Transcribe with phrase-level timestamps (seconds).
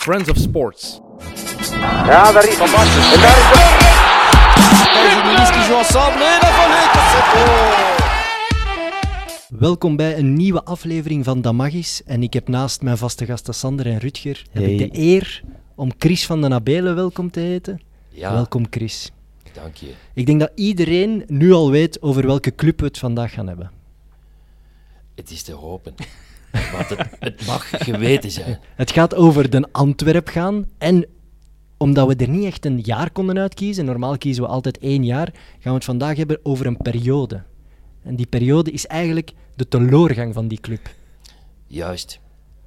[0.00, 1.00] Friends of Sports.
[1.82, 3.02] Ja, daar is Van Basten.
[3.02, 3.38] En daar
[5.06, 6.24] is journalistes qui jouent ensemble
[7.12, 7.98] c'est beau
[9.60, 12.02] Welkom bij een nieuwe aflevering van Damagis.
[12.04, 15.42] En ik heb naast mijn vaste gasten Sander en Rutger heb ik de eer
[15.74, 17.80] om Chris van den Abelen welkom te heten.
[18.08, 19.12] Ja, Welkom Chris.
[19.52, 19.92] dank je.
[20.14, 23.70] Ik denk dat iedereen nu al weet over welke club we het vandaag gaan hebben.
[25.14, 25.94] Het is te hopen.
[26.50, 28.58] Want het, het mag geweten zijn.
[28.74, 30.68] Het gaat over de Antwerp gaan.
[30.78, 31.06] En
[31.76, 35.30] omdat we er niet echt een jaar konden uitkiezen, normaal kiezen we altijd één jaar,
[35.34, 37.42] gaan we het vandaag hebben over een periode.
[38.02, 40.94] En die periode is eigenlijk de teleurgang van die club.
[41.66, 42.20] Juist.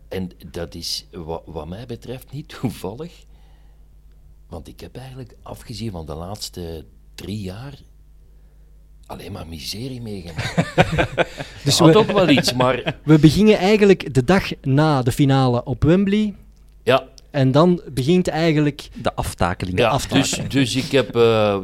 [0.08, 3.26] En dat is wat, wat mij betreft niet toevallig.
[4.48, 7.80] Want ik heb eigenlijk, afgezien van de laatste drie jaar,
[9.06, 10.56] alleen maar miserie meegemaakt.
[11.64, 15.64] Dus had we, ook wel iets, maar we beginnen eigenlijk de dag na de finale
[15.64, 16.36] op Wembley.
[16.84, 19.78] ja, En dan begint eigenlijk De aftakeling.
[19.78, 20.50] Ja, aftaken.
[20.50, 21.58] dus, dus ik heb eh,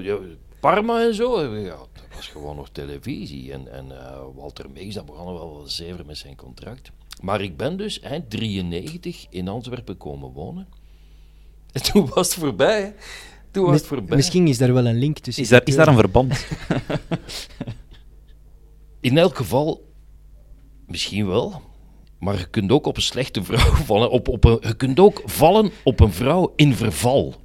[0.60, 1.56] Parma en zo.
[1.56, 3.54] Ja, dat was gewoon nog televisie.
[3.54, 6.92] En, en eh, Walter Meeks, dat begon wel wel zever met zijn contract.
[7.22, 10.68] Maar ik ben dus eind 93 in Antwerpen komen wonen.
[11.72, 12.82] En toen was het voorbij.
[12.82, 12.92] hè.
[13.52, 14.16] Toen was het voorbij.
[14.16, 15.44] Misschien is daar wel een link tussen.
[15.44, 16.48] Is daar, die is daar een verband?
[19.00, 19.90] In elk geval,
[20.88, 21.62] misschien wel.
[22.20, 24.12] Maar je kunt ook op een slechte vrouw vallen.
[24.12, 27.30] Op, op een, je kunt ook vallen op een vrouw in verval.
[27.30, 27.40] Daar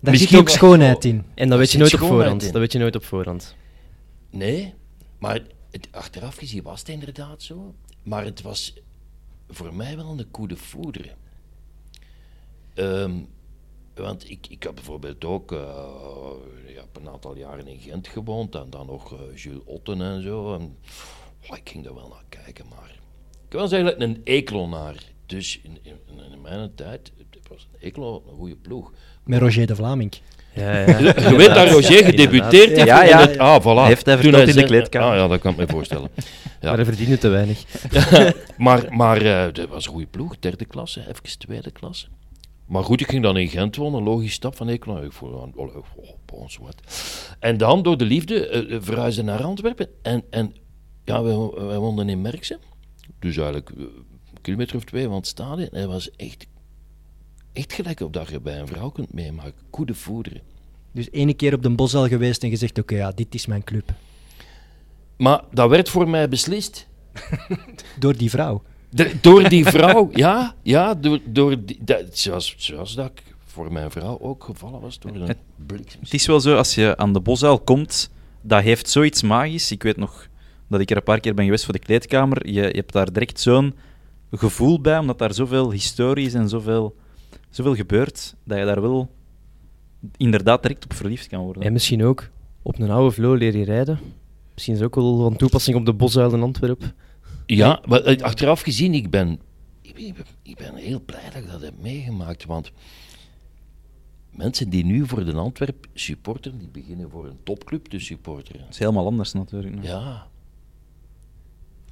[0.00, 1.24] zit Misschien ook schoonheid in.
[1.34, 2.42] En dat weet je nooit op schoonheid voorhand.
[2.42, 2.52] in.
[2.52, 3.54] Dat weet je nooit op voorhand.
[4.30, 4.74] Nee,
[5.18, 5.40] maar
[5.70, 7.74] het, achteraf gezien was het inderdaad zo.
[8.02, 8.74] Maar het was
[9.48, 11.10] voor mij wel een coup de foudre.
[14.00, 15.58] Want ik, ik heb bijvoorbeeld ook eh,
[16.66, 20.54] ja, een aantal jaren in Gent gewoond en dan nog eh, Jules Otten en zo.
[20.54, 20.76] En,
[21.50, 22.98] oh, ik ging daar wel naar kijken, maar
[23.48, 24.94] ik was eigenlijk een eklonaar.
[25.26, 25.98] Dus in, in,
[26.32, 28.92] in mijn tijd het was een eklo een goede ploeg.
[29.24, 30.12] Met Roger de Vlaming.
[30.54, 30.98] Ja, ja.
[31.30, 32.86] Je weet dat Roger gedebuteerd heeft.
[32.86, 33.20] Ja, in ja.
[33.20, 33.64] het- ah, voilà.
[33.64, 35.08] Hij heeft hij Toen verteld in de kleedkamer.
[35.08, 36.10] Ah ja, dat kan ik me voorstellen.
[36.60, 36.66] Ja.
[36.68, 37.64] Maar hij verdiende te weinig.
[38.56, 42.06] maar maar eh, dat was een goede ploeg, derde klasse, even tweede klasse.
[42.70, 45.42] Maar goed, ik ging dan in Gent wonen, een logisch stap van ik, ik voel
[45.42, 45.74] aan, oh,
[46.60, 46.74] wat.
[47.38, 49.88] En dan door de liefde eh, eh, verhuisden naar Antwerpen.
[50.02, 50.54] En, en
[51.04, 52.58] ja, wij, wij woonden in Merkse.
[53.18, 55.68] Dus eigenlijk eh, een kilometer of twee van het stadion.
[55.68, 56.46] En het was echt,
[57.52, 59.62] echt gelijk op dat je bij een vrouw kunt meemaken.
[59.70, 60.40] Goede voederen.
[60.92, 63.92] Dus ene keer op de Bosal geweest en gezegd: Oké, ja, dit is mijn club.
[65.16, 66.88] Maar dat werd voor mij beslist.
[67.98, 68.62] Door die vrouw.
[68.90, 73.72] De- door die vrouw, ja, ja, door, door die, dat, zoals, zoals dat ik voor
[73.72, 76.00] mijn vrouw ook gevallen was door een Het- bliksem.
[76.02, 79.70] Het is wel zo, als je aan de bosuil komt, dat heeft zoiets magisch.
[79.70, 80.28] Ik weet nog
[80.68, 82.46] dat ik er een paar keer ben geweest voor de kleedkamer.
[82.46, 83.74] Je, je hebt daar direct zo'n
[84.30, 86.96] gevoel bij, omdat daar zoveel historie is en zoveel,
[87.50, 89.10] zoveel gebeurt, dat je daar wel
[90.16, 91.62] inderdaad direct op verliefd kan worden.
[91.62, 92.28] En misschien ook
[92.62, 93.98] op een oude vlo leer je rijden.
[94.54, 96.92] Misschien is ook wel van toepassing op de bosuil in Antwerpen.
[97.56, 99.40] Ja, maar eh, achteraf gezien, ik ben,
[99.82, 102.70] ik ben, ik heel blij dat ik dat heb meegemaakt, want
[104.30, 108.60] mensen die nu voor de Antwerp supporteren, die beginnen voor een topclub te supporteren.
[108.60, 109.76] Dat is helemaal anders natuurlijk.
[109.82, 110.26] Ja.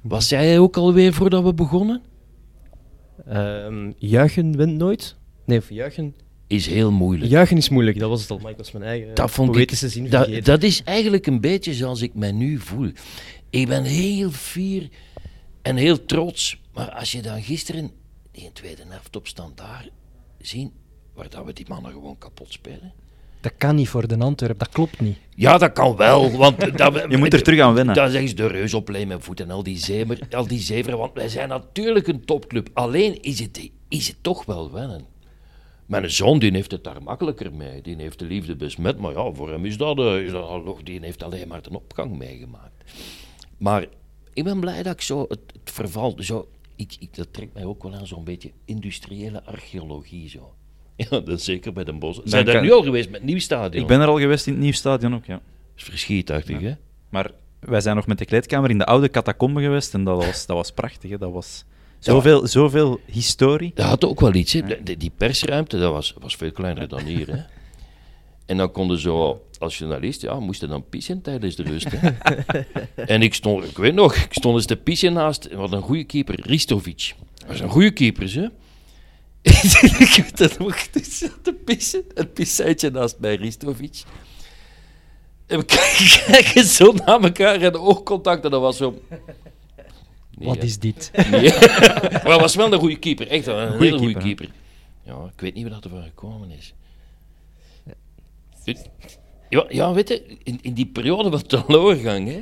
[0.01, 2.01] Was jij ook alweer voordat we begonnen?
[3.25, 5.15] Ehm, juichen wint nooit.
[5.45, 6.15] Nee, of juichen.
[6.47, 7.31] Is heel moeilijk.
[7.31, 8.39] Juichen is moeilijk, dat was het al.
[8.39, 11.73] Maar ik was mijn eigen Dat vond ik- zin Dat, dat is eigenlijk een beetje
[11.73, 12.91] zoals ik mij nu voel.
[13.49, 14.89] Ik ben heel fier
[15.69, 16.59] en heel trots.
[16.73, 17.91] Maar als je dan gisteren
[18.31, 19.89] die in tweede helft op standaard
[20.41, 20.71] zien,
[21.13, 22.93] waar dat we die mannen gewoon kapot spelen.
[23.41, 25.17] Dat kan niet voor de Antwerp, dat klopt niet.
[25.35, 27.95] Ja, dat kan wel, want dat, Je moet er terug aan wennen.
[27.95, 30.97] Dan zeggen ze de reus op mijn voet en al die, zemer, al die zeveren,
[30.97, 32.69] want wij zijn natuurlijk een topclub.
[32.73, 35.05] Alleen is het, is het toch wel wennen.
[35.85, 37.81] Mijn zoon die heeft het daar makkelijker mee.
[37.81, 40.61] Die heeft de liefde besmet, maar ja, voor hem is dat, eh, is dat al
[40.61, 42.83] nog- die heeft alleen maar de opgang meegemaakt.
[43.57, 43.85] Maar
[44.33, 45.39] ik ben blij dat ik zo het
[45.79, 50.53] verval, zo, ik, ik, dat trekt mij ook wel aan zo'n beetje industriële archeologie zo.
[51.09, 52.19] Ja, dat zeker bij Den Bosch.
[52.23, 53.81] Zijn daar nu al geweest met nieuw stadion?
[53.81, 55.33] Ik ben er al geweest in het nieuw stadion ook, ja.
[55.33, 55.41] Dat
[55.75, 56.73] is verschietachtig, hè?
[57.09, 60.45] Maar wij zijn nog met de kleedkamer in de oude catacombe geweest en dat was,
[60.45, 61.09] dat was prachtig.
[61.09, 61.17] Hè.
[61.17, 61.65] Dat was
[61.99, 63.71] zoveel, zoveel historie.
[63.75, 64.53] Dat had ook wel iets.
[64.53, 64.83] Hè.
[64.83, 67.27] Die persruimte dat was, was veel kleiner dan hier.
[67.27, 67.41] Hè.
[68.45, 71.87] En dan konden zo, als journalist, ja, moesten dan pissen tijdens de rust.
[72.95, 76.03] En ik stond, ik weet nog, ik stond eens te pissen naast, wat een goede
[76.03, 77.13] keeper, Ristovic.
[77.33, 78.47] Dat was een goede keeper, hè.
[79.41, 84.03] ik weet dat nog, ik zat te pissen, een pisseitje naast mij, Ristovic.
[85.47, 85.65] En we
[86.27, 89.01] kijken zo naar elkaar en oogcontact en dat was zo...
[90.37, 91.11] Nee, Wat is dit?
[91.31, 91.49] Nee.
[91.51, 93.27] maar hij was wel een goede keeper.
[93.27, 94.55] Echt wel, een Goeie hele goede keeper, keeper.
[95.03, 96.73] Ja, Ik weet niet wat er van gekomen is.
[99.49, 102.41] Ja, ja weet je, in, in die periode van de doorgang, hè,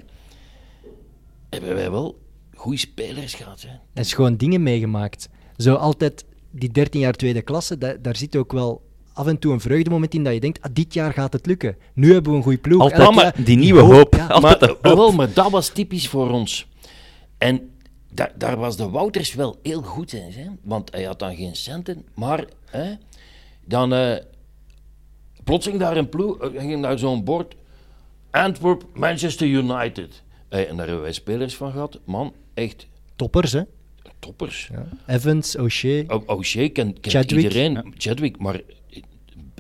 [1.49, 2.19] hebben wij wel
[2.55, 3.65] goede spelers gehad.
[3.67, 4.01] Hè.
[4.01, 5.29] Is gewoon dingen meegemaakt.
[5.57, 8.81] Zo altijd die 13 jaar tweede klasse, da- daar zit ook wel
[9.13, 11.77] af en toe een vreugdemoment in dat je denkt, ah, dit jaar gaat het lukken.
[11.93, 12.81] Nu hebben we een goede ploeg.
[12.81, 14.15] Altijd maar jaar- die nieuwe hoop.
[14.15, 14.97] Ja, Altijd maar, hoop.
[14.97, 16.67] wel, maar dat was typisch voor ons.
[17.37, 17.69] En
[18.13, 20.31] da- daar was de Wouters wel heel goed in.
[20.31, 20.47] Hè?
[20.61, 22.05] Want hij had dan geen centen.
[22.15, 22.93] Maar hè,
[23.65, 24.15] dan eh,
[25.47, 27.55] plotseling daar een ploeg, eh, ging daar zo'n bord.
[28.31, 30.21] Antwerp, Manchester United.
[30.49, 31.99] Eh, en daar hebben wij spelers van gehad.
[32.05, 33.61] Man, echt toppers, hè?
[34.19, 34.69] toppers.
[35.07, 37.41] Evans, O'Shea, O- O'Shea kent, Chadwick.
[37.43, 37.93] iedereen.
[37.97, 38.55] Chadwick, maar...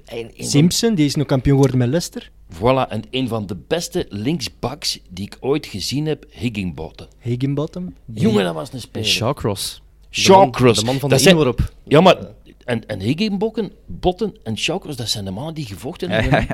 [0.05, 2.31] eh, van- Simpson, die is nog kampioen geworden met Leicester.
[2.53, 7.07] Voilà, en een van de beste linksbacks die ik ooit gezien heb, Higginbotham.
[7.19, 7.93] Higginbottom.
[8.13, 9.07] Jongen, dat was een En speler.
[9.07, 9.81] Shawcross.
[10.09, 10.79] Shawcross.
[10.79, 11.55] De man van Dat de zijn-.
[11.87, 12.17] Ja, maar...
[12.67, 16.47] En, en Higginbotham, Botten en Shawcross, dat zijn de mannen die gevochten hebben.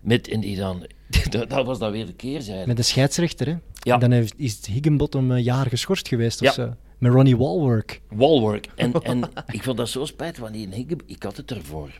[0.00, 0.86] Met, en die dan...
[1.30, 2.66] dat, dat was dan weer de keerzijde.
[2.66, 3.56] Met een scheidsrechter, hè?
[3.72, 3.94] Ja.
[3.94, 6.74] En dan heeft, is Higginbottom een jaar geschorst geweest of zo.
[6.98, 8.00] Met Ronnie Wallwork.
[8.08, 8.68] Wallwork.
[8.74, 11.90] En, en ik vond dat zo spijtig, want die Higginbotham, ik had het ervoor.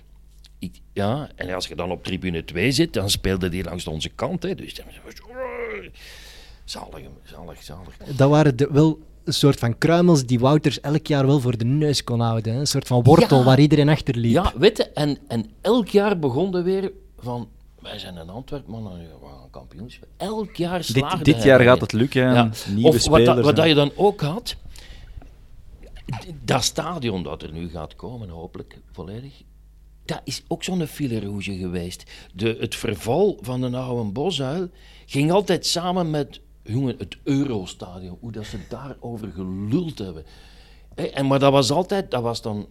[0.59, 4.09] Ik, ja, en als je dan op tribune 2 zit, dan speelde die langs onze
[4.09, 4.43] kant.
[4.43, 5.15] Hè, dus dan was
[6.65, 7.97] zalig, zalig, zalig.
[8.17, 11.65] Dat waren de, wel een soort van kruimels die Wouters elk jaar wel voor de
[11.65, 12.53] neus kon houden.
[12.53, 12.59] Hè?
[12.61, 13.45] Een soort van wortel Ja.
[13.45, 14.33] waar iedereen achter liep.
[14.33, 17.49] Ja, weet je, en, en elk jaar begon er weer van...
[17.81, 20.15] Wij zijn een Antwerp, man, en we gaan kampioen spelen.
[20.17, 22.23] Elk jaar slaagde Dit, dit jaar gaat het lukken.
[22.27, 22.51] en Ja.
[22.69, 23.41] Nieuwe Of wat, spelers.
[23.41, 24.57] wat en- dat je dan ook had...
[26.45, 29.33] Dat stadion dat er nu gaat komen, hopelijk volledig...
[30.05, 32.03] Dat is ook zo'n file rouge geweest.
[32.35, 34.69] De, het verval van de oude Bosuil
[35.07, 36.41] ging altijd samen met
[36.73, 38.17] jongen, het Eurostadion.
[38.21, 40.25] Hoe dat ze daarover geluld hebben.
[40.95, 42.11] En, maar dat was altijd...
[42.11, 42.69] Dat was dan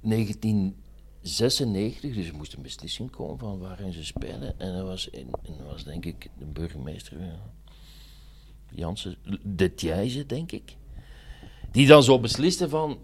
[0.00, 4.60] 1996, dus er moest een beslissing komen van waar gaan ze spelen.
[4.60, 7.40] En dat was, en dat was denk ik de burgemeester ja,
[8.70, 10.76] Jansen, de Thijze, denk ik.
[11.72, 12.98] Die dan zo besliste van,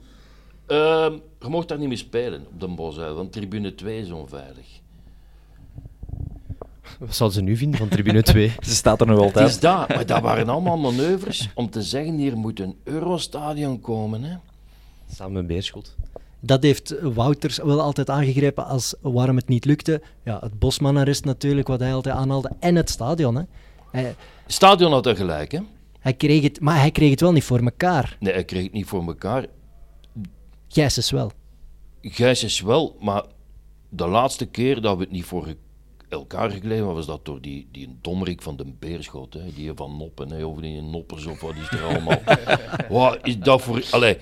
[0.66, 4.82] ehm, je mocht daar niet meer spelen op de Bosuil, want tribune 2 is onveilig.
[6.98, 8.52] Wat zouden ze nu vinden van tribune 2?
[8.60, 9.48] Ze staat er nog Het altijd.
[9.48, 14.22] is dat, maar dat waren allemaal manoeuvres om te zeggen, hier moet een Eurostadion komen.
[14.22, 14.36] Hè.
[15.14, 15.94] Samen met Beerschot.
[16.40, 20.02] Dat heeft Wouters wel altijd aangegrepen als waarom het niet lukte.
[20.24, 22.50] Ja, het Bosman-arrest natuurlijk, wat hij altijd aanhaalde.
[22.60, 23.34] En het stadion.
[23.36, 23.42] Hè.
[23.90, 24.14] Hij,
[24.46, 25.58] Stadion had er gelijk, hè.
[25.98, 28.16] hij kreeg het, maar hij kreeg het wel niet voor elkaar.
[28.20, 29.46] Nee, hij kreeg het niet voor elkaar.
[30.68, 31.30] Gijsens wel.
[32.02, 33.22] Gijs is wel, maar
[33.88, 35.54] de laatste keer dat we het niet voor
[36.14, 40.30] elkaar gegleden was dat door die, die dommerik van de Beerschot, hè, die van Noppen,
[40.30, 42.22] hè, of die Noppers of wat is er allemaal.
[42.88, 43.84] wat is dat voor...
[43.90, 44.18] Allee,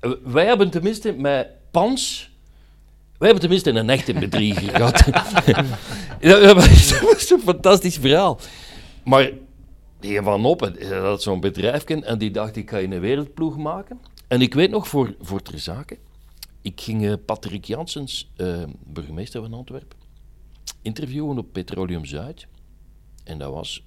[0.00, 2.28] eh, wij hebben tenminste met Pans...
[3.18, 5.04] Wij hebben tenminste een echte bedrieger gehad.
[6.20, 8.38] Dat was dat een fantastisch verhaal.
[9.04, 9.30] Maar
[10.00, 13.56] die van Noppen, die had zo'n bedrijfje en die dacht, ik ga je een wereldploeg
[13.56, 14.00] maken.
[14.28, 15.98] En ik weet nog, voor, voor ter zake,
[16.62, 19.98] ik ging eh, Patrick Janssens, eh, burgemeester van Antwerpen,
[20.82, 22.46] interviewen op Petroleum Zuid.
[23.24, 23.84] En dat was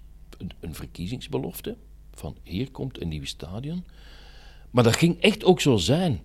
[0.60, 1.76] een, verkiezingsbelofte
[2.14, 3.86] van hier komt een nieuw stadion.
[4.72, 6.22] Maar dat ging echt ook zo zijn.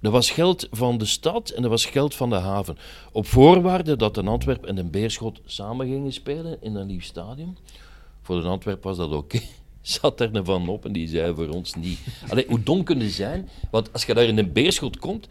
[0.00, 2.76] Er was geld van de stad en er was geld van de haven.
[3.12, 7.56] Op voorwaarde dat een Antwerp en een Beerschot samen gingen spelen in een nieuw stadion.
[8.22, 9.40] Voor de Antwerp was dat oké.
[9.80, 11.98] Zat er een van op en die zei voor ons niet.
[12.28, 13.48] Allee, hoe dom kunnen zijn?
[13.70, 15.28] Want als je daar in een Beerschot komt,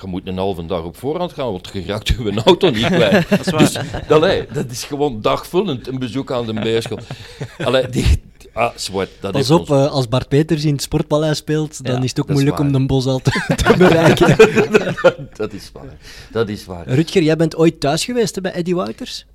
[0.00, 2.86] je moet een halve dag op voorhand gaan, want je raakt je een auto niet
[2.96, 3.28] kwijt.
[3.28, 3.58] dat is waar.
[3.60, 3.76] Dus,
[4.08, 7.02] allee, dat is gewoon dagvullend, een bezoek aan de Beerschot.
[7.64, 11.38] Allee, die, ah, zwart, dat Pas op, ons- eh, als Bart Peters in het Sportpaleis
[11.38, 13.30] speelt, dan Ja, is het ook moeilijk om de bos al te,
[13.64, 14.36] te bereiken.
[15.36, 15.96] dat is waar.
[16.32, 16.88] Dat is waar.
[16.88, 19.26] Rutger, jij bent ooit thuis geweest hè, bij Eddie Wouters?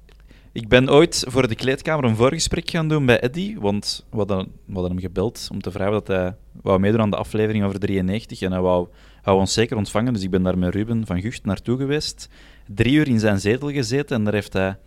[0.51, 4.37] Ik ben ooit voor de kleedkamer een voorgesprek gaan doen bij Eddy, want we hadden,
[4.65, 7.79] we hadden hem gebeld om te vragen dat hij wou meedoen aan de aflevering over
[7.79, 8.87] 93 en hij wou,
[9.23, 12.29] wou ons zeker ontvangen, dus ik ben daar met Ruben van Gucht naartoe geweest.
[12.67, 14.77] Drie uur in zijn zetel gezeten en daar heeft hij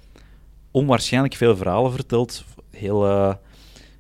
[0.71, 2.45] onwaarschijnlijk veel verhalen verteld.
[2.71, 3.35] Heel, eh,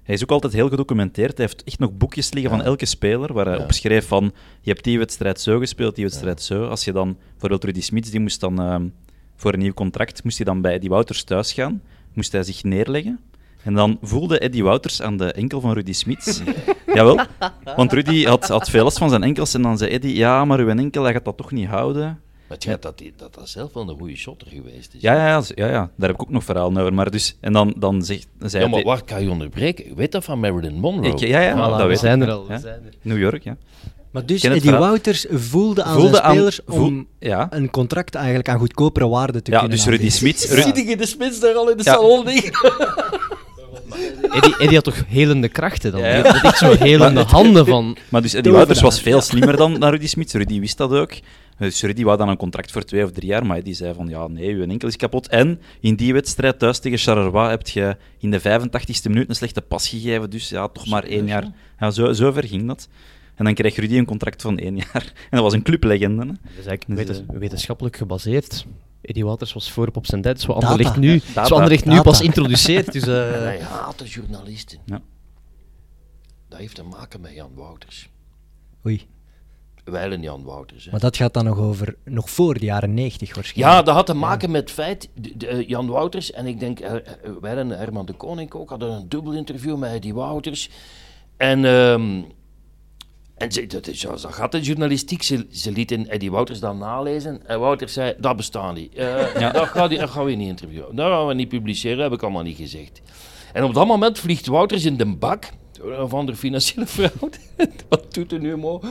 [0.02, 1.36] hij is ook altijd heel gedocumenteerd.
[1.36, 3.62] Hij heeft echt nog boekjes liggen van elke speler, waar hij Ja.
[3.62, 6.66] opschreef van je hebt die wedstrijd zo gespeeld, die wedstrijd zo.
[6.66, 8.86] Als je dan, bijvoorbeeld Rudy Smits, die moest dan ehm,
[9.36, 12.62] voor een nieuw contract, moest hij dan bij Eddie Wouters thuis gaan, moest hij zich
[12.64, 13.20] neerleggen.
[13.66, 16.40] En dan voelde Eddie Wouters aan de enkel van Rudy Smits.
[16.94, 17.20] Jawel,
[17.76, 20.58] want Rudy had, had veel last van zijn enkels en dan zei Eddie, ja, maar
[20.58, 22.02] uw enkel, hij gaat dat toch niet houden.
[22.48, 25.00] Maar het gaat dat, dat dat zelf wel een goede shotter geweest is.
[25.00, 26.94] Ja, ja, ja, ja, ja, daar heb ik ook nog verhalen over.
[26.94, 29.94] Maar dus, en dan, dan zegt, zei Ja, maar waar kan je onderbreken?
[29.96, 31.06] Weet dat van Marilyn Monroe?
[31.06, 32.28] Ik- ja, ja, Voilà, dat we weet zijn ik.
[32.28, 32.44] er al.
[32.48, 32.54] Ja.
[32.54, 32.92] We zijn er.
[33.02, 33.56] New York, ja.
[34.10, 34.80] Maar dus Eddie verhaal.
[34.80, 37.46] Wouters voelde aan Voelde zijn aan- spelers voel- om ja.
[37.50, 40.18] een contract eigenlijk aan goedkopere waarde te ja, kunnen dus Rudy aanbieden.
[40.18, 40.50] Smits...
[40.50, 41.92] Ru- Zie je de spits daar al in de Ja.
[41.92, 42.52] salon liggen?
[44.30, 46.00] Eddie, Eddie had toch helende krachten dan?
[46.00, 46.22] Ja.
[46.22, 47.96] Die had echt zo helende handen van...
[48.08, 50.32] Maar dus Eddie Wouters was veel slimmer dan, dan Rudy Smits.
[50.32, 51.12] Rudy wist dat ook.
[51.58, 54.08] Dus Rudy wou dan een contract voor twee of drie jaar, maar Eddie zei van
[54.08, 55.28] ja, nee, uw enkel is kapot.
[55.28, 59.60] En in die wedstrijd thuis tegen Charleroi heb je in de 85ste minuut een slechte
[59.60, 61.44] pas gegeven, dus ja, toch maar één jaar.
[61.80, 62.88] Ja, zo, zo ver ging dat.
[63.34, 65.12] En dan kreeg Rudy een contract van één jaar.
[65.30, 66.22] En dat was een clublegende.
[66.22, 66.26] Hè?
[66.28, 68.66] Dat is eigenlijk Dus, weten- wetenschappelijk gebaseerd.
[69.00, 70.66] Eddie Wouters was voorop op zijn tijd, zo Data.
[70.66, 71.44] Anderlecht nu, Data.
[71.44, 72.92] zo Anderlecht nu pas introduceert.
[72.92, 74.78] Dus, eh, En hij haatte journalisten.
[74.84, 75.00] Ja.
[76.48, 78.08] Dat heeft te maken met Jan Wouters.
[78.86, 79.06] Oei,
[79.84, 80.84] Wijlen Jan Wouters.
[80.84, 80.90] Hè.
[80.90, 83.76] maar dat gaat dan nog over, nog voor de jaren 90 waarschijnlijk.
[83.76, 86.60] Ja, dat had te maken met het feit, de- de, eh, Jan Wouters en ik
[86.60, 86.94] denk, eh,
[87.42, 90.70] eh, en Herman de Koning ook hadden een dubbel interview met Eddie Wouters.
[91.36, 92.22] En, ehm,
[93.36, 96.78] en ze, dat, is, zo zo gaat de journalistiek, ze, ze lieten Eddie Wouters dan
[96.78, 97.46] nalezen.
[97.46, 98.94] En Wouters zei, dat bestaat niet.
[98.94, 100.96] Eh, dat, gaat, dat gaan we niet interviewen.
[100.96, 103.00] Dat gaan we niet publiceren, dat heb ik allemaal niet gezegd.
[103.52, 107.36] En op dat moment vliegt Wouters in de bak, door een of andere financiële fraude.
[107.88, 108.82] Wat doet er nu, Mo?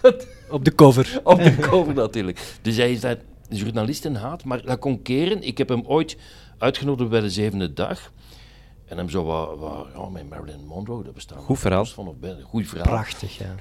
[0.50, 1.20] Op de cover.
[1.24, 2.58] Op de cover natuurlijk.
[2.62, 3.18] Dus hij is dat
[3.48, 5.42] journalistenhaat, maar dat kon keren.
[5.42, 6.16] Ik heb hem ooit
[6.58, 8.12] uitgenodigd bij de zevende dag.
[8.84, 11.38] En hem zo wat, wat ja, met Marilyn Monroe, dat bestaat.
[11.38, 11.84] Goed verhaal.
[11.84, 12.86] Van of goed verhaal.
[12.86, 13.54] Prachtig, ja.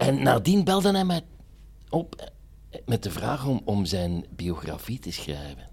[0.00, 1.20] En nadien belde hij mij
[1.88, 2.30] op
[2.86, 5.68] met de vraag om, om zijn biografie te schrijven.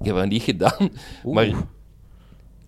[0.00, 0.90] Ik heb dat niet gedaan,
[1.22, 1.46] maar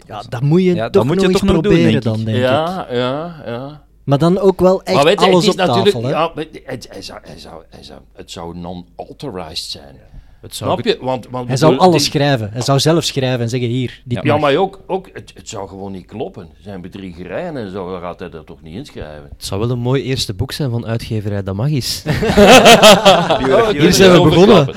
[0.06, 1.92] Ja, dat moet je Ja, toch dat moet nog je eens toch nog doen, proberen
[1.92, 2.02] denk ik.
[2.02, 2.42] dan, denk ik.
[2.42, 3.84] ja, ja, ja.
[4.04, 6.10] Maar dan ook wel echt maar weet je, alles het op tafel, hè?
[6.10, 9.96] ja, hij zou, hij zou, hij zou, het zou non-authorized zijn.
[10.42, 10.98] Het zou Snap je?
[11.00, 12.50] Want, want Hij zou alles die- schrijven.
[12.52, 14.40] Hij zou zelf schrijven en zeggen, hier, dit Ja, mag.
[14.40, 16.48] maar ook, ook het, het zou gewoon niet kloppen.
[16.60, 19.28] Zijn bedriegerijen en zo, dan gaat hij er toch niet inschrijven.
[19.36, 22.02] Het zou wel een mooi eerste boek zijn van uitgeverij Damagis.
[23.38, 24.68] Hier Hier zijn we begonnen.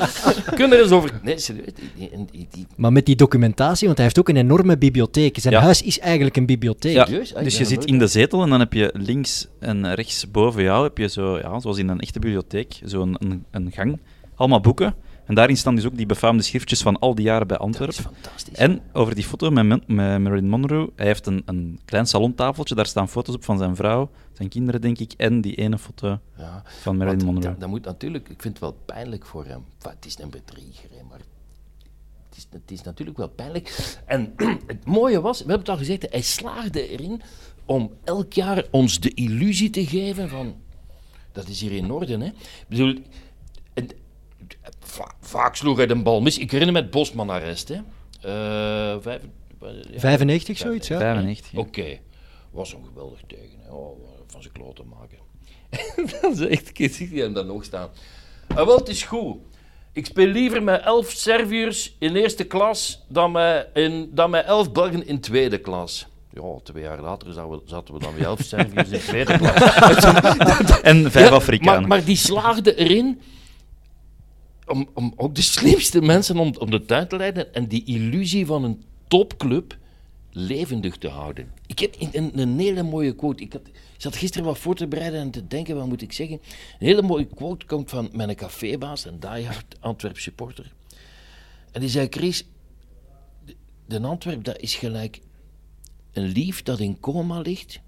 [0.56, 1.10] Kunnen er eens over...
[1.24, 1.66] Nee, serieus.
[1.76, 5.40] Die, die, die, die- Maar met die documentatie, want hij heeft ook een enorme bibliotheek.
[5.40, 5.60] Zijn Ja.
[5.62, 6.94] huis is eigenlijk een bibliotheek.
[6.96, 7.02] Ja?
[7.04, 10.32] Ah, dus ben je zit in de zetel en dan heb je links en rechts
[10.32, 14.00] boven jou, heb je zo, ja, zoals in een echte bibliotheek, zo'n een, een gang,
[14.36, 14.96] allemaal boeken.
[15.26, 18.04] En daarin staan dus ook die befaamde schriftjes van al die jaren bij Antwerpen.
[18.04, 18.58] fantastisch.
[18.58, 22.86] En over die foto met, met Marilyn Monroe, hij heeft een, een klein salontafeltje, daar
[22.86, 26.64] staan foto's op van zijn vrouw, zijn kinderen denk ik, en die ene foto ja,
[26.82, 27.44] van Marilyn Monroe.
[27.44, 28.30] dat, dat moet natuurlijk...
[28.30, 29.66] Ik vind het wel pijnlijk voor hem.
[29.82, 31.20] Het is een bedrieger, maar...
[32.30, 33.98] Het is, het is natuurlijk wel pijnlijk.
[34.06, 34.34] En
[34.68, 37.22] het mooie was, we hebben het al gezegd, hij slaagde erin
[37.66, 40.56] om elk jaar ons de illusie te geven van...
[41.32, 42.26] Dat is hier in orde, hè.
[42.26, 42.98] Ik bedoel,
[44.80, 46.38] va- vaak sloeg hij de bal mis.
[46.38, 47.76] Ik herinner me het Bosman-arrest, hè.
[48.22, 49.22] Eh, vijf,
[49.92, 50.98] ja, 95, zoiets, ja.
[50.98, 51.52] 95.
[51.52, 51.60] ja.
[51.60, 51.98] Oké,
[52.52, 53.60] was een geweldig tegen.
[53.64, 53.72] Hè.
[53.72, 53.98] Oh,
[54.28, 55.18] van zijn kloot maken.
[56.22, 57.90] dan zegt ik, zie je hem dan nog staan.
[58.48, 59.38] Ah, wel, het is goed.
[59.94, 64.72] Ik speel liever met elf Serviërs in eerste klas dan met, in, dan met elf
[64.72, 66.08] Belgen in tweede klas.
[66.34, 67.34] Ja, twee jaar later
[67.66, 69.54] zaten we, dan met elf Serviërs in tweede klas.
[70.82, 71.80] En vijf Ja, Afrikanen.
[71.80, 73.22] Maar, maar die slaagde erin
[74.68, 78.46] om, om ook de slimste mensen om, om de tuin te leiden en die illusie
[78.46, 79.78] van een topclub
[80.32, 81.52] levendig te houden.
[81.68, 83.44] Ik heb een, een, hele mooie quote.
[83.44, 83.62] Ik, had,
[83.98, 86.40] zat gisteren wat voor te bereiden en te denken, wat moet ik zeggen?
[86.80, 90.74] Een hele mooie quote komt van mijn cafébaas, een diehard Antwerp supporter.
[91.72, 92.46] En die zei, Chris,
[93.86, 95.22] de Antwerp dat is gelijk
[96.12, 97.80] een lief dat in coma ligt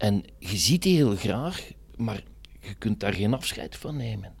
[0.00, 2.22] en je ziet die heel graag, maar
[2.60, 4.34] je kunt daar geen afscheid van nemen.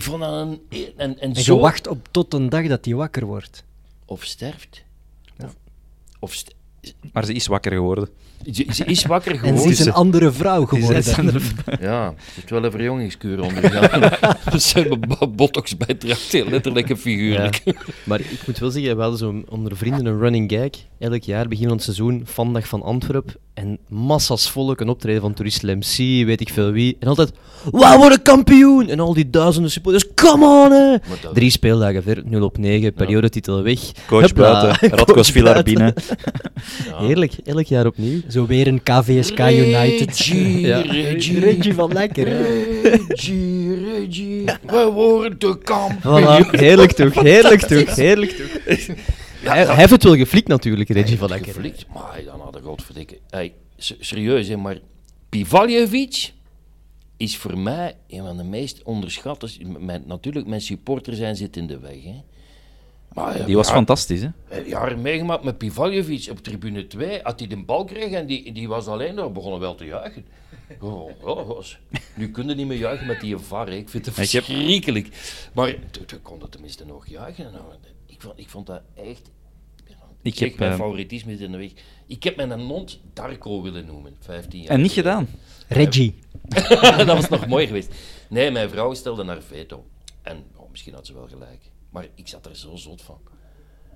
[0.00, 0.60] Ik vond dat een...
[0.96, 1.54] En, en, En zo...
[1.54, 3.64] je wacht op tot een dag dat hij wakker wordt.
[4.04, 4.82] Of sterft.
[5.42, 5.54] Of,
[6.18, 6.54] of st-
[7.12, 8.08] Maar ze is wakker geworden.
[8.52, 9.62] Ze, ze is wakker En geworden.
[9.62, 11.02] ze is een andere vrouw geworden.
[11.80, 14.12] Ja, ze heeft wel een verjongingskuur ondergaan.
[14.60, 17.62] ze hebben bo- botox bijdraagt, heel letterlijk en figuurlijk.
[18.04, 20.70] Maar ik moet wel zeggen, we hadden zo onder vrienden een running gag.
[20.98, 23.36] Elk jaar, begin van het seizoen, vandag van Antwerp.
[23.54, 26.96] En massa's volk, een optreden van Tourist MC, weet ik veel wie.
[27.00, 27.32] En altijd,
[27.70, 28.88] wauw, worden kampioen!
[28.88, 30.72] En al die duizenden supporters, come on!
[30.72, 30.96] Hè.
[31.32, 33.78] Drie speeldagen ver, 0 op 9, periodetitel weg.
[34.06, 34.62] Coach Hupla.
[34.62, 35.64] buiten, Radko Svilar.
[36.94, 38.20] Heerlijk, elk jaar opnieuw.
[38.30, 40.06] Zo weer een KVSK United.
[40.06, 40.80] Reggie, Ja.
[40.80, 42.42] Reggie, Reggie van Lekker, hè.
[42.82, 46.22] Reggie, Reggie, we worden de kampioen.
[46.22, 48.76] Voilà, heerlijk toch, heerlijk toch, heerlijk toch.
[49.42, 51.52] Hij, hij heeft het wel geflikt natuurlijk, Reggie van Lekker.
[51.52, 53.18] Geflikt, maar dan had ik godverdikke...
[53.30, 54.78] Hey, serieus, hè, maar
[55.28, 56.32] Pivaljevic
[57.16, 59.48] is voor mij een van de meest onderschatte...
[59.78, 62.02] Mijn, natuurlijk, mijn supporter zijn zit in de weg.
[62.04, 62.22] Hè.
[63.14, 64.28] Maar, ja, Die was ja, fantastisch, hè?
[64.48, 67.20] eh, Jaren meegemaakt met Pivaljevic op tribune 2.
[67.22, 70.24] Had hij de bal kreeg en die, die was alleen daar, begonnen wel te juichen.
[70.80, 71.78] Oh, oh, was.
[72.14, 73.66] Nu kunnen niet meer juichen met die VAR.
[73.66, 73.74] hè.
[73.74, 75.08] Ik vind het verschrikkelijk.
[75.54, 77.52] Maar toen toen kon het tenminste nog juichen.
[77.52, 77.64] Nou,
[78.06, 79.30] ik, vond, ik vond dat echt...
[80.22, 81.70] Ik zeg, heb, mijn eh, favoritisme is in de weg.
[82.06, 85.28] Ik heb mijn hond Darko willen noemen, 15 jaar En niet gedaan.
[85.68, 86.18] Reggie.
[86.96, 87.94] dat was nog mooi geweest.
[88.28, 89.84] Nee, mijn vrouw stelde naar veto.
[90.22, 91.60] En oh, misschien had ze wel gelijk.
[91.90, 93.18] Maar ik zat er zo zot van.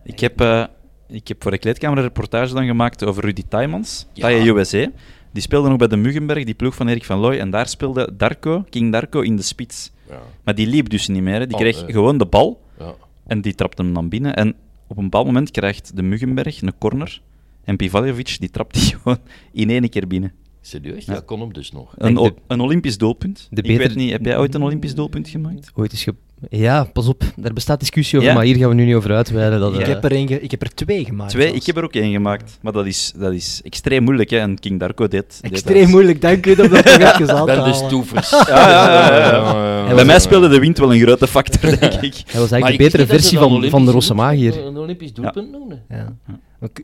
[0.04, 0.64] Ik heb, eh,
[1.08, 4.22] ik heb voor de kleedkamer een reportage dan gemaakt over Rudy Taimans, Ja.
[4.22, 4.90] Taya USA.
[5.32, 7.38] Die speelde nog bij de Muggenberg, die ploeg van Erik van Looy.
[7.38, 9.90] En daar speelde Darko, King Darko, in de spits.
[10.08, 10.18] Ja.
[10.44, 11.38] Maar die liep dus niet meer.
[11.38, 11.46] Hè.
[11.46, 11.92] Die Oh, kreeg nee.
[11.92, 12.94] gewoon de bal Ja.
[13.26, 14.36] en die trapte hem dan binnen.
[14.36, 14.54] En
[14.86, 17.20] op een bepaald moment krijgt de Muggenberg een corner.
[17.64, 19.18] En Pivaljevic die trapt die gewoon
[19.52, 20.32] in één keer binnen.
[20.60, 21.04] Serieus?
[21.04, 21.12] Ja.
[21.14, 21.94] Ja, kon hem dus nog.
[21.98, 23.48] Een, een Olympisch doelpunt.
[23.50, 25.70] de Ik weet niet, heb jij ooit een Olympisch doelpunt gemaakt?
[25.74, 26.14] Ooit is ge...
[26.50, 27.23] Ja, pas op.
[27.37, 28.37] Daar bestaat discussie over, Ja.
[28.37, 29.61] maar hier gaan we nu niet over uitweiden.
[29.61, 31.31] Dat, Ik, eh, heb er een ge- ik heb er twee gemaakt.
[31.31, 31.61] Twee, zelfs.
[31.61, 32.59] ik heb er ook één gemaakt.
[32.62, 34.31] Maar dat is, dat is extreem moeilijk.
[34.31, 34.38] Hè.
[34.38, 35.38] En King Darko deed...
[35.43, 35.91] deed Extreem dat.
[35.91, 37.75] moeilijk, dank u dat even aan te Ben de halen.
[37.75, 38.31] stoefers.
[38.31, 39.85] Ja, ja, ja, ja, ja.
[39.87, 42.14] Hij Bij mij speelde de wind wel een grote factor, denk ik.
[42.26, 44.67] Hij was Maar eigenlijk ik de betere dat versie van, van de Rosse Magier.
[44.67, 45.83] Een Olympisch doelpunt noemen.
[45.88, 46.12] Ja.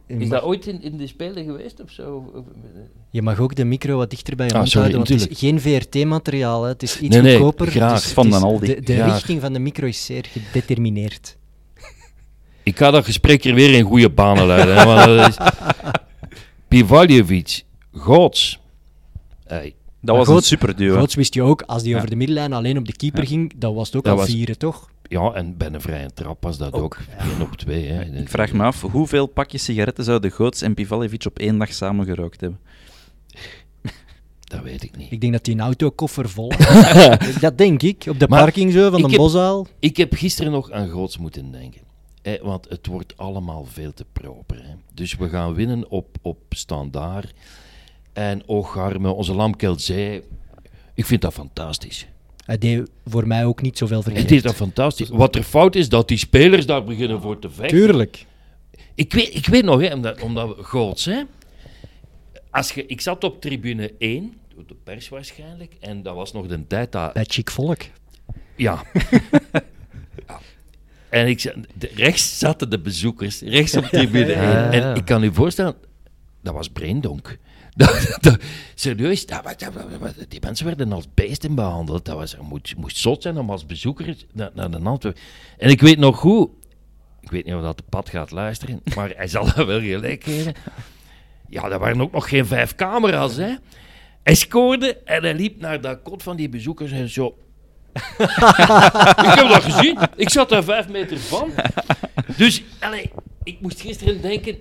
[0.08, 2.32] Maar Is dat ooit in, in de Spelen geweest of zo?
[3.10, 5.38] Je mag ook de micro wat dichter bij je Ah, sorry, houden, want het is
[5.38, 6.62] geen VRT-materiaal.
[6.64, 7.66] Het is iets Nee, nee, goedkoper.
[7.66, 8.02] graag.
[8.02, 8.80] dus Van Aldi.
[8.80, 11.36] De, richting van de micro is zeer gedetermineerd.
[12.62, 14.76] Ik ga dat gesprek hier weer in goede banen leiden.
[14.76, 15.36] hè, want dat is...
[16.68, 18.60] Pivaljevic, Goots.
[19.46, 20.94] Hey, Dat was een superduo.
[20.94, 21.96] Groots wist je ook, als die Ja.
[21.96, 23.28] over de middenlijn alleen op de keeper Ja.
[23.28, 24.89] ging, dat was het ook Dat al was- vieren, toch?
[25.10, 27.86] Ja, en bij een vrije trap was dat ook 1 op 2.
[27.86, 28.04] Hè.
[28.04, 32.06] Ik vraag me af, hoeveel pakjes sigaretten zouden Goots en Pivaljevic op één dag samen
[32.06, 32.60] gerookt hebben?
[34.50, 35.12] Dat weet ik niet.
[35.12, 36.52] Ik denk dat die een autokoffer vol.
[37.40, 39.66] Dat denk ik, op de Maar parking zo, van de Bosuil.
[39.78, 41.80] Ik heb gisteren nog aan Goots moeten denken.
[42.22, 44.56] Hè, want het wordt allemaal veel te proper.
[44.56, 44.74] Hè.
[44.94, 47.32] Dus we gaan winnen op, op standaard.
[48.12, 50.22] En Ogarme, onze Lamkel zei...
[50.94, 52.06] Ik vind dat fantastisch.
[52.50, 54.22] Hij deed voor mij ook niet zoveel verkeerd.
[54.22, 55.08] Het is dat fantastisch.
[55.08, 57.78] Wat er fout is, dat die spelers daar beginnen voor te vechten.
[57.78, 58.26] Tuurlijk.
[58.94, 61.22] Ik weet, ik weet nog, hè, omdat, omdat we Goots, hè.
[62.50, 66.46] Als je, ik zat op tribune 1, door de pers waarschijnlijk, en dat was nog
[66.46, 67.12] de tijd dat...
[67.12, 67.80] Bij chic volk.
[68.56, 68.82] Ja.
[70.26, 70.40] Ja.
[71.08, 74.42] En ik, de- rechts zaten de bezoekers, rechts op tribune 1.
[74.42, 74.70] Ja.
[74.72, 75.74] En ik kan u voorstellen,
[76.42, 77.38] dat was braindonk.
[78.74, 82.04] Serieus, dat, dat, die mensen werden als beesten behandeld.
[82.04, 85.18] Dat was, moest, moest zot zijn om als bezoeker naar, naar de Antwerp.
[85.58, 86.48] En ik weet nog goed,
[87.20, 90.24] ik weet niet of dat de pad gaat luisteren, maar hij zal dat wel gelijk
[90.24, 90.54] geven.
[91.48, 93.54] Ja, er waren ook nog geen vijf camera's, hè.
[94.22, 97.36] Hij scoorde en hij liep naar dat kot van die bezoekers en zo...
[99.18, 99.98] ik heb dat gezien.
[100.16, 101.50] Ik zat daar vijf meter van.
[102.36, 103.10] Dus, allee,
[103.42, 104.58] ik moest gisteren denken...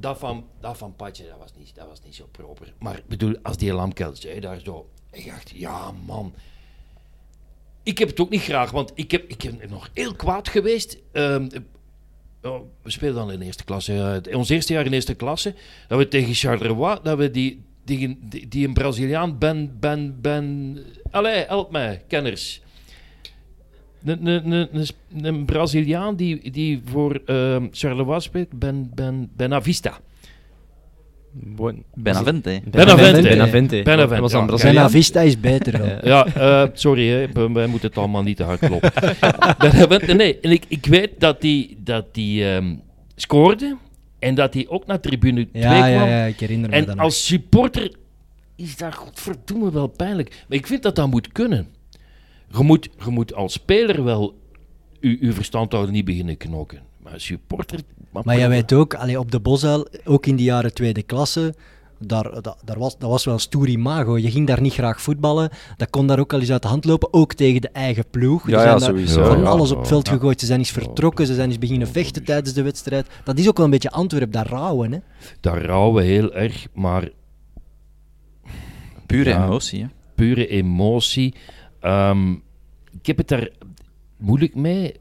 [0.00, 2.72] Dat van, dat van Patje, dat was, niet, dat was niet zo proper.
[2.78, 4.88] Maar ik bedoel, als die lamkel zei daar zo...
[5.10, 6.34] Ik dacht, ja man...
[7.82, 10.98] Ik heb het ook niet graag, want ik, heb, ik ben nog heel kwaad geweest.
[11.12, 11.48] Ehm,
[12.42, 14.22] oh, we spelen dan in eerste klasse.
[14.24, 15.54] eh, ons eerste jaar in eerste klasse.
[15.88, 20.78] Dat we tegen Charleroi, dat we die, die, die, die een Braziliaan, Ben, Ben, Ben...
[21.10, 22.62] Allee, help mij, kenners.
[24.04, 29.98] Een, een, een, een, een Braziliaan die, die voor ehm Charleroi speelt, Ben, Ben, Benavista.
[31.32, 32.60] Bon- Benavente.
[32.70, 33.22] Benavente.
[33.28, 33.82] Benavente.
[33.82, 34.46] Benavente, Dat was dan ja.
[34.46, 34.74] Brazilië.
[34.74, 36.06] Zijn Vista is beter.
[36.06, 36.26] Ja.
[36.26, 38.92] Eh, sorry, hè, wij- moeten het allemaal niet te hard kloppen.
[39.58, 42.74] Benavente, nee, en ik, ik weet dat die, dat die ehm,
[43.16, 43.76] scoorde
[44.18, 46.08] en dat hij ook naar tribune 2 Ja, kwam.
[46.08, 47.04] ja, ja, ik herinner me En dat nog.
[47.04, 47.92] als supporter
[48.56, 50.44] is dat godverdomme wel pijnlijk.
[50.48, 51.66] Maar ik vind dat dat moet kunnen.
[52.58, 54.38] Je moet, je moet als speler wel
[55.00, 56.82] je, je verstand houden, niet beginnen knokken.
[57.02, 57.80] Maar als supporter...
[58.24, 61.54] Maar jij weet ook, allee, op de Bosuil, ook in die jaren tweede klasse,
[61.98, 64.18] daar, da- daar was, dat was wel stoer imago.
[64.18, 65.50] Je ging daar niet graag voetballen.
[65.76, 68.48] Dat kon daar ook al eens uit de hand lopen, ook tegen de eigen ploeg.
[68.50, 69.24] Ja, er ja, zijn daar sowieso.
[69.30, 70.12] van Ja, alles ja, op het veld ja.
[70.12, 70.40] gegooid.
[70.40, 73.06] Ze zijn eens vertrokken, ze zijn eens beginnen vechten tijdens de wedstrijd.
[73.24, 74.92] Dat is ook wel een beetje Antwerp, dat rouwen.
[74.92, 74.98] Hè?
[75.40, 77.08] Daar rouwen heel erg, maar
[79.06, 79.44] Pure Ja.
[79.44, 79.86] emotie, hè.
[80.14, 81.34] pure emotie.
[81.80, 82.32] Ehm,
[82.90, 83.48] ik heb het daar
[84.16, 84.94] moeilijk mee.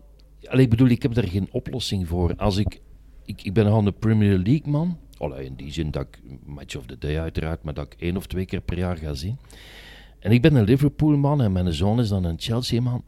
[0.44, 2.36] Allee, ik bedoel, ik heb daar geen oplossing voor.
[2.36, 2.82] Als ik,
[3.26, 4.98] ik, ik ben nogal een Premier League man.
[5.18, 8.18] Allee, in die zin dat ik Match of the Day uiteraard, maar dat ik één
[8.18, 9.38] of twee keer per jaar ga zien.
[10.20, 13.04] En ik ben een Liverpool man en mijn zoon is dan een Chelsea man.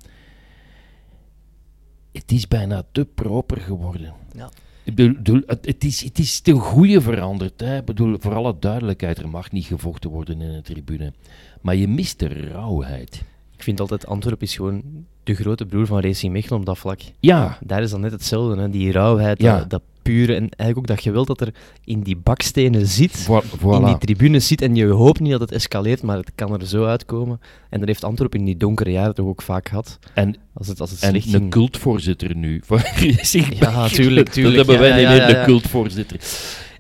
[2.12, 4.14] Het is bijna te proper geworden.
[4.36, 4.50] Ja.
[4.84, 7.60] Ik bedoel, bedoel, het, het is, het is ten goede veranderd.
[7.60, 7.78] Hè.
[7.78, 11.14] Ik bedoel, voor alle duidelijkheid, er mag niet gevochten worden in een tribune.
[11.62, 13.24] Maar je mist de rauwheid.
[13.62, 14.82] Ik vind altijd, Antwerpen is gewoon
[15.24, 17.00] de grote broer van Racing Mechelen op dat vlak.
[17.20, 18.70] Ja, Daar is dan net hetzelfde, hè?
[18.70, 19.58] die rauwheid, Ja.
[19.58, 21.54] dat, dat pure en eigenlijk ook dat geweld dat er
[21.86, 23.42] in die bakstenen zit, vo-
[23.78, 26.68] in die tribunes zit en je hoopt niet dat het escaleert, maar het kan er
[26.68, 27.40] zo uitkomen.
[27.70, 30.82] En dat heeft Antwerpen in die donkere jaren toch ook vaak gehad, En, als het,
[30.82, 32.62] als het en een cultvoorzitter nu.
[32.66, 32.78] Van
[33.16, 34.56] Racing Ja, tuurlijk, tuurlijk.
[34.56, 36.18] Dat hebben wij Ja, niet ja, meer, ja, de cultvoorzitter.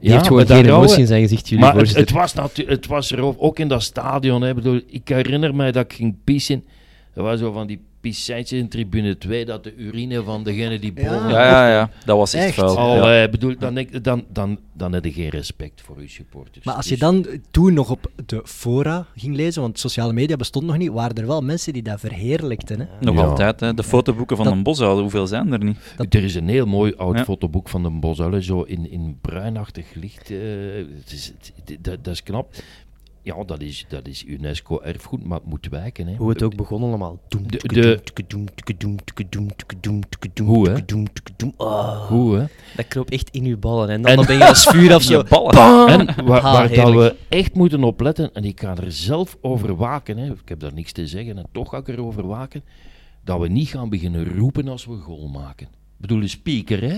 [0.02, 2.88] Die heeft gewoon dat geen emotie in zijn gezicht, jullie Maar het, het, was het
[2.88, 4.42] was er ook, in dat stadion.
[4.42, 4.50] Hè.
[4.50, 6.64] Ik Bedoel, ik herinner mij dat ik ging pissen.
[7.14, 10.94] Er was zo van die pisseintjes in tribune 2, dat de urine van degene die
[10.94, 11.30] boven...
[11.30, 11.90] Ja, ja, ja.
[12.06, 12.56] Dat was echt, Echt?
[12.56, 12.78] vuil.
[12.78, 13.24] Al, Ja.
[13.24, 16.66] eh, bedoel, dan, dan, dan, dan heb je geen respect voor je supporters.
[16.66, 20.36] Maar als je Dus- dan toen nog op de fora ging lezen, want sociale media
[20.36, 22.80] bestond nog niet, waren er wel mensen die dat verheerlijkten.
[22.80, 22.86] Hè?
[23.00, 23.22] Nog Ja.
[23.24, 23.74] altijd, hè.
[23.74, 25.78] De fotoboeken van Dat- Bosuil, hoeveel zijn er niet?
[26.10, 27.24] Er is een heel mooi oud Ja.
[27.24, 30.32] fotoboek van de Bosuil, zo in, in bruinachtig licht.
[30.32, 30.38] eh,
[31.00, 31.34] het is,
[31.66, 32.54] het- dat, dat is knap.
[33.23, 36.07] Ja, dat is, dat is UNESCO-erfgoed, maar het moet wijken.
[36.07, 36.15] Hè.
[36.15, 37.19] Hoe het ook begon allemaal.
[37.27, 37.60] Doem, De-
[40.43, 40.73] Hoe, hè?
[41.57, 42.45] Ah, Goed, hè?
[42.75, 43.89] Dat kroop echt in uw ballen.
[43.89, 45.17] En dan, En- dan ben je als vuur of zo.
[45.17, 45.88] Je ballen.
[46.07, 46.41] En waar,
[46.75, 50.60] dat we echt moeten opletten, en ik ga er zelf over waken, hè, ik heb
[50.60, 52.63] daar niks te zeggen en toch ga ik erover waken,
[53.23, 55.65] dat we niet gaan beginnen roepen als we goal maken.
[55.67, 56.97] Ik bedoel, de speaker, hè?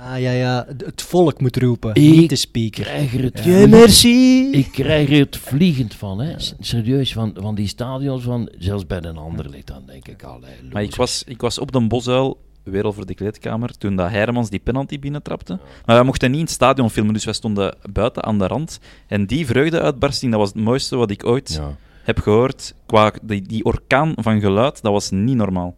[0.00, 2.84] Ah ja, ja, het volk moet roepen, Ik niet de speaker.
[2.84, 4.50] krijg er het Ja, vliegend- merci.
[4.50, 6.34] Ik krijg er het vliegend van, hè?
[6.60, 10.40] Serieus, van, van die stadions, van, zelfs bij een ander ligt dan denk ik al.
[10.72, 14.50] Maar ik was, ik was op Den Bosuil, weer over de kleedkamer, toen dat Heiremans
[14.50, 15.58] die penalty binnentrapte.
[15.86, 18.80] Maar wij mochten niet in het stadion filmen, dus wij stonden buiten aan de rand.
[19.06, 22.74] En die vreugdeuitbarsting, dat was het mooiste wat ik ooit Ja, heb gehoord.
[22.86, 25.74] Qua die, die orkaan van geluid, dat was niet normaal.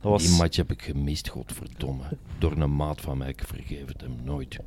[0.00, 0.22] Dat was...
[0.22, 2.02] Die match heb ik gemist, godverdomme.
[2.38, 4.58] Door een maat van mij, ik vergeef het hem nooit.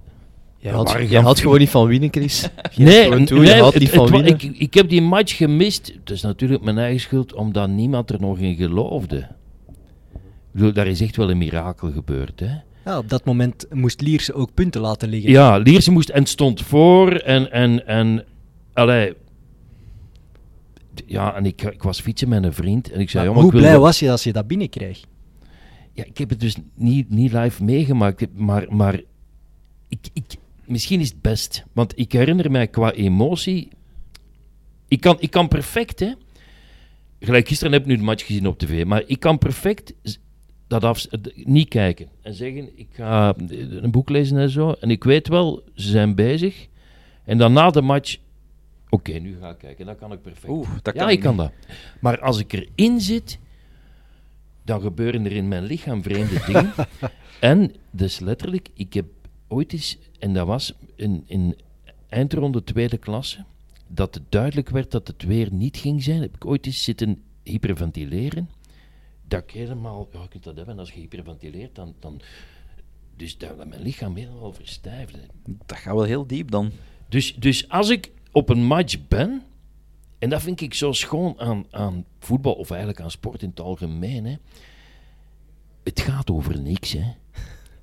[0.58, 2.50] Jij had, gaan had gewoon niet van winnen, Chris.
[2.76, 4.34] Nee, toe, je niet van winnen.
[4.34, 5.94] Ik, ik heb die match gemist.
[6.00, 9.18] Het is natuurlijk mijn eigen schuld, omdat niemand er nog in geloofde.
[9.18, 9.30] Ik
[10.52, 12.56] bedoel, daar is echt wel een mirakel gebeurd, hè.
[12.86, 15.32] Ja, op dat moment moest Lierse ook punten laten liggen.
[15.32, 17.52] Ja, Lierse moest en stond voor en...
[17.52, 18.26] en, en
[18.74, 19.14] allee,
[21.06, 23.26] ja, en ik, ik was fietsen met een vriend en ik zei...
[23.26, 25.02] Maar hoe ik wil blij was je als je dat binnenkreeg?
[25.94, 29.02] Ja, ik heb het dus niet, niet live meegemaakt, maar, maar
[29.88, 31.64] ik, ik, misschien is het best.
[31.74, 33.70] Want ik herinner mij qua emotie...
[34.88, 36.14] Ik kan, ik kan perfect, hè.
[37.20, 39.94] Gelijk gisteren heb ik nu de match gezien op tv, maar ik kan perfect
[40.68, 45.04] dat af, niet kijken en zeggen, ik ga een boek lezen en zo, en ik
[45.04, 46.68] weet wel, ze zijn bezig.
[47.24, 48.18] En dan na de match,
[48.90, 50.54] oké, nu ga ik kijken, dat kan ik perfect.
[50.54, 51.52] Oeh, dat ja, kan ik ik kan dat.
[52.00, 53.40] Maar als ik erin zit,
[54.64, 56.74] dan gebeuren er in mijn lichaam vreemde dingen.
[57.40, 59.06] en dus letterlijk, ik heb
[59.48, 61.58] ooit eens, en dat was in, in
[62.10, 63.46] eindronde tweede klasse,
[63.88, 67.22] dat het duidelijk werd dat het weer niet ging zijn, heb ik ooit eens zitten
[67.44, 68.50] hyperventileren.
[69.28, 72.22] Dat ik helemaal, ja, je kunt dat hebben als je hyperventileert, dan, dan
[73.16, 75.20] dus dat mijn lichaam helemaal verstijfde.
[75.66, 76.72] Dat gaat wel heel diep dan.
[77.10, 79.44] Dus, dus als ik op een match ben,
[80.24, 83.60] en dat vind ik zo schoon aan, aan voetbal, of eigenlijk aan sport in het
[83.60, 84.36] algemeen, hè.
[85.84, 86.92] het gaat over niks.
[86.92, 87.04] Hè.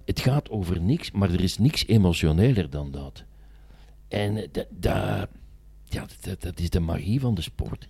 [0.04, 3.24] Het gaat over niks, maar er is niks emotioneler dan dat.
[4.08, 5.28] En eh, dat,
[5.84, 7.88] ja, dat, dat is de magie van de sport.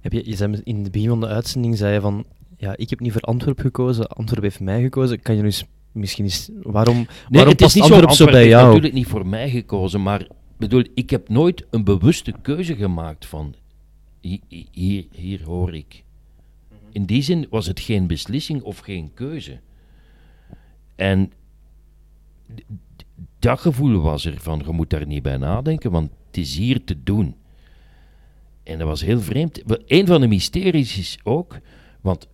[0.00, 2.24] Heb je, je zei in het begin van de uitzending zei je van,
[2.56, 5.22] ja, ik heb niet voor Antwerp gekozen, Antwerp heeft mij gekozen.
[5.22, 8.24] Kan je nu eens, misschien eens, waarom, Nee, waarom het is past niet Antwerp zo,
[8.24, 8.66] zo bij jou?
[8.66, 10.26] natuurlijk niet voor mij gekozen, maar
[10.68, 13.54] bedoel, ik heb nooit een bewuste keuze gemaakt van
[14.20, 16.04] hi- hi- hier, hier hoor ik.
[16.92, 19.60] In die zin was het geen beslissing of geen keuze.
[20.94, 21.32] En
[23.38, 26.84] dat gevoel was er van, je moet daar niet bij nadenken, want het is hier
[26.84, 27.34] te doen.
[28.62, 29.62] En dat was heel vreemd.
[29.86, 31.58] Een van de mysteries is ook,
[32.00, 32.28] want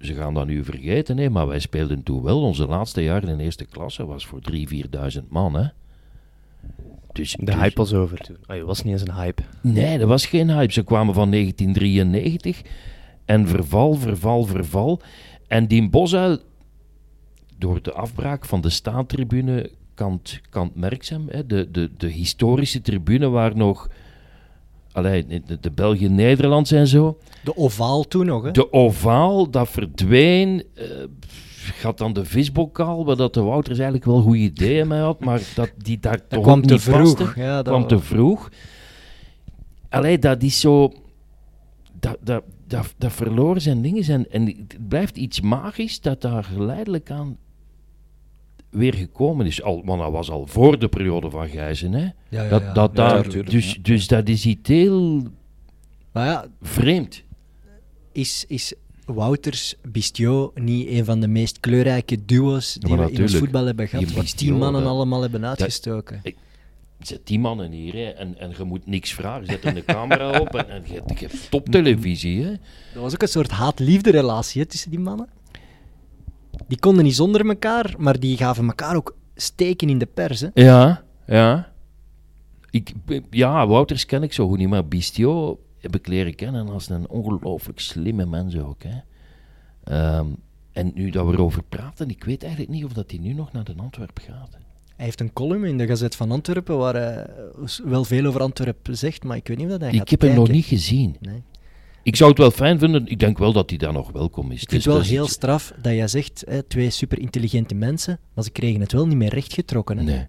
[0.00, 2.42] ze gaan dat nu vergeten, hè, maar wij speelden toen wel.
[2.42, 4.56] Onze laatste jaar in de eerste klasse was voor 3.000,
[5.20, 5.54] 4.000 man.
[5.54, 5.66] Hè.
[7.16, 8.36] Dus, De dus- hype was over toen.
[8.46, 9.42] Ah, het was niet eens een hype.
[9.60, 10.72] Nee, dat was geen hype.
[10.72, 12.62] Ze kwamen van 1993
[13.24, 15.00] en verval, verval, verval.
[15.48, 16.38] En die Bosuil,
[17.58, 23.28] door de afbraak van de staantribune, kant, kant Merksem, hè, de, de, de historische tribune
[23.28, 23.88] waar nog
[24.92, 27.18] allee, de, de België-Nederlands en zo.
[27.44, 28.50] De ovaal toen nog, hè?
[28.50, 30.62] De ovaal, dat verdween.
[30.74, 30.84] eh
[31.74, 35.40] gaat dan de visbokaal, waar dat de Wouters eigenlijk wel goede ideeën mee had, maar
[35.54, 37.16] dat die daar dat toch kwam ook te niet vroeg.
[37.16, 38.50] paste Ja, dat kwam te vroeg.
[39.88, 40.92] Allee, dat is zo...
[42.00, 44.04] Dat, dat, dat, dat verloren zijn dingen.
[44.04, 47.36] zijn en het blijft iets magisch dat daar geleidelijk aan
[48.70, 49.62] weer gekomen is.
[49.62, 51.92] Al, want dat was al voor de periode van Gijzen.
[51.92, 52.00] Hè?
[52.02, 55.22] Ja, ja, dat, dat daar, tuurlijk, dus, dus dat is iets heel
[56.12, 57.22] Maar vreemd.
[58.12, 58.74] is, is
[59.06, 63.38] Wouters, Bistio niet een van de meest kleurrijke duo's die we in ons natuurlijk.
[63.38, 64.06] voetbal hebben gehad?
[64.08, 66.22] Die die mannen dat- allemaal hebben uitgestoken.
[67.00, 69.46] Zet die mannen hier hè, en, en je moet niks vragen.
[69.46, 72.42] Zet een camera op en, en je, je hebt toptelevisie.
[72.44, 72.50] Hè.
[72.94, 75.28] Dat was ook een soort haat-liefde relatie hè, tussen die mannen.
[76.68, 80.40] Die konden niet zonder elkaar, maar die gaven elkaar ook steken in de pers.
[80.40, 80.48] Hè.
[80.54, 81.72] Ja, ja.
[82.70, 82.92] Ik,
[83.30, 87.08] ja, Wouters ken ik zo goed niet, maar Bistio heb ik leren kennen als een
[87.08, 88.82] ongelooflijk slimme mens ook.
[88.82, 88.98] Hè.
[89.84, 90.26] Ehm,
[90.72, 93.52] en nu dat we erover praten, ik weet eigenlijk niet of dat hij nu nog
[93.52, 94.56] naar de Antwerp gaat.
[94.96, 97.26] Hij heeft een column in de Gazet van Antwerpen waar hij
[97.84, 100.20] wel veel over Antwerpen zegt, maar ik weet niet of dat hij Ik gaat heb
[100.20, 101.16] hem nog niet gezien.
[101.20, 101.42] Nee.
[102.02, 104.62] Ik zou het wel fijn vinden, ik denk wel dat hij daar nog welkom is.
[104.62, 107.18] Ik vind Dus het wel is heel iets- straf dat jij zegt, hè, twee super
[107.18, 109.96] intelligente mensen, maar ze kregen het wel niet meer rechtgetrokken.
[109.98, 110.04] Hè.
[110.04, 110.26] Nee.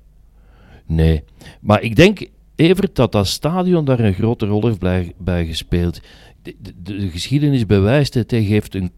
[0.86, 1.24] Nee.
[1.62, 2.28] Maar ik denk,
[2.58, 6.00] Evert, dat dat stadion daar een grote rol heeft bij, bij gespeeld.
[6.44, 8.32] De, de, de geschiedenis bewijst het.
[8.32, 8.92] Hij geeft een,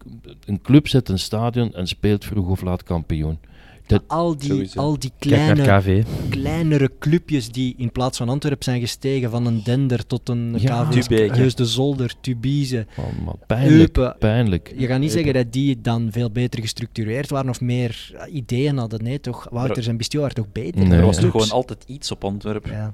[0.46, 3.38] een club zet een stadion en speelt vroeg of laat kampioen.
[3.86, 4.80] Dat, Al die, Sowieso.
[4.80, 10.08] al die kleine, kleinere clubjes die in plaats van Antwerpen zijn gestegen, van een Dender
[10.08, 10.88] tot een Ja.
[10.90, 11.30] KV.
[11.32, 12.86] Heus de Zolder, Tubize.
[13.26, 13.80] man, pijnlijk.
[13.80, 14.16] Eupen.
[14.20, 14.74] Pijnlijk.
[14.78, 18.78] Je gaat niet zeggen dat die dan veel beter gestructureerd waren of meer eh, ideeën
[18.78, 19.04] hadden.
[19.04, 19.48] Nee, toch?
[19.52, 20.88] Wouters en Bistio waren toch beter?
[20.88, 21.00] Nee.
[21.00, 22.72] Er was toch gewoon altijd iets op Antwerpen.
[22.72, 22.94] Ja.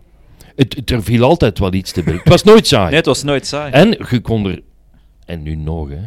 [0.55, 2.21] Het, het- er viel altijd wel iets te binnen.
[2.23, 2.85] Het was nooit saai.
[2.87, 3.71] Nee, het was nooit saai.
[3.71, 4.61] En je kon er,
[5.25, 5.99] en nu nog, hè,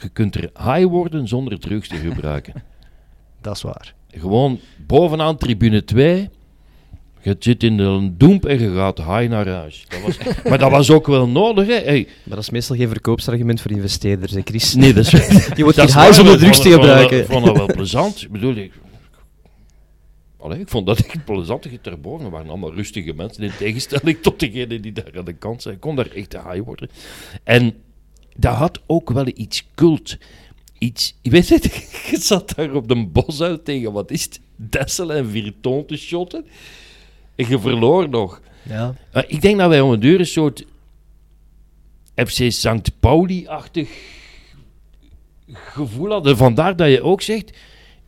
[0.00, 2.52] je kunt er high worden zonder drugs te gebruiken.
[3.40, 3.94] Dat is waar.
[4.10, 6.28] Gewoon bovenaan tribune 2.
[7.24, 9.84] Je zit in een doemp en je gaat high naar huis.
[9.88, 11.66] Dat was, maar dat was ook wel nodig.
[11.66, 11.74] Hè.
[11.74, 14.74] Hey, Maar dat is meestal geen verkoopsargument voor investeerders, hè, Chris?
[14.74, 15.10] nee, dat is,
[15.56, 17.18] Je wordt dat hier high zonder drugs te gebruiken.
[17.18, 18.22] Ik vond dat wel plezant.
[18.22, 18.72] Ik bedoel, ik,
[20.42, 21.64] Allee, ik vond dat echt plezant.
[21.64, 23.42] Je erboven waren allemaal rustige mensen.
[23.42, 25.74] In tegenstelling tot degenen die daar aan de kant zijn.
[25.74, 26.88] Ik kon daar echt high worden.
[27.44, 27.74] En
[28.36, 30.18] dat had ook wel iets cult.
[30.78, 31.64] Iets, je weet het,
[32.10, 35.96] je zat daar op de bos uit tegen, wat is het, Dessel en Virton te
[35.96, 36.46] shotten.
[37.34, 38.40] En je verloor nog.
[38.62, 38.94] Ja.
[39.12, 40.64] Maar ik denk dat wij om een duur een soort
[42.14, 43.00] FC St.
[43.00, 43.90] Pauli-achtig
[45.52, 46.36] gevoel hadden.
[46.36, 47.52] Vandaar dat je ook zegt,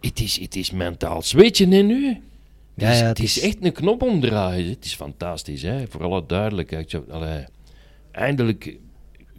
[0.07, 2.07] het is, het is mentaal zweetje in nu.
[2.09, 2.19] Het,
[2.75, 4.69] Ja, is, ja, het is echt een knop omdraaien.
[4.71, 5.85] Het is fantastisch, hè?
[5.88, 6.90] voor alle duidelijkheid.
[6.90, 7.45] Zo, allee,
[8.12, 8.79] eindelijk, ik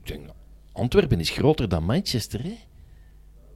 [0.04, 0.22] denk,
[0.72, 2.44] Antwerpen is groter dan Manchester.
[2.44, 2.54] Hè?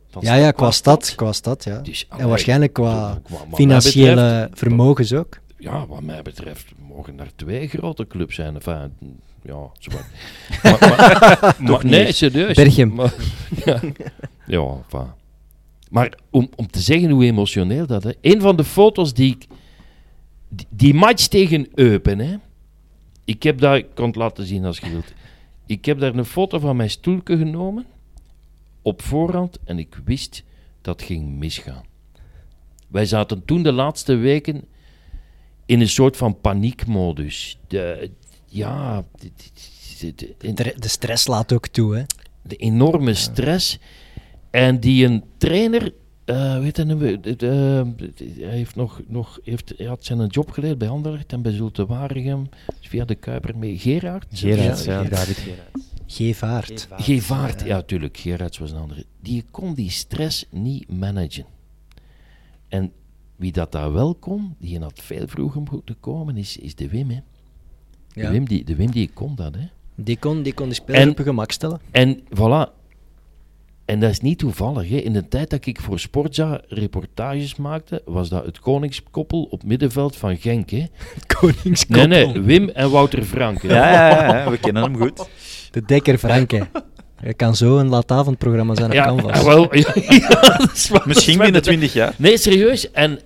[0.09, 1.13] Van Ja, ja, qua stad.
[1.15, 1.79] Qua stad ja.
[1.79, 3.21] Dus, en waarschijnlijk qua
[3.53, 5.39] financiële betreft- vermogens ook.
[5.57, 8.53] ja, wat mij betreft mogen er twee grote clubs zijn.
[8.55, 8.91] Enfin,
[9.43, 10.05] ja, zwart.
[10.63, 12.55] maar, maar, maar- nee, serieus.
[12.55, 12.93] Berchem.
[12.93, 13.13] Maar,
[13.65, 13.79] ja,
[14.45, 15.07] ja enfin.
[15.89, 18.13] Maar om, om te zeggen hoe emotioneel dat is.
[18.21, 19.47] Een van de foto's die ik...
[20.49, 22.35] Die, die match tegen Eupen, hè.
[23.25, 23.77] Ik heb daar...
[23.77, 25.13] Ik kan het laten zien als je wilt.
[25.65, 27.85] Ik heb daar een foto van mijn stoelke genomen.
[28.81, 29.59] Op voorhand.
[29.63, 30.43] En ik wist
[30.81, 31.83] dat ging misgaan.
[32.87, 34.63] Wij zaten toen de laatste weken
[35.65, 37.57] in een soort van paniekmodus.
[37.67, 38.11] De,
[38.45, 39.31] ja, de,
[39.99, 42.03] de- de- de- De, de stress laat ook toe, hè.
[42.41, 43.79] de enorme stress.
[44.49, 45.93] En die een trainer,
[46.25, 47.87] eh weet je, eh, eh,
[48.39, 51.85] hij, heeft nog, nog, heeft, hij had zijn job geleerd bij Anderlecht en bij Zulte
[51.85, 52.49] Waregem,
[52.81, 53.77] via de Kuiper mee.
[53.77, 54.25] Gerard?
[54.31, 55.09] Gerard, ja, Gerard.
[55.09, 55.87] David Gerard.
[56.07, 56.87] Gevaart.
[56.97, 58.17] Gevaart, ja, tuurlijk.
[58.17, 59.05] Gerards was een andere.
[59.21, 61.45] Die kon die stress niet managen.
[62.67, 62.91] En
[63.35, 67.09] wie dat daar wel kon, die had veel vroeger moeten komen, is, is de Wim.
[67.09, 67.19] Hè.
[68.13, 68.31] De, Ja.
[68.31, 69.55] Wim die, de Wim die kon dat.
[69.55, 69.67] Hè.
[69.95, 71.79] Die kon, die kon de speler En- op gemak stellen.
[71.91, 72.78] En voilà.
[73.89, 74.89] En dat is niet toevallig.
[74.89, 74.95] Hè.
[74.95, 80.15] In de tijd dat ik voor Sportza reportages maakte, was dat het koningskoppel op middenveld
[80.15, 80.69] van Genk.
[80.69, 80.77] Hè.
[80.87, 80.87] Nee,
[81.27, 82.07] Koningskoppel.
[82.07, 83.61] nee, Wim en Wouter Frank.
[83.61, 83.67] hè.
[83.67, 85.27] Ja, ja, ja, we kennen hem goed.
[85.71, 86.67] De Dekker Franke.
[87.23, 89.43] Je kan zo een laatavondprogramma zijn op Ja, Canvas.
[89.43, 92.13] wel, ja, ja, dat is waar, dat Misschien is binnen 20 jaar.
[92.17, 92.91] Nee, serieus.
[92.91, 93.19] En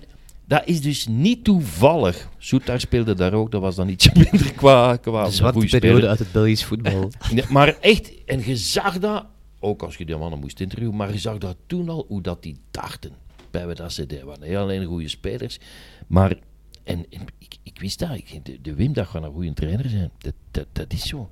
[0.46, 2.28] dat is dus niet toevallig.
[2.38, 6.18] Soetaar speelde daar ook, dat was dan ietsje minder qua, qua De zwarte periode uit
[6.18, 7.10] het Belgisch voetbal.
[7.32, 9.24] Nee, maar echt, en je zag dat,
[9.64, 12.42] ook als je die mannen moest interviewen, maar je zag dat toen al, hoe dat
[12.42, 13.12] die dachten.
[13.50, 14.26] Bij dat ze deden.
[14.26, 15.58] waren heel alleen goede spelers.
[16.06, 16.38] Maar,
[16.84, 17.06] en,
[17.38, 20.10] ik, ik wist dat, de, de Wim dat gaat een goede trainer zijn.
[20.50, 21.30] Dat, dat, is zo.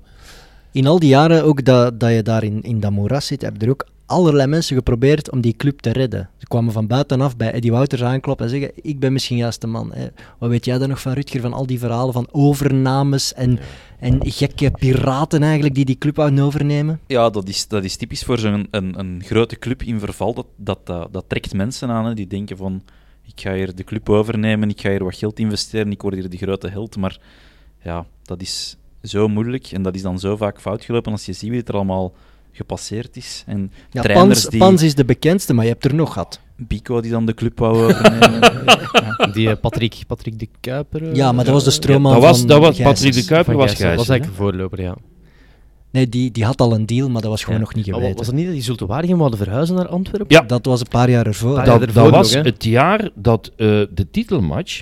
[0.71, 3.61] In al die jaren ook dat, dat je daar in, in dat moeras zit, hebben
[3.61, 6.29] er ook allerlei mensen geprobeerd om die club te redden.
[6.37, 9.67] Ze kwamen van buitenaf bij Eddie Wouters aankloppen en zeggen, ik ben misschien juist de
[9.67, 9.93] man.
[9.93, 10.07] Hè.
[10.39, 13.59] Wat weet jij dan nog van Rutger, van al die verhalen van overnames en,
[13.99, 16.99] en gekke piraten eigenlijk die die club wouden overnemen?
[17.07, 20.33] Ja, dat is, dat is typisch voor zo'n een, een grote club in verval.
[20.33, 22.83] Dat, dat, dat, dat trekt mensen aan hè, die denken van...
[23.25, 26.29] Ik ga hier de club overnemen, ik ga hier wat geld investeren, ik word hier
[26.29, 26.97] de grote held.
[26.97, 27.19] Maar
[27.83, 31.33] ja, dat is zo moeilijk en dat is dan zo vaak fout gelopen als je
[31.33, 32.13] ziet wie het er allemaal
[32.53, 33.43] gepasseerd is.
[33.47, 34.59] En Ja, trainers Pans, die...
[34.59, 36.39] Pans is de bekendste, maar je hebt er nog gehad.
[36.57, 38.39] Bico die dan de club wou overnemen.
[39.17, 39.27] Ja.
[39.27, 41.09] Die eh, Patrick, Patrick de Kuiper.
[41.09, 42.77] eh, Ja, maar dat was de stroomman dat was, van dat was.
[42.81, 43.87] Patrick de Kuiper was Gijssen.
[43.87, 44.95] Dat was eigenlijk een voorloper, ja.
[45.91, 47.65] Nee, die, die had al een deal, maar dat was gewoon Ja.
[47.65, 48.17] nog niet geweten.
[48.17, 50.25] Was het niet dat die Zulte Waregem wilden verhuizen naar Antwerpen?
[50.35, 50.41] Ja.
[50.41, 51.55] Dat was een paar jaar ervoor.
[51.55, 54.81] Paar dat, jaar dat ervoor was nog, het jaar dat eh, de titelmatch,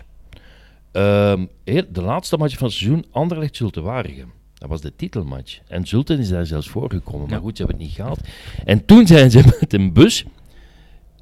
[0.92, 4.32] ehm, de laatste match van het seizoen, Anderlecht Zulte Waregem.
[4.62, 5.60] Dat was de titelmatch.
[5.68, 8.20] En Zulte is daar zelfs voorgekomen, maar goed, ze hebben het niet gehaald.
[8.66, 10.26] En toen zijn ze met een bus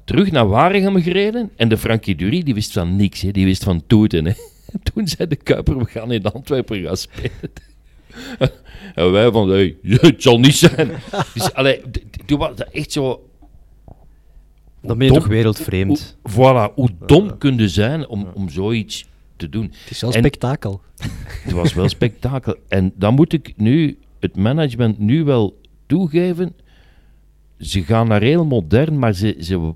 [0.04, 1.50] terug naar Waregem gereden.
[1.56, 3.30] En de Frankie Dury, die wist van niks, hè.
[3.30, 4.24] die wist van toeten.
[4.24, 4.32] Hè.
[4.72, 7.52] En toen zei de Kuiper, we gaan in Antwerpen gaan spelen.
[8.94, 10.90] en wij van, hey, het zal niet zijn.
[11.34, 11.80] Dus, allee,
[12.26, 13.28] toen was dat echt zo...
[14.82, 15.22] Dan ben je Dom.
[15.22, 16.16] toch wereldvreemd.
[16.22, 19.09] Hoe, voilà, hoe dom kun je zijn om, om zoiets
[19.40, 19.62] te doen.
[19.82, 20.80] Het is wel En- spektakel.
[21.44, 22.56] Het was wel spektakel.
[22.68, 26.52] En dan moet ik nu, het management nu wel toegeven.
[27.58, 29.74] Ze gaan naar heel modern, maar ze, ze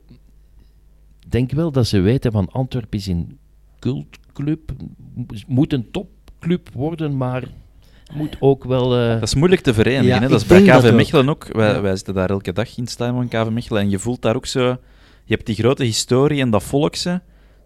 [1.28, 3.38] denk wel dat ze weten van Antwerpen is een
[3.78, 4.72] cultclub.
[5.46, 7.42] Moet een topclub worden, maar
[8.14, 8.96] moet ook wel...
[8.98, 10.06] eh, Dat is moeilijk te verenigen.
[10.06, 10.24] Ja, hè?
[10.24, 10.92] ik Dat is bij KV ook.
[10.94, 11.46] Mechelen ook.
[11.52, 13.82] Wij, wij zitten daar elke dag in het stadion van KV Mechelen.
[13.82, 14.76] En je voelt daar ook zo...
[15.26, 17.22] Je hebt die grote historie en dat volkse.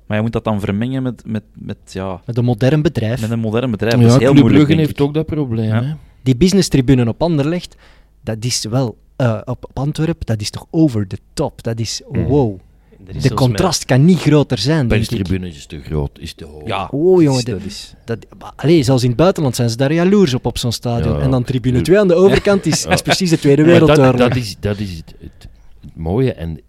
[0.09, 3.21] Maar je moet dat dan vermengen met, met, met, ja, Met een modern bedrijf.
[3.21, 3.95] met een modern bedrijf.
[3.95, 5.07] ja, dat is heel Club moeilijk, Brugge denk heeft ik.
[5.07, 5.69] ook dat probleem.
[5.69, 5.83] Ja.
[5.83, 5.93] Hè?
[6.23, 7.77] Die business-tribune op Anderlecht,
[8.23, 8.97] dat is wel...
[9.17, 11.63] eh, op, op Antwerpen, dat is toch over the top.
[11.63, 12.23] Dat is Mhm.
[12.23, 12.59] wow.
[13.07, 15.09] Is De contrast kan niet groter zijn, denk ik.
[15.09, 16.67] Perstribune is te groot, is te hoog.
[16.67, 17.95] Ja, Oh, jongen, dat de- is...
[18.05, 18.19] Dat,
[18.57, 21.17] allee, zelfs in het buitenland zijn ze daar jaloers op, op zo'n stadion.
[21.17, 21.21] Ja.
[21.23, 22.91] en dan tribune 2 aan de overkant is, Ja.
[22.91, 24.17] is precies de Tweede Wereldoorlog.
[24.17, 25.49] dat, dat is, dat is het, het,
[25.81, 26.61] het mooie en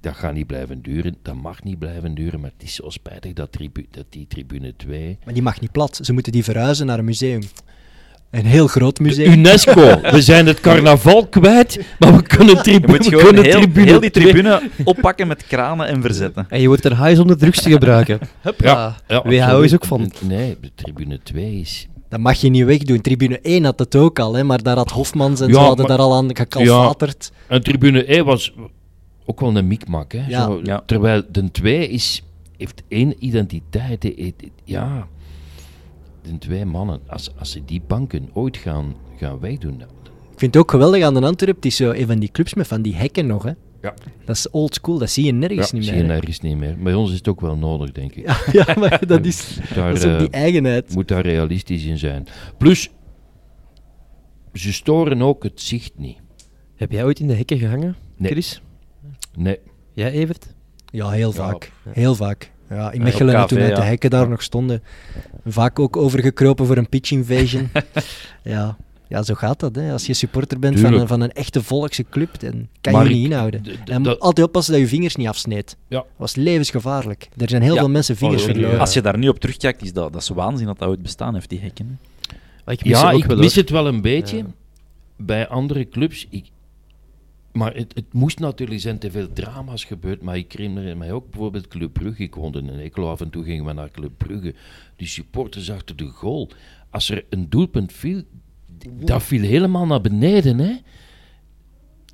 [0.00, 1.16] dat gaat niet blijven duren.
[1.22, 4.74] Dat mag niet blijven duren, maar het is zo spijtig dat, tribu, dat die tribune
[4.76, 5.18] 2...
[5.24, 5.98] Maar die mag niet plat.
[6.02, 7.40] Ze moeten die verhuizen naar een museum.
[8.30, 9.32] Een heel groot museum.
[9.32, 13.52] UNESCO, we zijn het carnaval kwijt, maar we kunnen, Je tribu moet we kunnen heel,
[13.60, 16.46] tribune heel die 2 tribune oppakken met kranen en verzetten.
[16.48, 18.18] En je wordt er high om de drugs te gebruiken.
[18.58, 20.12] Ja, ja, WHO is ook van.
[20.20, 21.88] Nee, de tribune 2 is...
[22.08, 23.00] Dat mag je niet wegdoen.
[23.00, 25.86] Tribune 1 had het ook al, hè, maar daar had Hofmans en Ja, zo hadden
[25.86, 27.32] maar- daar al aan gekalfaterd.
[27.48, 28.52] En tribune 1 was
[29.28, 30.26] ook wel een mikmak, hè.
[30.26, 30.44] Ja.
[30.44, 30.82] Zo, Ja.
[30.86, 32.22] Terwijl de 2 is,
[32.56, 34.12] heeft één identiteit.
[34.64, 35.08] Ja,
[36.22, 39.76] de twee mannen, als, als ze die banken ooit gaan, gaan wegdoen...
[39.76, 39.90] nou,
[40.32, 41.56] Ik vind het ook geweldig aan de Antwerp.
[41.56, 43.42] Het is zo een van die clubs met van die hekken nog.
[43.42, 43.52] Hè.
[43.82, 43.94] Ja.
[44.24, 44.98] Dat is old school.
[44.98, 46.02] Dat zie je nergens ja, niet zie meer.
[46.02, 46.14] je hè.
[46.14, 46.76] nergens niet meer.
[46.78, 48.26] Bij ons is het ook wel nodig, denk ik.
[48.26, 48.36] Ja,
[48.66, 50.94] ja, maar dat is, Daar, dat is ook die eh, eigenheid.
[50.94, 52.26] moet daar realistisch in zijn.
[52.58, 52.90] Plus,
[54.52, 56.16] ze storen ook het zicht niet.
[56.76, 57.96] Heb jij ooit in de hekken gehangen.
[58.22, 58.60] Chris?
[58.60, 58.67] Nee.
[59.92, 60.46] Jij, Evert?
[60.90, 61.72] Ja, heel vaak.
[61.88, 62.50] Heel vaak.
[62.70, 64.82] Ja, in Ja, Mechelen, toen uit de hekken daar nog stonden,
[65.46, 67.68] vaak ook overgekropen voor een pitch invasion.
[68.42, 68.76] ja.
[69.08, 69.74] ja, zo gaat dat.
[69.74, 69.92] Hè.
[69.92, 73.08] Als je supporter bent van een, van een echte volkse club, dan kan Maar je
[73.10, 73.64] je niet inhouden.
[73.64, 75.76] En je moet dat- altijd oppassen dat je vingers niet afsneedt.
[75.88, 75.96] Ja.
[75.98, 77.28] Dat was levensgevaarlijk.
[77.36, 77.78] Er zijn heel Ja.
[77.80, 78.80] veel mensen vingers Oh, verloren.
[78.80, 81.34] Als je daar nu op terugkijkt, is dat, dat is waanzin dat dat ooit bestaan
[81.34, 81.98] heeft, die hekken.
[82.64, 82.72] hè.
[82.72, 83.62] Ik mis Ja, ik wel, mis hoor.
[83.62, 84.44] het wel een beetje Ja.
[85.16, 86.26] bij andere clubs.
[86.30, 86.46] Ik,
[87.58, 90.22] maar het, het moest natuurlijk zijn te veel drama's gebeurd.
[90.22, 92.22] Maar ik herinner mij ook bijvoorbeeld Club Brugge.
[92.22, 94.54] Ik woonde in Eeklo, af en toe gingen we naar Club Brugge.
[94.96, 96.50] Die supporters achter de goal.
[96.90, 98.22] Als er een doelpunt viel,
[99.00, 100.58] dat viel helemaal naar beneden.
[100.58, 100.76] Hè?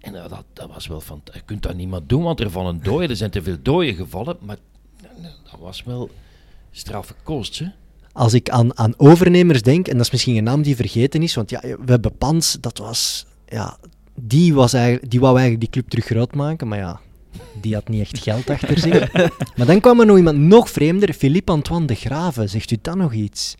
[0.00, 1.22] En dat, dat, dat was wel van.
[1.32, 3.10] Je kunt dat niet meer doen, want er vallen dooien.
[3.10, 4.36] Er zijn te veel dooien gevallen.
[4.40, 4.58] Maar
[5.50, 6.10] dat was wel
[6.70, 7.62] straffe kost.
[8.12, 11.34] Als ik aan, aan overnemers denk, en dat is misschien een naam die vergeten is,
[11.34, 13.78] want ja, we hebben Pans, dat was, ja,
[14.14, 17.00] die, was eigenlijk, die wou eigenlijk die club terug groot maken, maar ja,
[17.60, 19.12] die had niet echt geld achter zich.
[19.56, 22.96] maar dan kwam er nog iemand nog vreemder, Philippe Antoine de Graven, zegt u dat
[22.96, 23.56] nog iets?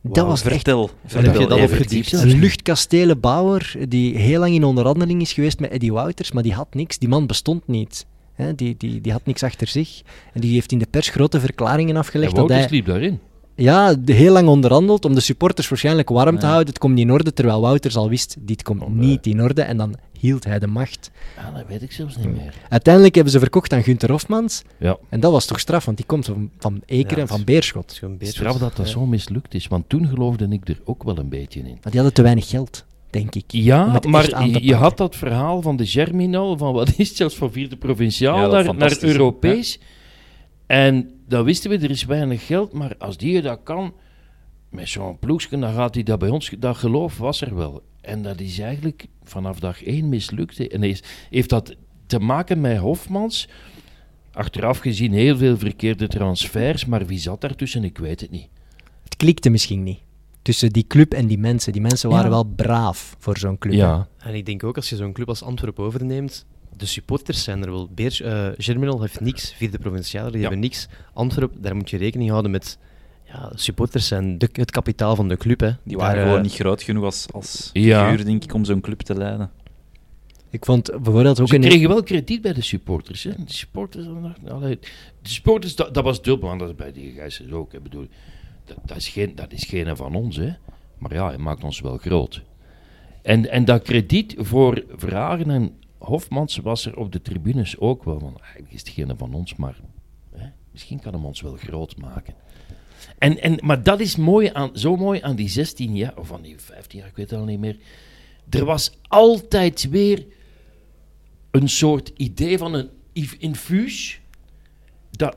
[0.00, 0.90] Dat was echt vertel.
[1.06, 2.12] heb vertel je dat opgediept?
[2.12, 6.74] een luchtkastelenbouwer die heel lang in onderhandeling is geweest met Eddie Wouters, maar die had
[6.74, 8.06] niks, die man bestond niet.
[8.34, 10.02] Hè, die, die, die had niks achter zich.
[10.32, 12.76] En die heeft in de pers grote verklaringen En afgelegd dat Wouters hij...
[12.76, 13.20] liep daarin.
[13.56, 16.48] Ja, heel lang onderhandeld om de supporters waarschijnlijk warm te Ja.
[16.50, 16.68] houden.
[16.68, 19.08] Het komt niet in orde, terwijl Wouters al wist, dit komt Oh, nee.
[19.08, 19.62] niet in orde.
[19.62, 21.10] En dan hield hij de macht.
[21.38, 22.54] Ah, dat weet ik zelfs niet meer.
[22.68, 24.62] Uiteindelijk hebben ze verkocht aan Gunther Hofmans.
[24.78, 24.96] Ja.
[25.08, 27.82] En dat was toch straf, want die komt van, van Ekeren Ja, en van Beerschot.
[27.82, 28.34] Het is gewoon beter.
[28.34, 28.92] Straf dat dat Ja.
[28.92, 31.64] zo mislukt is, want toen geloofde ik er ook wel een beetje in.
[31.66, 33.44] Maar die hadden te weinig geld, denk ik.
[33.46, 37.52] Ja, maar je, had dat verhaal van de Germinal, van wat is het zelfs van
[37.52, 38.90] vierde provinciaal Ja, naar, naar
[39.40, 39.62] hè?
[40.66, 43.94] En dan wisten we, er is weinig geld, maar als die dat kan,
[44.68, 47.82] met zo'n ploegje, dan gaat hij dat bij ons, dat geloof was er wel.
[48.00, 50.68] En dat is eigenlijk vanaf dag één mislukt.
[50.68, 51.74] En is, heeft dat
[52.06, 53.48] te maken met Hofmans?
[54.32, 57.84] Achteraf gezien heel veel verkeerde transfers, maar wie zat daartussen?
[57.84, 58.48] Ik weet het niet.
[59.04, 59.98] Het klikte misschien niet.
[60.42, 61.72] tussen die club en die mensen.
[61.72, 62.30] Die mensen waren Ja.
[62.30, 63.72] wel braaf voor zo'n club.
[63.72, 63.78] hè.
[63.78, 66.46] Ja, En ik denk ook als je zo'n club als Antwerpen overneemt,
[66.76, 67.88] de supporters zijn er wel.
[67.94, 70.40] Beers, eh, Germinal heeft niks, vierde provinciale, die Ja.
[70.40, 70.88] hebben niks.
[71.12, 72.78] Antwerpen, daar moet je rekening houden met.
[73.24, 75.60] Ja, supporters zijn de, het kapitaal van de club.
[75.60, 75.70] Hè.
[75.82, 78.08] Die waren Daar, gewoon eh, niet groot genoeg als, als Ja.
[78.10, 79.50] figuur, denk ik, om zo'n club te leiden.
[80.50, 81.60] Ik vond bijvoorbeeld ook Ze een...
[81.60, 83.22] kregen wel krediet bij de supporters.
[83.22, 83.30] Hè.
[83.30, 84.78] De supporters, de
[85.22, 87.72] supporters dat, dat was dubbel, want dat is bij die Gijsers ook.
[87.74, 88.06] Ik bedoel,
[88.64, 90.52] dat, dat, is geen, dat is geen van ons, hè.
[90.98, 92.42] maar ja, hij maakt ons wel groot.
[93.22, 95.72] En, en dat krediet voor Vragen en
[96.04, 98.20] Hofmans was er op de tribunes ook wel.
[98.20, 99.80] Want eigenlijk is geen van ons, maar
[100.34, 102.34] hè, misschien kan hem ons wel groot maken.
[103.18, 106.42] En, en, maar dat is mooi aan, zo mooi aan die 16 jaar, of aan
[106.42, 107.78] die 15 jaar, ik weet het al niet meer.
[108.50, 110.26] Er was altijd weer
[111.50, 112.88] een soort idee van een
[113.38, 114.20] infuus
[115.10, 115.36] dat,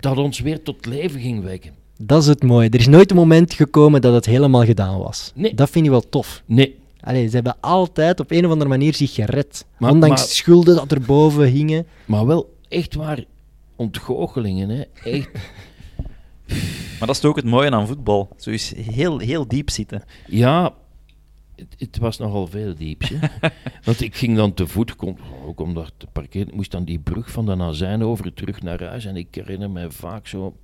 [0.00, 1.74] dat ons weer tot leven ging wekken.
[1.98, 2.68] Dat is het mooie.
[2.68, 5.32] Er is nooit een moment gekomen dat het helemaal gedaan was.
[5.34, 5.54] Nee.
[5.54, 6.42] Dat vind ik wel tof.
[6.46, 6.76] Nee,
[7.06, 9.64] Allee, ze hebben altijd op een of andere manier zich gered.
[9.78, 11.86] Maar- Ondanks maar- schulden dat er boven hingen.
[12.04, 13.24] maar wel echt waar
[13.76, 14.68] ontgoochelingen.
[14.68, 14.82] Hè?
[15.10, 15.28] Echt,
[16.98, 18.28] Maar dat is toch ook het mooie aan voetbal.
[18.36, 20.02] Zo is heel, heel diep zitten.
[20.26, 20.74] ja,
[21.56, 23.08] het, het was nogal veel dieps.
[23.14, 23.48] Hè?
[23.84, 26.98] Want ik ging dan te voet, kom, ook omdat te parkeren, ik moest dan die
[26.98, 29.04] brug van de Nazijn over terug naar huis.
[29.04, 30.54] En ik herinner mij vaak zo...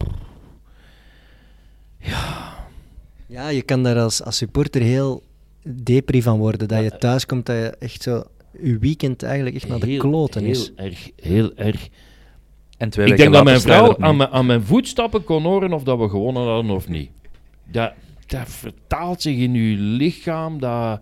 [3.27, 5.23] Ja, je kan daar als, als supporter heel
[5.63, 6.69] depri van worden.
[6.69, 8.23] Dat Ja, je eh, thuis komt, dat je echt zo...
[8.63, 10.73] Je weekend eigenlijk echt naar de heel, kloten heel is.
[10.77, 11.89] Erg, heel erg.
[12.79, 15.83] En twee Ik denk dat mijn vrouw aan mijn, aan mijn voetstappen kon horen of
[15.83, 17.11] dat we gewonnen hadden of niet.
[17.71, 17.93] Dat,
[18.27, 20.61] dat vertaalt zich in uw lichaam.
[20.61, 21.01] Dat,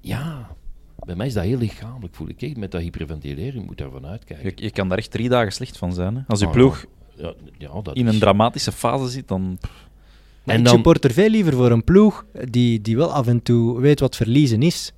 [0.00, 0.56] ja,
[1.04, 2.42] bij mij is dat heel lichamelijk, voel ik.
[2.42, 2.56] echt.
[2.56, 4.52] Met dat hyperventileren, moet daarvan uitkijken.
[4.56, 6.14] Je, je kan daar echt drie dagen slecht van zijn.
[6.16, 6.20] Hè?
[6.26, 6.84] Als je Oh, ploeg
[7.16, 9.58] Ja, ja, dat in is- een dramatische fase zit, dan...
[10.48, 13.42] Maar En ik dan- supporter veel liever voor een ploeg die, die wel af en
[13.42, 14.92] toe weet wat verliezen is.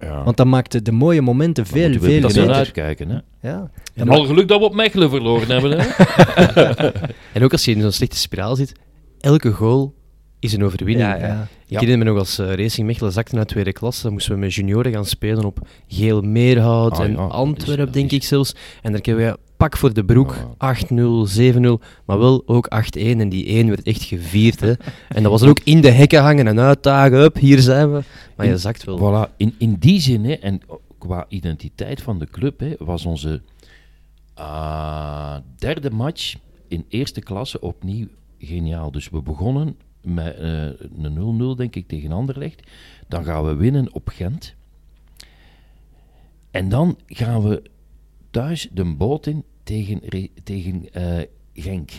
[0.00, 0.24] Ja.
[0.24, 2.52] Want dat maakt de, de mooie momenten Dan veel, moeten we veel beter.
[2.56, 3.08] uitkijken.
[3.08, 3.48] Hè.
[3.48, 3.70] Ja.
[3.94, 5.78] En al geluk dat we op Mechelen verloren hebben.
[5.80, 5.86] Hè.
[7.32, 8.72] En ook als je in zo'n slechte spiraal zit,
[9.20, 9.94] elke goal
[10.38, 11.08] is een overwinning.
[11.08, 11.42] Ja, ja.
[11.42, 11.78] Ik Ja.
[11.80, 14.54] herinner me nog als eh, Racing Mechelen zakte naar tweede klasse, dan moesten we met
[14.54, 18.54] junioren gaan spelen op Geel Meerhout Ah, en Antwerpen, denk ik zelfs.
[18.82, 20.54] En daar kregen we pak voor de broek, Ja.
[20.58, 23.20] 8-0, 7-0, maar wel ook 8-1.
[23.20, 24.60] En die 1 werd echt gevierd.
[24.60, 24.72] Hè.
[25.08, 28.00] En dat was er ook in de hekken hangen en uitdagen, up, hier zijn we.
[28.36, 28.98] Maar je zakt wel.
[29.28, 30.60] Voilà, in, in die zin, hè, en
[30.98, 33.42] qua identiteit van de club, hè, was onze
[34.34, 36.34] ah, derde match
[36.68, 38.06] in eerste klasse opnieuw
[38.38, 38.90] geniaal.
[38.90, 39.76] Dus we begonnen
[40.06, 40.64] met eh,
[41.02, 42.62] een 0-0, denk ik, tegen Anderlecht.
[43.08, 44.54] Dan gaan we winnen op Gent.
[46.50, 47.62] En dan gaan we
[48.30, 50.00] thuis de boot in tegen,
[50.42, 51.22] tegen eh,
[51.54, 51.90] Genk.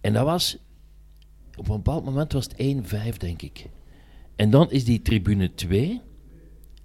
[0.00, 0.58] En dat was,
[1.56, 2.76] op een bepaald moment was het
[3.14, 3.66] 1-5, denk ik.
[4.36, 6.00] En dan is die tribune 2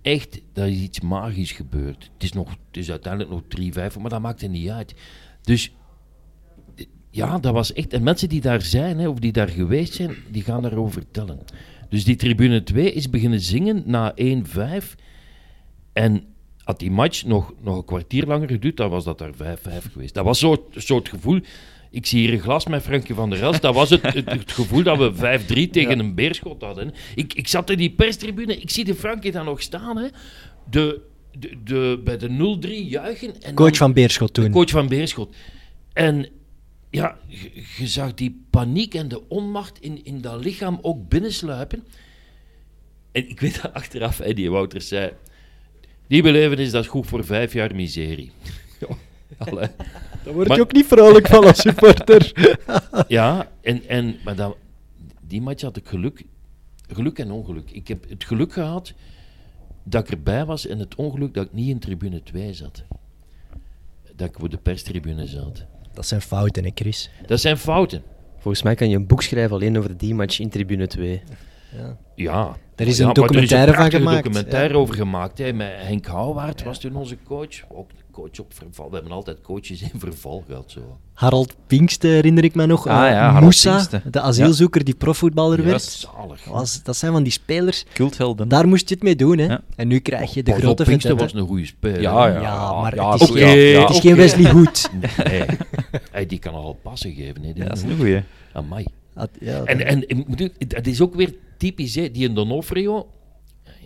[0.01, 2.09] echt, daar is iets magisch gebeurd.
[2.13, 4.95] Het is, nog, het is uiteindelijk nog 3-5, maar dat maakt er niet uit.
[5.41, 5.71] Dus
[7.17, 7.93] ja, dat was echt.
[7.93, 11.39] En mensen die daar zijn, hè, of die daar geweest zijn, die gaan daarover vertellen.
[11.89, 14.95] Dus die tribune 2 is beginnen zingen na 1-5.
[15.93, 16.23] En
[16.63, 20.13] had die match nog, nog een kwartier langer geduurd, dan was dat daar 5-5 geweest.
[20.13, 21.39] Dat was zo'n soort gevoel.
[21.91, 23.61] Ik zie hier een glas met Frankie van der Elst.
[23.61, 26.93] Dat was het, het, het gevoel dat we 5-3 tegen een beerschot hadden.
[27.15, 29.97] Ik, ik zat in die perstribune, ik zie de Frankie daar nog staan.
[29.97, 30.07] Hè.
[30.69, 31.01] De,
[31.39, 33.41] de, de, bij de 0-3 juichen.
[33.41, 34.51] En Coach dan- van Beerschot toen.
[34.51, 35.35] coach van Beerschot.
[35.93, 36.27] En
[36.89, 37.17] ja,
[37.77, 41.83] je, zag die paniek en de onmacht in, in dat lichaam ook binnensluipen.
[43.11, 45.11] En ik weet dat achteraf, hè, die Wouters zei...
[46.07, 48.31] Die belevenis, dat is goed voor vijf jaar miserie.
[48.79, 48.87] ja,
[49.37, 49.67] allee.
[50.23, 52.31] Daar word Maar- je ook niet vrolijk van als supporter.
[53.07, 54.57] Ja, en, en, maar dat,
[55.21, 56.23] die match had ik geluk.
[56.91, 57.71] Geluk en ongeluk.
[57.71, 58.93] Ik heb het geluk gehad
[59.83, 62.83] dat ik erbij was en het ongeluk dat ik niet in tribune 2 zat.
[64.15, 65.65] Dat ik op de perstribune zat.
[65.97, 67.09] Dat zijn fouten, hè, Chris.
[67.25, 68.01] Dat zijn fouten.
[68.37, 71.21] Volgens mij kan je een boek schrijven alleen over die match in tribune 2.
[72.15, 72.57] Ja.
[72.75, 74.79] Er is Ja, een maar documentaire van er is een gemaakt, documentaire ja.
[74.79, 75.37] over gemaakt.
[75.37, 75.53] Hè.
[75.53, 77.69] Met Henk Houwaard was toen onze coach.
[77.69, 77.89] Ook
[78.21, 78.89] coach op verval.
[78.89, 80.71] We hebben altijd coaches in verval gehad.
[80.71, 80.97] Zo.
[81.13, 82.87] Harold Pinkste herinner ik me nog.
[82.87, 84.01] Ah Eh, ja, Harold Moussa, Pinkste.
[84.11, 85.81] de asielzoeker die profvoetballer werd.
[85.81, 86.43] Zalig.
[86.43, 88.47] Dat was- dat zijn van die spelers, Culthelden.
[88.47, 89.37] daar moest je het mee doen.
[89.37, 89.45] Hè.
[89.45, 89.61] Ja.
[89.75, 91.15] En nu krijg je de Pas grote vedette.
[91.15, 92.01] was een goede speler.
[92.01, 92.41] Ja, ja.
[92.41, 94.07] Ja, maar ja, het is, oké, geen, het is oké.
[94.07, 94.89] geen Wesley Hood.
[95.27, 95.43] Nee.
[96.11, 97.43] Hey, die kan al passen geven.
[97.43, 97.53] Hè.
[97.53, 98.23] Dat is een goeie.
[98.53, 98.85] Amai.
[99.13, 102.11] Had- ja, En, dat- en dat is ook weer typisch, hè.
[102.11, 103.07] die in Donofrio,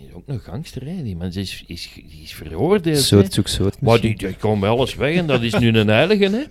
[0.08, 1.02] is ook een gangster, hè.
[1.02, 2.98] die mens is, is, die is veroordeeld.
[2.98, 3.80] Soort zoek soort.
[3.80, 6.24] Maar die, die komt bij alles weg en dat is nu een heilige.
[6.24, 6.44] Hè.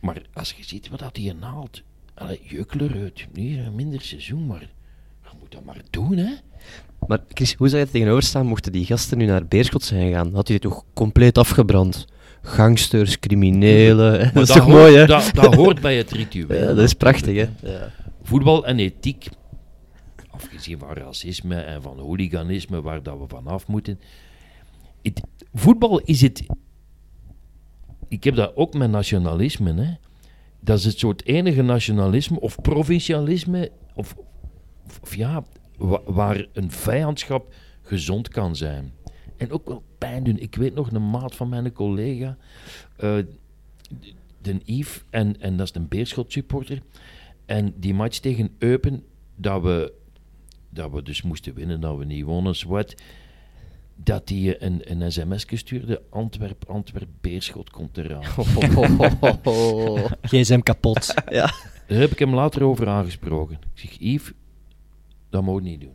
[0.00, 1.82] Maar als je ziet wat dat hij naalt,
[2.14, 4.74] allee, Jeukler uit, niet een minder seizoen, maar
[5.40, 6.32] moet dat maar doen, hè.
[7.06, 10.06] Maar Chris, hoe zou je er tegenover staan mochten die gasten nu naar Beerschot zijn
[10.06, 10.34] gegaan?
[10.34, 12.06] Had hij toch compleet afgebrand?
[12.42, 14.30] Gangsters, criminelen.
[14.34, 15.06] dat is toch hoort, mooi, hè?
[15.06, 16.58] Dat, dat hoort bij het ritueel.
[16.60, 17.48] Ja, dat is prachtig, hè?
[17.70, 17.92] Ja.
[18.22, 19.28] Voetbal en ethiek,
[20.36, 24.00] afgezien van racisme en van hooliganisme, waar dat we vanaf moeten.
[25.02, 25.20] Het,
[25.54, 26.46] voetbal is het.
[28.08, 29.72] Ik heb dat ook met nationalisme.
[29.74, 29.94] Hè.
[30.60, 34.16] Dat is het soort enige nationalisme of provincialisme, of,
[35.02, 35.44] of, ja,
[35.76, 38.92] wa- waar een vijandschap gezond kan zijn.
[39.36, 40.38] En ook wel pijn doen.
[40.38, 42.36] Ik weet nog een maat van mijn collega,
[42.96, 43.18] eh,
[44.42, 46.82] de Yves, en, en dat is een Beerschot supporter.
[47.46, 49.04] En die match tegen Eupen,
[49.36, 49.92] dat we,
[50.76, 53.02] dat we dus moesten winnen, dat we niet wonnen, zwart.
[53.94, 58.22] Dat hij een, een sms stuurde, Antwerp, Antwerp, Beerschot komt eraan.
[60.30, 61.14] gsm kapot.
[61.28, 61.52] ja.
[61.86, 63.58] Daar heb ik hem later over aangesproken.
[63.74, 64.32] Ik zeg, Yves,
[65.30, 65.94] dat moet je niet doen.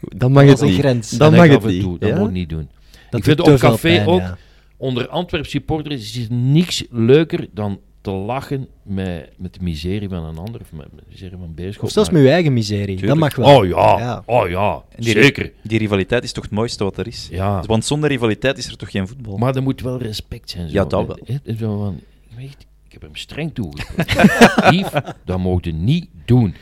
[0.00, 0.78] Dan mag Dat het niet.
[0.78, 1.10] grens.
[1.10, 1.82] Dan mag het niet.
[1.82, 2.18] toe, dat ja?
[2.18, 2.68] moet je niet doen.
[3.10, 4.38] Dat ik vind op café pijn, ook, ja.
[4.76, 10.24] onder Antwerp supporters is er niks leuker dan te lachen met, met de miserie van
[10.24, 11.84] een ander, of met, de miserie van Beerschot.
[11.84, 13.06] Of zelfs maar- met je eigen miserie.
[13.06, 13.56] Dat mag wel.
[13.56, 14.22] Oh ja, Ja.
[14.26, 15.52] oh ja, die, zeker.
[15.62, 17.28] Die rivaliteit is toch het mooiste wat er is?
[17.30, 17.62] Ja.
[17.66, 19.36] Want zonder rivaliteit is er toch geen voetbal?
[19.36, 20.68] Maar er moet wel respect zijn.
[20.68, 20.74] Zo.
[20.74, 21.18] Ja, dat wel.
[21.58, 22.00] Zo van,
[22.36, 24.74] weet, ik heb hem streng toegesproken.
[24.78, 26.54] Yves, dat mocht je niet doen.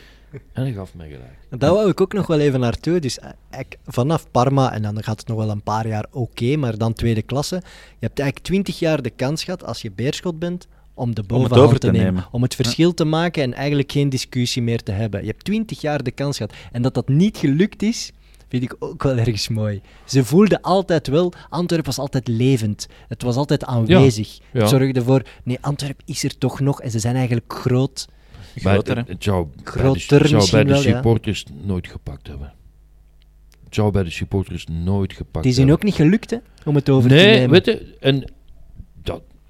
[0.53, 1.61] En hij gaf mij gelijk.
[1.61, 2.99] Daar wou ik ook nog wel even naartoe.
[2.99, 6.55] Dus eh, eigenlijk vanaf Parma, en dan gaat het nog wel een paar jaar oké,
[6.55, 7.55] maar dan tweede klasse.
[7.55, 10.67] Je hebt eigenlijk twintig jaar de kans gehad, als je Beerschot bent,
[10.97, 12.05] om de bovenhand over te te nemen.
[12.13, 12.27] nemen.
[12.31, 15.21] Om het verschil te maken en eigenlijk geen discussie meer te hebben.
[15.21, 16.53] Je hebt twintig jaar de kans gehad.
[16.71, 18.11] En dat dat niet gelukt is,
[18.49, 19.81] vind ik ook wel ergens mooi.
[20.05, 22.87] Ze voelden altijd wel, Antwerpen was altijd levend.
[23.07, 24.39] Het was altijd aanwezig.
[24.51, 24.59] ja.
[24.59, 28.07] Het zorgde voor, nee, Antwerpen is er toch nog en ze zijn eigenlijk groot.
[28.55, 29.13] Groter, het, hè?
[29.13, 30.91] het zou bij de, zou bij de wel, ja.
[30.93, 32.53] supporters nooit gepakt hebben.
[33.63, 35.75] Het zou bij de supporters nooit gepakt Het is hun hebben.
[35.75, 37.49] ook niet gelukt, hè, om het over te Nee, nemen.
[37.49, 38.31] weet je, en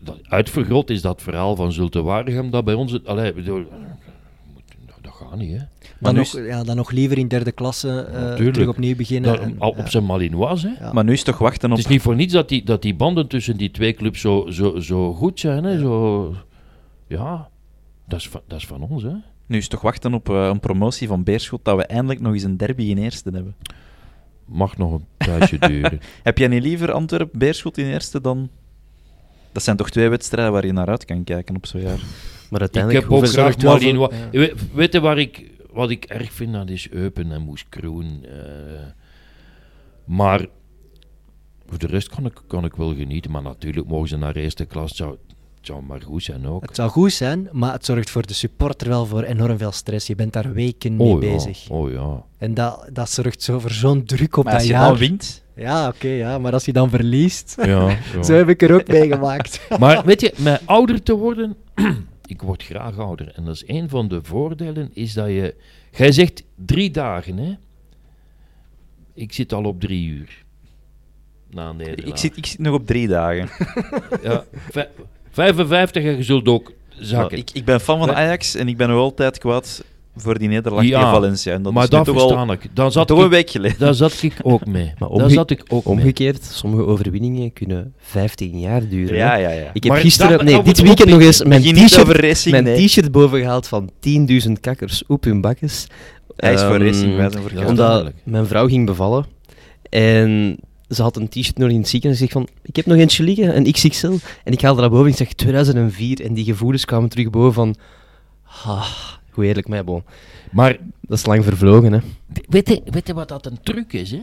[0.08, 2.92] dat, uitvergroot is dat verhaal van Zulte Waregem, dat bij ons...
[2.92, 3.66] het- Allee, bedoel,
[5.02, 5.66] dat, gaat niet, hè.
[6.00, 9.32] Dan, nu nog, ja, dan nog liever in derde klasse eh, terug opnieuw beginnen.
[9.32, 9.68] Dat, en- ja.
[9.68, 10.70] op zijn Malinois, hè.
[10.80, 10.94] Ja.
[10.94, 11.78] Maar nu is toch wachten op...
[11.78, 14.46] Het is niet voor niets dat die, dat die banden tussen die twee clubs zo,
[14.50, 15.64] zo, zo goed zijn.
[15.64, 15.80] Hè?
[15.80, 16.34] Zo,
[17.08, 17.50] ja,
[18.08, 19.04] dat is, van, dat is van ons.
[19.04, 19.14] Hè?
[19.46, 22.44] Nu is toch wachten op eh, een promotie van Beerschot, dat we eindelijk nog eens
[22.44, 23.56] een derby in eerste hebben.
[24.46, 26.00] Mag nog een tijdje duren.
[26.24, 28.50] Heb jij niet liever Antwerp-Beerschot in eerste dan...
[29.58, 32.00] Dat zijn toch twee wedstrijden waar je naar uit kan kijken op zo'n jaar.
[32.50, 33.04] Maar Ik uiteindelijk...
[33.04, 33.62] heb ook hoeveel graag
[34.32, 34.50] ja.
[34.74, 36.54] Weet je waar ik, wat ik erg vind?
[36.54, 38.26] Dat is Eupen en Moes Kroen.
[38.26, 38.32] eh.
[40.06, 40.46] maar
[41.68, 43.32] voor de rest kan ik, kan ik wel genieten.
[43.32, 44.88] Maar natuurlijk mogen ze naar eerste klas.
[44.90, 46.62] Het zou, het zou maar goed zijn ook.
[46.62, 50.08] Het zou goed zijn, maar het zorgt voor de supporter wel voor enorm veel stress.
[50.08, 51.70] Je bent daar weken mee Oh ja, bezig.
[51.70, 52.24] oh ja.
[52.38, 54.88] En dat, dat zorgt zo voor zo'n druk op Maar dat als je jaar.
[54.90, 55.46] dan wint...
[55.58, 57.56] Ja, oké, ja, maar als je dan verliest...
[57.58, 57.66] ja,
[58.14, 58.24] ja.
[58.24, 59.62] Zo heb ik er ook meegemaakt.
[59.80, 61.56] Maar weet je, met ouder te worden,
[62.26, 63.32] ik word graag ouder.
[63.36, 65.56] En dat is een van de voordelen, is dat je...
[65.92, 67.54] Jij zegt drie dagen, hè?
[69.14, 70.46] Ik zit al op drie uur.
[71.52, 71.74] Na.
[71.96, 73.50] Ik zit, ik zit nog op drie dagen.
[74.24, 74.90] Ja, vij-
[75.32, 77.38] 55 en je zult ook zakken.
[77.38, 78.16] ik, ik ben fan van.
[78.16, 79.84] Ajax en ik ben nog altijd kwaad
[80.18, 81.54] voor die nederlaag Ja, tegen Valencia.
[81.54, 82.62] En dat maar is dat verstaan ik.
[82.74, 83.78] Dan zat toch een ik, week geleden.
[83.80, 84.94] daar zat ik ook mee.
[84.98, 85.94] Maar omge- zat ik ook mee.
[85.96, 89.16] Omgekeerd, sommige overwinningen kunnen 15 jaar duren.
[89.16, 89.70] Ja, ja, ja.
[89.74, 92.64] Ik heb Maar gisteren, dat- nee, dat dit weekend nog eens mijn t-shirt racing, mijn
[92.64, 92.86] nee.
[92.86, 95.88] t-shirt bovengehaald van 10.000 kakkers op hun bakjes.
[96.36, 97.70] Hij is voor Ehm, racing, wij zijn voor ja, geld.
[97.70, 98.16] Omdat duidelijk.
[98.24, 99.26] mijn vrouw ging bevallen
[99.90, 100.58] en
[100.90, 102.22] ze had een t-shirt nog in het ziekenhuis.
[102.22, 104.14] Ik zeg van, ik heb nog eentje liggen, een XXL.
[104.44, 107.54] En ik haalde dat boven en ik zeg 2004 en die gevoelens kwamen terug boven
[107.54, 107.76] van...
[108.66, 108.88] Ah,
[109.38, 110.04] hoe eerlijk, bon.
[110.52, 112.00] Maar Dat is lang vervlogen, hè.
[112.48, 114.12] Weet je, weet je wat dat een truc is?
[114.12, 114.22] Hè?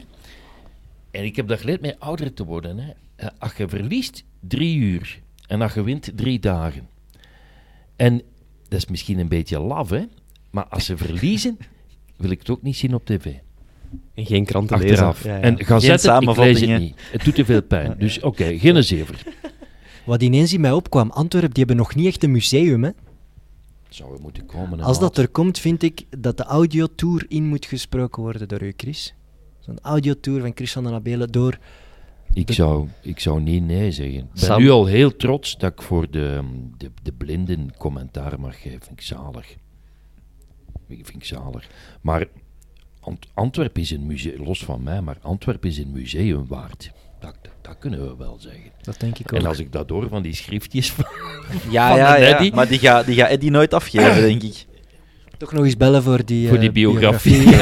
[1.11, 2.79] En ik heb dat geleerd met ouder te worden.
[2.79, 2.91] Hè?
[3.17, 5.21] Eh, Als je verliest, drie uur.
[5.47, 6.89] En als je wint, drie dagen.
[7.97, 8.23] En
[8.69, 10.03] dat is misschien een beetje laf, hè?
[10.51, 11.59] Maar als ze verliezen,
[12.17, 13.27] wil ik het ook niet zien op tv.
[14.15, 15.17] En geen kranten Achteraf.
[15.17, 15.31] lezen.
[15.31, 15.43] Ja, ja.
[15.43, 16.95] En ga zetten, ik lees het niet.
[17.11, 17.95] Het doet te veel pijn.
[17.99, 19.23] Dus oké, geen zever.
[20.05, 22.91] Wat ineens in mij opkwam, Antwerpen, die hebben nog niet echt een museum, hè.
[23.95, 24.81] Zou er moeten komen.
[24.81, 28.73] Als dat er komt, vind ik dat de audiotour in moet gesproken worden door u,
[28.77, 29.15] Chris.
[29.59, 31.59] Zo'n audiotour van Chris van den Abelen door...
[32.33, 34.19] Ik zou, ik zou niet nee zeggen.
[34.19, 36.41] Ik ben Sam- nu al heel trots dat ik voor de,
[36.77, 38.81] de, de blinden commentaar mag geven.
[38.81, 39.57] Vind ik zalig.
[40.87, 41.69] Ik vind ik zalig.
[42.01, 42.27] Maar
[43.01, 46.93] Ant Antwerpen is een museum, los van mij, maar Antwerpen is een museum waard.
[47.25, 48.71] Dat, dat, kunnen we wel zeggen.
[48.83, 49.39] Dat denk ik ook.
[49.41, 51.05] En als ik dat hoor van die schriftjes van,
[51.71, 52.55] Ja, van ja, de ja.
[52.55, 54.67] Maar die gaat die gaat Eddie nooit afgeven, denk ik.
[55.39, 57.47] Toch nog eens bellen voor die, Voor eh, die biografie.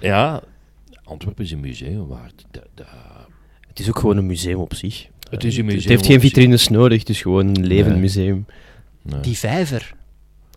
[0.00, 0.40] Ja,
[1.04, 2.44] Antwerpen is een museum waard.
[2.50, 3.26] Da- da-
[3.68, 5.06] Het is ook gewoon een museum op zich.
[5.30, 6.30] Het is een museum Het heeft geen zich.
[6.30, 8.00] vitrines nodig, het is gewoon een levend Nee.
[8.00, 8.46] museum.
[9.02, 9.20] Nee.
[9.20, 9.94] Die vijver.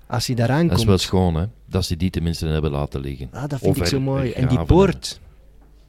[0.07, 0.87] Als hij daaraan Dat is komt.
[0.87, 1.45] wel schoon, hè?
[1.65, 3.29] Dat ze die tenminste hebben laten liggen.
[3.31, 4.31] Ah, dat vind Of ik zo mooi.
[4.31, 5.19] En die poort.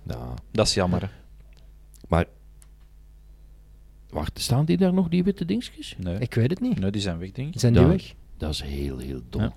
[0.07, 0.35] Ja.
[0.51, 1.01] Dat is jammer.
[1.03, 1.09] hè.
[2.09, 2.27] Maar...
[4.11, 5.95] Wacht, staan die daar nog, die witte dingetjes?
[5.99, 6.19] Nee.
[6.19, 6.79] Ik weet het niet.
[6.79, 7.61] nee, die zijn weg, denk ik.
[7.61, 8.15] Zijn die weg?
[8.37, 9.43] Dat is heel, heel dom.
[9.43, 9.53] Ja.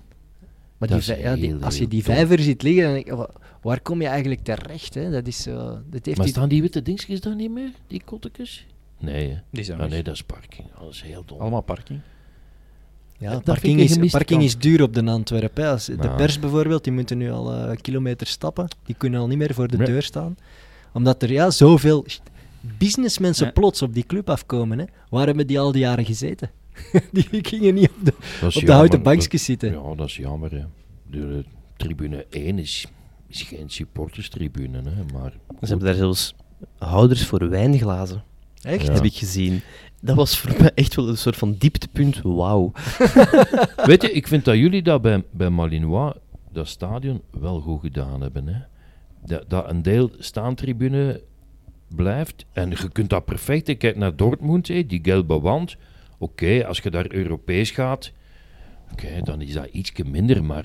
[0.78, 3.30] Maar die, ja, die- heel, als je die vijver ziet liggen, dan denk ik, wa-
[3.62, 4.94] waar kom je eigenlijk terecht?
[4.94, 5.10] Hè?
[5.10, 5.54] Dat is zo...
[5.90, 7.70] Dat heeft Maar die- staan die witte dingetjes daar niet meer?
[7.86, 8.66] Die kottekes?
[8.98, 9.36] Nee, hè?
[9.50, 10.68] Die zijn Ah, nee, dat is parking.
[10.78, 11.40] Dat is heel dom.
[11.40, 12.00] Allemaal parking.
[13.18, 15.64] Ja, parking, is, parking is duur op de Antwerpen.
[15.64, 15.70] hè.
[15.70, 18.68] Als, de pers bijvoorbeeld, die moeten nu al eh kilometer stappen.
[18.84, 19.86] Die kunnen al niet meer voor de Nee.
[19.86, 20.36] deur staan.
[20.92, 22.04] Omdat er ja, zoveel
[22.78, 23.52] businessmensen Ja.
[23.52, 24.78] plots op die club afkomen.
[24.78, 24.84] Hè.
[25.10, 26.50] Waar hebben die al die jaren gezeten?
[27.12, 28.12] die gingen niet op de,
[28.46, 29.70] op de houten bankjes zitten.
[29.72, 30.50] Ja, dat is jammer.
[30.52, 30.64] Hè.
[31.10, 31.44] De,
[31.76, 32.86] tribune 1 is,
[33.28, 35.32] is geen supporterstribune, hè, maar...
[35.60, 36.34] Ze hebben daar zelfs
[36.78, 38.22] houders voor wijnglazen,
[38.66, 38.86] Echt?
[38.86, 38.92] Ja.
[38.92, 39.60] heb ik gezien.
[40.00, 42.20] Dat was voor mij echt wel een soort van dieptepunt.
[42.22, 42.72] Wauw.
[43.90, 46.14] Weet je, ik vind dat jullie dat bij, bij Malinois,
[46.52, 48.46] dat stadion, wel goed gedaan hebben.
[48.46, 48.60] Hè.
[49.24, 51.22] Dat, dat een deel staantribune
[51.88, 52.44] blijft.
[52.52, 53.68] En je kunt dat perfect...
[53.68, 55.76] Ik kijk naar Dortmund, hè, die gelbe wand.
[56.18, 58.12] Oké, als je daar Europees gaat,
[58.92, 60.44] oké, dan is dat ietsje minder.
[60.44, 60.64] Maar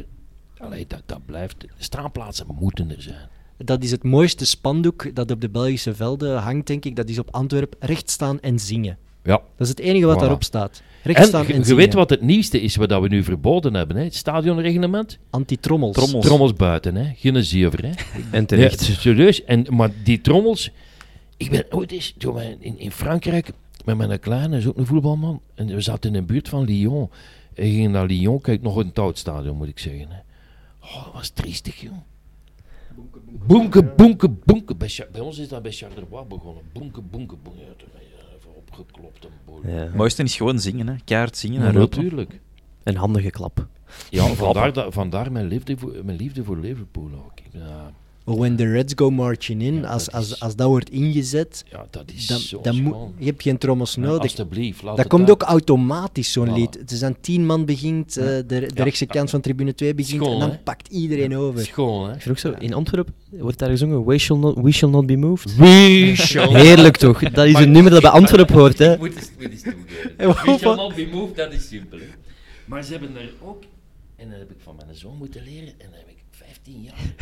[0.58, 1.62] allee, dat, dat blijft...
[1.62, 3.30] De staanplaatsen moeten er zijn.
[3.66, 6.96] Dat is het mooiste spandoek dat op de Belgische velden hangt, denk ik.
[6.96, 8.98] Dat is op Antwerpen recht staan en zingen.
[9.24, 9.32] Ja.
[9.32, 10.20] Dat is het enige wat Voilà.
[10.20, 10.82] daarop staat.
[11.04, 11.78] Recht En staan je, en je zingen.
[11.78, 13.96] weet wat het nieuwste is, wat we nu verboden hebben.
[13.98, 14.04] Hè?
[14.04, 15.18] Het stadionreglement.
[15.30, 15.96] Anti-trommels.
[15.96, 16.26] Trommels.
[16.26, 17.14] Trommels buiten, hè?
[17.16, 17.86] geen zever.
[17.86, 17.92] Hè?
[18.38, 18.86] En terecht.
[18.86, 19.44] Ja, serieus.
[19.44, 20.72] En, maar die trommels...
[21.38, 22.14] Ik ben ooit eens
[22.60, 23.52] in, in Frankrijk
[23.86, 25.42] met mijn kleine, is ook een voetbalman.
[25.56, 27.10] En we zaten in de buurt van Lyon.
[27.54, 30.08] En we gingen naar Lyon, kijk, nog een oud stadion moet ik zeggen.
[30.10, 30.18] Hè.
[30.84, 31.92] Oh, dat was triestig, joh.
[33.32, 34.76] Boenke, boenke, boenke.
[34.76, 36.64] Bij, ons is dat bij Charleroi begonnen.
[36.74, 37.60] Boenke, boenke, boenke.
[37.60, 39.26] Ja, toen ben je even opgeklopt.
[39.26, 39.60] En boel.
[39.64, 39.70] Ja.
[39.70, 40.96] Het mooiste is gewoon zingen, hè.
[41.04, 41.62] Keihard zingen.
[41.62, 42.40] Ja, natuurlijk.
[42.84, 43.68] Een handige klap.
[44.10, 47.40] Ja, vandaar, dat, vandaar mijn, liefde voor, mijn liefde voor Liverpool ook.
[47.40, 47.92] Ik, ja,
[48.24, 51.64] When the Reds go marching in, Ja, als, dat als, is- als dat wordt ingezet,
[51.72, 54.22] ja, dat is dan, zo dan moet, je hebt geen trommels Ja, nodig.
[54.22, 56.54] Alsjeblieft, laat dat het komt ook automatisch, zo'n Voilà.
[56.54, 56.74] lied.
[56.80, 58.84] Het is aan tien man begint, eh, de, de Ja.
[58.84, 60.58] rechtse kant van tribune 2 begint, Schoon, en dan hè?
[60.58, 61.66] pakt iedereen over.
[61.66, 62.30] Schoon, hè?
[62.30, 65.56] Ook zo, in Antwerpen wordt daar gezongen We shall not, we shall not be moved.
[65.56, 67.20] We shall Heerlijk toch?
[67.32, 68.98] Dat is een nummer dat bij Antwerpen hoort, hè?
[68.98, 69.64] Moet eens, moet eens
[70.46, 71.98] We shall not be moved, dat is simpel.
[71.98, 72.06] Hè.
[72.66, 73.64] Maar ze hebben er ook,
[74.16, 77.16] en dat heb ik van mijn zoon moeten leren, en dat heb ik 15 jaar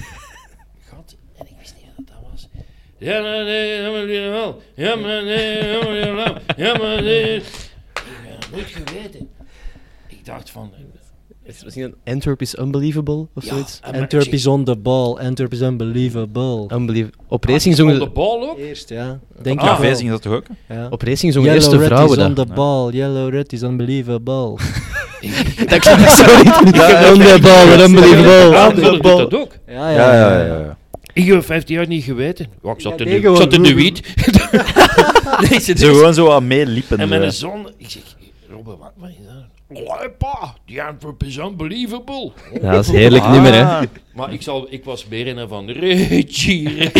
[0.89, 2.47] gehad, en ik wist niet wat dat was.
[2.97, 4.61] Ja, maar nee, ja, maar nee, wel.
[4.73, 6.35] Ja, maar nee, ja, maar nee, wel.
[6.57, 7.35] Ja, maar nee.
[7.41, 7.43] Ik
[8.25, 9.29] heb nooit geweten.
[10.07, 10.71] Ik dacht van...
[11.43, 13.79] Is misschien een Antwerp is unbelievable of ja, zoiets?
[13.81, 16.67] Antwerp is on the ball, Antwerp is unbelievable.
[16.73, 17.19] Unbelievable.
[17.27, 18.57] Op Racing zongen op de de, bal ook?
[18.57, 19.19] Eerst, ja.
[19.41, 19.95] Denk Ah, wel.
[19.95, 20.45] zingen dat toch ook?
[20.67, 20.87] Ja.
[20.89, 22.47] op Racing zongen Yellow eerste red vrouwen is on dat.
[22.47, 24.57] the ball, yellow red is unbelievable.
[25.69, 26.75] Dat klinkt zo niet.
[27.11, 28.57] Unbelievable, unbelievable.
[28.57, 29.51] Aanvullen doet dat ook.
[29.67, 30.45] Ja, ja, ja.
[30.45, 30.77] ja.
[31.13, 32.47] Ik heb 15 jaar niet geweten.
[32.63, 34.01] Ja, ik zat Ja, in nee, de, ik zat in de wiet.
[35.49, 36.99] nee, ze gewoon zo aan meeliepen.
[36.99, 38.01] En mijn zoon, ik zeg,
[38.49, 39.87] Robbe, wat, wat is dat?
[39.87, 42.31] Oh, pa, die Antwerp is unbelievable.
[42.61, 43.85] Ja, dat is een heerlijk nummer, hè?
[44.13, 46.89] Maar ik, zal, ik was meer een van Reggie, Reggie.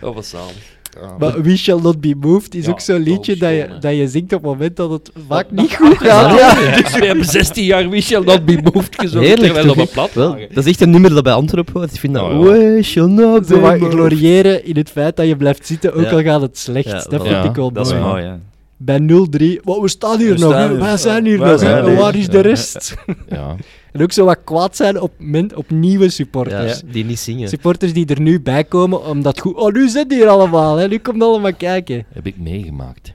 [0.00, 0.76] dat was zalig.
[1.00, 3.78] Ja, Maar We Shall Not Be Moved is Ja, ook zo'n liedje dat, schoon, je,
[3.80, 6.38] dat je zingt op het moment dat het vaak Dat- niet goed gaat.
[6.38, 6.54] Ja.
[6.82, 9.76] Dus we hebben 16 jaar We Shall Not Be Moved gezongen, Heerlijk terwijl toch?
[9.82, 10.48] op een plat Wel, lagen.
[10.54, 11.92] dat is echt een nummer dat bij Antwerpen hoort.
[11.94, 12.22] Ik vind dat...
[12.22, 12.50] Oh, ja.
[12.50, 13.94] We shall not be Zo wat moved.
[13.94, 16.10] gloriëren in het feit dat je blijft zitten, ook Ja.
[16.10, 16.86] al gaat het slecht.
[16.88, 18.04] Ja, dat vind Ja, ik wel Dat is mooi.
[18.04, 18.38] mooi, ja.
[18.80, 20.68] Bij 0-3, "Wat, we staan hier We nog, staan hè.
[20.68, 20.78] hier.
[20.78, 21.90] wij zijn hier Wij nog, zijn hè.
[21.90, 21.98] hier.
[21.98, 22.42] waar is de Ja.
[22.42, 22.94] rest?
[23.28, 23.56] Ja.
[23.92, 26.82] En ook zo wat kwaad zijn op, men, op nieuwe Ja, supporters.
[26.86, 27.48] die niet zingen.
[27.48, 30.88] Supporters die er nu bij komen, omdat goed, oh nu zit hier allemaal, hè.
[30.88, 32.06] nu komt allemaal kijken.
[32.12, 33.12] heb ik meegemaakt.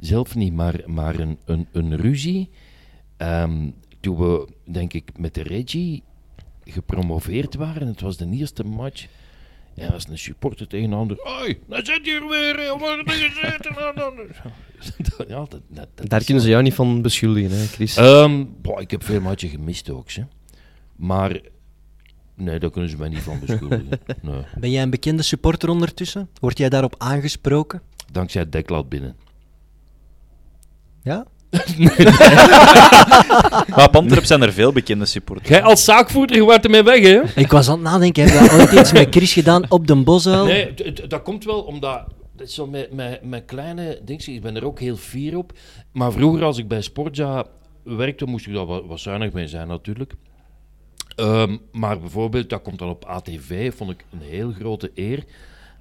[0.00, 2.48] Zelf niet, maar, maar een, een, een ruzie.
[3.16, 3.68] Ehm,
[4.00, 6.02] toen we, denk ik, met de Reggie
[6.64, 7.86] gepromoveerd waren.
[7.86, 9.06] Het was de eerste match.
[9.74, 11.16] Ja, was een supporter tegen een ander.
[11.20, 12.54] Hoi, daar zit hier weer.
[13.06, 13.74] gezeten?
[15.28, 17.96] ja, dat, dat, dat Daar kunnen ze jou niet van beschuldigen, hè, Chris.
[17.96, 20.10] Ehm, boah, ik heb veel matchen gemist ook.
[20.10, 20.22] Hè.
[20.96, 21.40] Maar
[22.34, 23.88] nee, daar kunnen ze mij niet van beschuldigen.
[24.22, 24.42] Nee.
[24.58, 26.28] Ben jij een bekende supporter ondertussen?
[26.40, 27.82] Word jij daarop aangesproken?
[28.12, 29.16] Dankzij het deklat binnen.
[31.02, 31.26] Ja?
[33.68, 35.48] Maar op Antwerp zijn er veel bekende supporters.
[35.48, 37.40] Jij als zaakvoerder, je wordt ermee weg, hè?
[37.40, 40.44] Ik was aan het nadenken, heb jij ooit iets met Chris gedaan op de Bosuil?
[40.44, 40.74] Nee,
[41.08, 42.04] dat komt wel omdat.
[42.36, 44.32] Dat is zo met, met, met kleine dingen.
[44.32, 45.52] Ik ben er ook heel fier op.
[45.92, 47.44] Maar vroeger, als ik bij Sportja
[47.82, 50.14] werkte, moest ik daar wat, wat zuinig mee zijn natuurlijk.
[51.16, 55.24] Ehm, maar bijvoorbeeld, dat komt dan op ATV, vond ik een heel grote eer.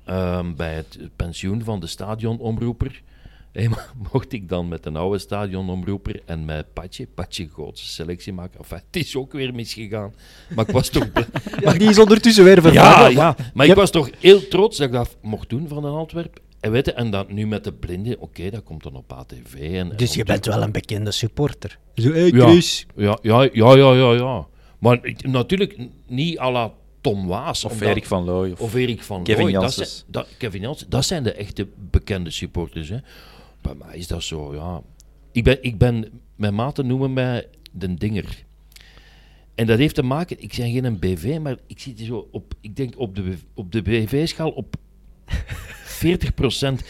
[0.06, 3.02] Ehm, bij het pensioen van de stadionomroeper
[3.52, 3.70] hey,
[4.12, 8.60] mocht ik dan met een oude stadionomroeper en met Patje, Patje Gootse selectie maken.
[8.60, 10.14] Enfin, het is ook weer misgegaan.
[10.56, 11.12] Maar ik was toch...
[11.14, 11.26] blij-
[11.60, 13.12] Ja, die is ondertussen weer ja, vervangen.
[13.12, 15.94] ja, maar Je ik was toch heel trots dat ik dat mocht doen van een
[15.94, 16.40] Antwerp.
[16.60, 19.54] En weet je, en dat nu met de blinden, oké, dat komt dan op ATV.
[19.54, 21.78] En, en Dus je bent wel een bekende supporter.
[21.96, 22.50] Zo, hey Ja.
[22.50, 22.86] Chris.
[22.96, 24.12] Ja, ja, ja, ja, ja.
[24.14, 24.48] ja.
[24.80, 25.78] Maar ik- natuurlijk
[26.08, 26.72] niet à la
[27.02, 27.66] Tom Waas.
[27.66, 28.52] Of Erik van Looy.
[28.52, 31.68] Of, Of Erik van Kevin Looy, dat zijn- Dat, Kevin Janssens, dat zijn de echte
[31.92, 32.90] bekende supporters.
[32.90, 32.98] Hè.
[33.62, 34.82] Bij mij is dat zo, ja.
[35.32, 38.44] Ik ben, ik ben mijn maten noemen mij de dinger.
[39.56, 42.54] En dat heeft te maken, ik ben geen BV, maar ik zit hier zo op,
[42.62, 44.76] ik denk op de, op de BV-schaal op
[46.02, 46.82] 40 procent.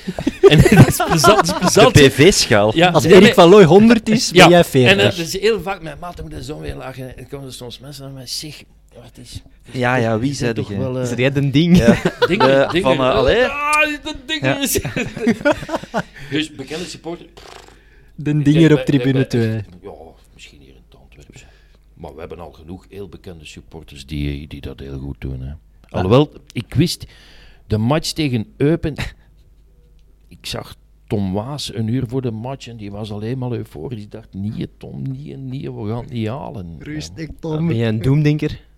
[0.49, 1.21] En dat is plezant.
[1.21, 1.93] Dat is de plezant.
[1.93, 2.75] PV-schaal.
[2.75, 3.33] Ja, Als Erik nee.
[3.33, 4.91] van Looy 100 is, ben jij 40.
[4.91, 7.07] En eh, dat is heel vaak, mijn maten moeten zo weer lachen.
[7.09, 8.63] En dan komen er soms mensen naar mij, zeg,
[8.93, 9.41] wat is...
[9.71, 10.97] Ja, ja, wie is zei toch wel...
[10.97, 11.77] eh, Is jij een ding?
[12.27, 12.81] Dingen, Eh, dingen.
[12.81, 13.45] van, eh, allee.
[13.45, 14.57] Ah, de dingen.
[16.31, 17.25] dus bekende supporter.
[18.15, 19.47] De Ik dinger op tribune bij- 2.
[19.81, 19.91] Ja,
[20.33, 21.45] misschien hier in het Antwerpse.
[21.93, 25.41] Maar we hebben al genoeg heel bekende supporters die, die dat heel goed doen.
[25.41, 25.53] Hè.
[25.89, 27.05] Alhoewel, ik wist,
[27.67, 28.93] de match tegen Eupen...
[30.27, 30.75] ik zag
[31.07, 34.03] Tom Waas een uur voor de match en die was alleen maar euforisch.
[34.03, 36.75] Ik dacht, niet Tom, niet, niet, we gaan het niet halen.
[36.79, 37.71] Rustig, Ben Tom.
[37.71, 38.69] jij een doemdenker?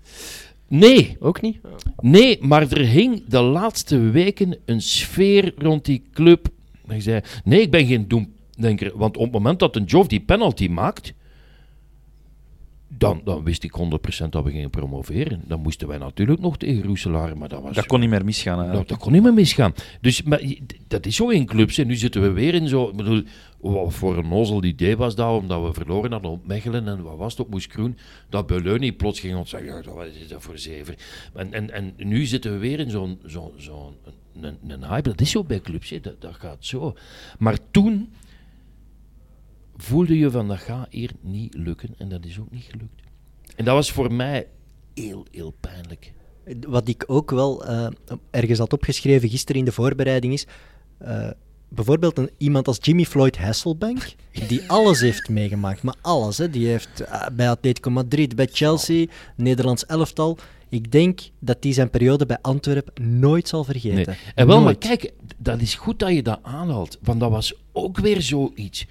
[0.68, 1.60] Nee, Ook niet?
[2.02, 6.48] Nee, maar er hing de laatste weken een sfeer rond die club.
[6.88, 8.92] Ik zei, nee, ik ben geen doemdenker.
[8.98, 11.14] Want op het moment dat een Joff die penalty maakt,
[12.98, 13.74] dan, dan wist ik
[14.26, 15.42] 100% dat we gingen promoveren.
[15.48, 17.76] Dan moesten wij natuurlijk nog tegen Roeselaar, maar dat was...
[17.76, 18.56] Dat kon niet meer misgaan.
[18.56, 18.90] dat, eigenlijk.
[18.90, 19.74] dat kon niet meer misgaan.
[20.02, 20.42] Dus maar,
[20.88, 21.78] dat is zo in clubs.
[21.78, 22.90] En nu zitten we weer in zo...
[22.90, 23.24] Ik bedoel,
[23.60, 27.18] wat voor een nozel idee was dat, omdat we verloren hadden op Mechelen en wat
[27.18, 27.98] was het op Moes Kroen,
[28.30, 30.96] dat Beleuni plots ging ons zeggen, ja, wat is dat voor zever?
[31.34, 35.10] En, en, en nu zitten we weer in zo'n zo, zo een, een, een hype.
[35.10, 36.00] Dat is zo bij clubs, hè.
[36.00, 36.96] Dat, dat gaat zo.
[37.40, 38.14] Maar toen
[39.84, 41.90] voelde je van, dat gaat hier niet lukken.
[41.98, 43.02] En dat is ook niet gelukt.
[43.56, 44.48] En dat was voor mij
[44.94, 46.14] heel, heel pijnlijk.
[46.68, 47.88] Wat ik ook wel eh,
[48.32, 50.46] ergens had opgeschreven gisteren in de voorbereiding is.
[50.98, 51.30] eh,
[51.68, 54.14] bijvoorbeeld een, iemand als Jimmy Floyd Hasselbank,
[54.48, 55.82] die alles heeft meegemaakt.
[55.84, 56.38] Maar alles.
[56.38, 56.50] Hè.
[56.50, 59.06] Die heeft eh, bij Atletico Madrid, bij Chelsea,
[59.36, 60.38] Nederlands elftal.
[60.70, 64.06] Ik denk dat hij zijn periode bij Antwerpen nooit zal vergeten.
[64.06, 64.18] Nee.
[64.36, 66.98] En wel, maar kijk, dat is goed dat je dat aanhaalt.
[67.02, 68.86] Want dat was ook weer zoiets.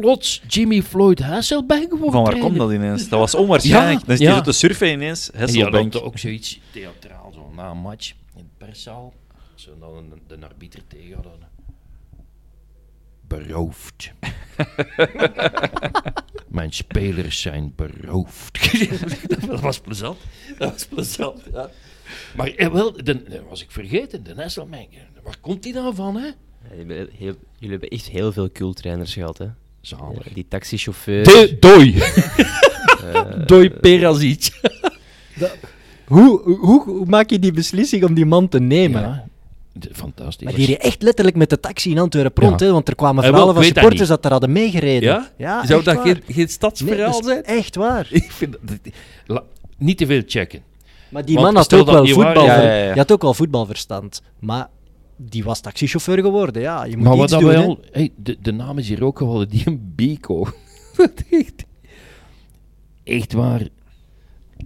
[0.00, 2.42] Plots Jimmy Floyd Hasselbank wordt Van waar trainer.
[2.46, 3.08] komt dat ineens?
[3.08, 3.98] Dat was onwaarschijnlijk.
[4.00, 4.36] Ja, dan is die ja.
[4.36, 5.30] zo te surfen ineens.
[5.32, 5.92] Ja, Hasselbank.
[5.92, 9.12] dat ook zoiets theatraal, zo na een match in de perszaal.
[9.54, 11.32] Zo dan een- de arbiter tegen hadden.
[13.28, 14.12] Beroofd.
[16.48, 18.58] Mijn spelers zijn beroofd.
[19.48, 20.18] dat was plezant.
[20.58, 21.70] Dat was plezant, ja.
[22.36, 24.88] Maar eh, wel, de, dat was ik vergeten, de Hasselbank.
[25.22, 26.26] Waar komt die dan van, hè?
[26.26, 29.46] Ja, jullie hebben heel- Jullie hebben echt heel veel cultrainers gehad, hè?
[29.88, 30.24] Zalig.
[30.24, 31.24] Ja, die taxichauffeur.
[31.24, 32.02] De Doi.
[33.46, 34.50] Doi Perazic.
[36.06, 39.00] Hoe, hoe, hoe maak je die beslissing om die man te nemen?
[39.02, 39.24] Ja,
[39.92, 40.44] fantastisch.
[40.46, 42.66] Maar die reed echt letterlijk met de taxi in Antwerpen rond, Ja.
[42.66, 45.08] hè, want er kwamen Eh, verhalen van dat supporters dat er hadden meegereden.
[45.08, 45.30] Ja?
[45.36, 47.44] ja Zou dat geen, geen Nee, stadsverhaal zijn?
[47.44, 48.06] echt waar.
[48.22, 48.92] Ik vind dat, dat-
[49.26, 49.42] la-
[49.78, 50.62] niet te veel checken.
[51.08, 52.44] Maar die Want man had ook wel voetbal.
[52.44, 52.88] Ja, ja, ja.
[52.88, 54.22] Die had ook wel voetbalverstand.
[54.38, 54.68] Maar
[55.18, 56.62] die was taxichauffeur geworden.
[56.62, 57.64] Ja, je moet Maar wat iets dat doen.
[57.64, 60.48] al, hey, de, de naam is hier ook geworden, die een Biko.
[60.96, 61.64] Dat echt,
[63.04, 63.68] echt waar.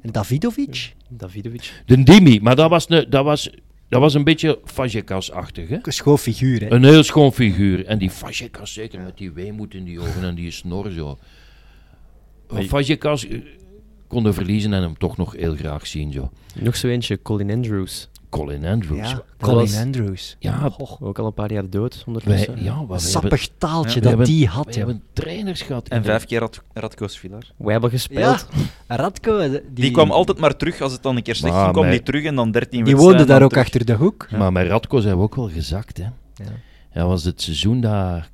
[0.02, 0.94] En Davidovic?
[1.08, 1.82] Davidovic.
[1.86, 3.50] De Dimi, maar dat was, een, dat was,
[3.88, 5.68] dat was een beetje Fajekas-achtig.
[5.68, 5.78] Hè?
[5.82, 6.60] Een schoof figuur.
[6.60, 6.70] Hè.
[6.70, 7.86] Een heel schoon figuur.
[7.86, 11.18] En die Fajekas zeker met die weemoed in die ogen en die snor zo.
[12.50, 13.38] Maar- Fajekas eh,
[14.06, 16.12] konden verliezen en hem toch nog heel graag zien.
[16.12, 16.30] Zo.
[16.60, 18.08] Nog zo eentje, Colin Andrews.
[18.32, 19.10] Colin Andrews.
[19.10, 20.36] Ja, Colin was- Andrews.
[20.38, 24.08] Ja, Ook al een paar jaar dood wij, ja, hebben, sappig taaltje Ja, we dat
[24.08, 24.66] hebben- die we had.
[24.66, 24.74] joh.
[24.76, 25.88] hebben trainers gehad.
[25.88, 27.42] En vijf keer Rad Radko Svilar.
[27.56, 28.46] Wij hebben gespeeld.
[28.88, 29.38] Ja, Radko.
[29.48, 32.02] Die, Die, kwam altijd maar terug als het dan een keer slecht ging, kwam die
[32.02, 33.64] terug en dan 13 Die woonde daar ook terug.
[33.64, 34.28] achter de hoek.
[34.30, 35.96] Maar met Radko zijn we ook wel gezakt.
[35.96, 36.04] Hè.
[36.34, 36.50] Ja.
[36.92, 38.30] Dat was het seizoen dat...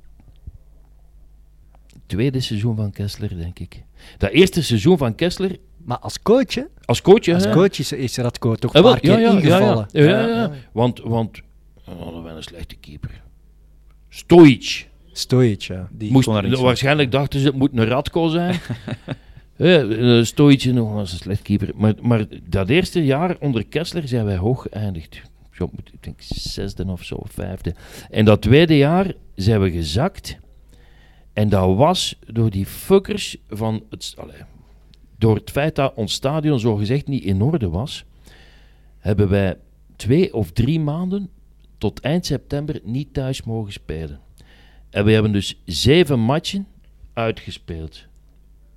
[2.09, 3.83] Tweede seizoen van Kessler, denk ik.
[4.17, 6.63] Dat eerste seizoen van Kessler, Maar als coach, hè?
[6.85, 9.87] als coach, hè, Als coach is, is Radko toch Eh, een wel, keer ingevallen.
[9.91, 10.51] Ja, ja, ja, ja.
[10.71, 11.41] Want, want
[11.85, 13.21] dan hadden wij een slechte keeper.
[14.09, 14.87] Stoic.
[15.11, 15.87] Stoic, ja.
[15.91, 16.55] Die Moest, van.
[16.55, 18.55] waarschijnlijk dachten ze, het moet een Radko zijn.
[19.57, 21.71] Eh, Stoic nog was een slecht keeper.
[21.75, 25.21] Maar, maar dat eerste jaar onder Kessler zijn wij hoog geëindigd.
[25.91, 27.75] Ik denk zesde of zo, vijfde.
[28.09, 30.37] En dat tweede jaar zijn we gezakt.
[31.39, 34.15] En dat was door die fuckers van het...
[35.17, 38.05] Door het feit dat ons stadion zogezegd niet in orde was,
[38.97, 39.57] hebben wij
[39.95, 41.29] twee of drie maanden
[41.77, 44.19] tot eind september niet thuis mogen spelen.
[44.89, 46.67] En we hebben dus zeven matchen
[47.13, 48.07] uitgespeeld.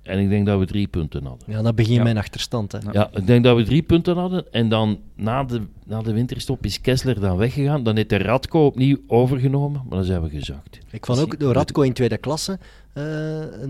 [0.03, 1.47] En ik denk dat we drie punten hadden.
[1.53, 2.03] Ja, dat begint Ja.
[2.03, 2.71] mijn achterstand.
[2.71, 2.77] Hè.
[2.91, 4.51] Ja, ik denk dat we drie punten hadden.
[4.51, 7.83] En dan na de, na de winterstop is Kessler dan weggegaan.
[7.83, 10.79] Dan heeft de Radko opnieuw overgenomen, maar dan zijn we gezakt.
[10.91, 12.59] Ik vond ook door Radko in tweede klasse
[12.93, 13.03] eh,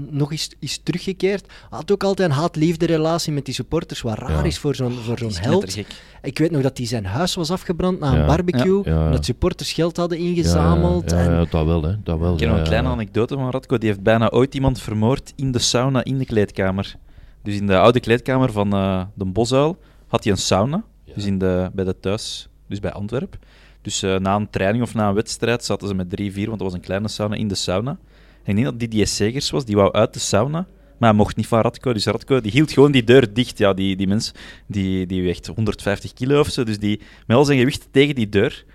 [0.10, 1.46] nog eens is teruggekeerd.
[1.70, 4.44] Had ook altijd een haat-liefde relatie met die supporters, wat raar Ja.
[4.44, 5.78] is voor zo'n voor zo'n held.
[6.22, 8.26] Ik weet nog dat hij zijn huis was afgebrand na een Ja.
[8.26, 9.12] barbecue, Ja, ja.
[9.12, 11.12] dat supporters geld hadden ingezameld.
[11.12, 11.96] Ja, ja, en- ja, dat wel, hè.
[12.04, 12.94] Dat wel, Ik ken nog een kleine ja.
[12.94, 13.78] anekdote van Radko.
[13.78, 16.96] Die heeft bijna ooit iemand vermoord in de sauna in de kleedkamer.
[17.44, 20.84] Dus in de oude kleedkamer van eh, de Bosuil had hij een sauna.
[21.16, 23.40] Dus in de, bij de thuis, dus bij Antwerpen.
[23.82, 26.60] Dus eh, na een training of na een wedstrijd zaten ze met drie, vier, want
[26.60, 27.98] dat was een kleine sauna, in de sauna.
[28.44, 30.68] En ik denk dat Didier Segers was, die wou uit de sauna.
[30.98, 31.94] Maar hij mocht niet van Radko.
[31.94, 33.58] Dus Radko die hield gewoon die deur dicht.
[33.58, 34.32] Ja, die, die mens
[34.68, 36.64] die, die weegt 150 kilo of zo.
[36.64, 38.66] Dus die met al zijn gewicht tegen die deur.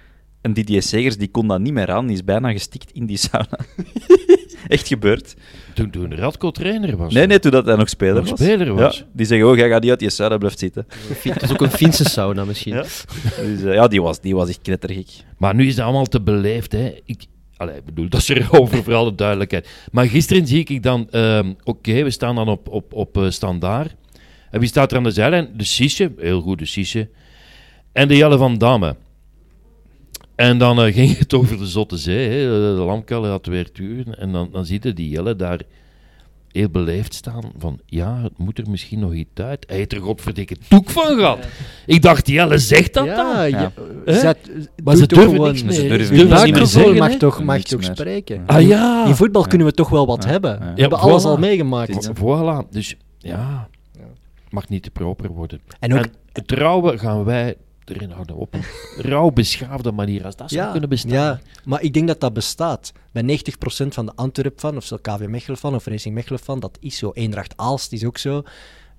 [0.41, 2.07] En Didier Segers die kon dat niet meer aan.
[2.07, 3.59] Die is bijna gestikt in die sauna.
[4.69, 5.35] Echt gebeurd.
[5.75, 7.13] Toen, toen Radko trainer was.
[7.13, 8.39] Nee, nee, toen dat hij nog speler Nog was.
[8.39, 8.97] speler was.
[8.97, 10.87] Ja, die zeggen, oh, jij gaat niet uit je sauna, blijft zitten.
[11.23, 12.75] Het is ook een Finse sauna misschien.
[12.75, 12.83] Ja.
[13.37, 15.09] Dus eh, ja, die was, die was echt knettergek.
[15.39, 16.95] Maar nu is dat allemaal te beleefd, hè.
[17.05, 17.27] Ik,
[17.59, 19.69] allee, ik bedoel, dat is erover voor alle duidelijkheid.
[19.93, 21.11] Maar gisteren zie ik dan...
[21.11, 23.95] ehm, Oké, we staan dan op, op, op eh, standaard.
[24.51, 25.49] En wie staat er aan de zijlijn?
[25.57, 27.09] De Sisse, heel goed, de Sisse.
[27.93, 28.97] En de Jelle van Damme.
[30.35, 32.29] En dan eh, ging het over de Zotte Zee.
[32.29, 32.47] Hè.
[32.77, 34.19] De Lamkelle had weer turen.
[34.19, 35.61] En dan, dan zie je die Jelle daar
[36.53, 37.43] heel beleefd staan.
[37.59, 39.65] Van, ja, het moet er misschien nog iets uit.
[39.69, 41.39] Hij heeft er godverdikke toek van gehad.
[41.87, 43.51] Ik dacht, Jelle zegt dat ja, dan.
[43.51, 43.73] ja.
[44.05, 44.39] Zet,
[44.85, 45.73] Maar ze durven gewoon- niks meer.
[45.73, 48.43] Ze Ze durven durven niks niet meer zeggen, mag toch, mag toch spreken.
[48.47, 49.07] Ah ja.
[49.07, 49.49] In voetbal Ja.
[49.49, 50.31] kunnen we toch wel wat Ja.
[50.31, 50.51] hebben.
[50.61, 50.75] Ja.
[50.75, 51.95] We hebben alles al meegemaakt.
[51.95, 53.69] Het is- Voilà, dus ja,
[54.51, 55.61] mag niet te proper worden.
[55.81, 57.57] En ook, En het rouwen gaan wij
[57.91, 58.65] erin houden op een
[59.11, 61.13] rauw beschaafde manier, als dat zou kunnen bestaan.
[61.13, 62.93] Ja, maar ik denk dat dat bestaat.
[63.13, 63.39] Bij
[63.85, 67.11] 90% van de Antwerp-fan, of zo KV Mechelen-fan, of Racing Mechelen-fan, dat is zo.
[67.15, 68.43] Eendracht Aalst is ook zo.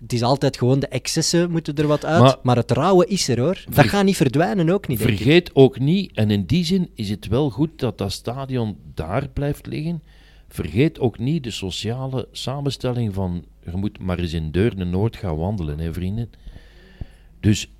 [0.02, 2.22] Het is altijd gewoon de excessen moeten er wat uit.
[2.22, 3.64] Maar, Maar- het rauwe is er hoor.
[3.70, 5.00] Dat gaat niet verdwijnen ook niet.
[5.00, 5.08] Ik.
[5.08, 9.28] Vergeet ook niet, en in die zin is het wel goed dat dat stadion daar
[9.34, 10.02] blijft liggen.
[10.48, 13.46] Vergeet ook niet de sociale samenstelling van.
[13.66, 16.30] Je moet maar eens in Deurne-Noord gaan wandelen, hè, vrienden.
[17.40, 17.72] Dus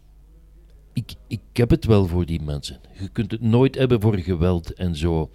[1.00, 2.80] ik, ik heb het wel voor die mensen.
[3.00, 5.30] Je kunt het nooit hebben voor geweld en zo.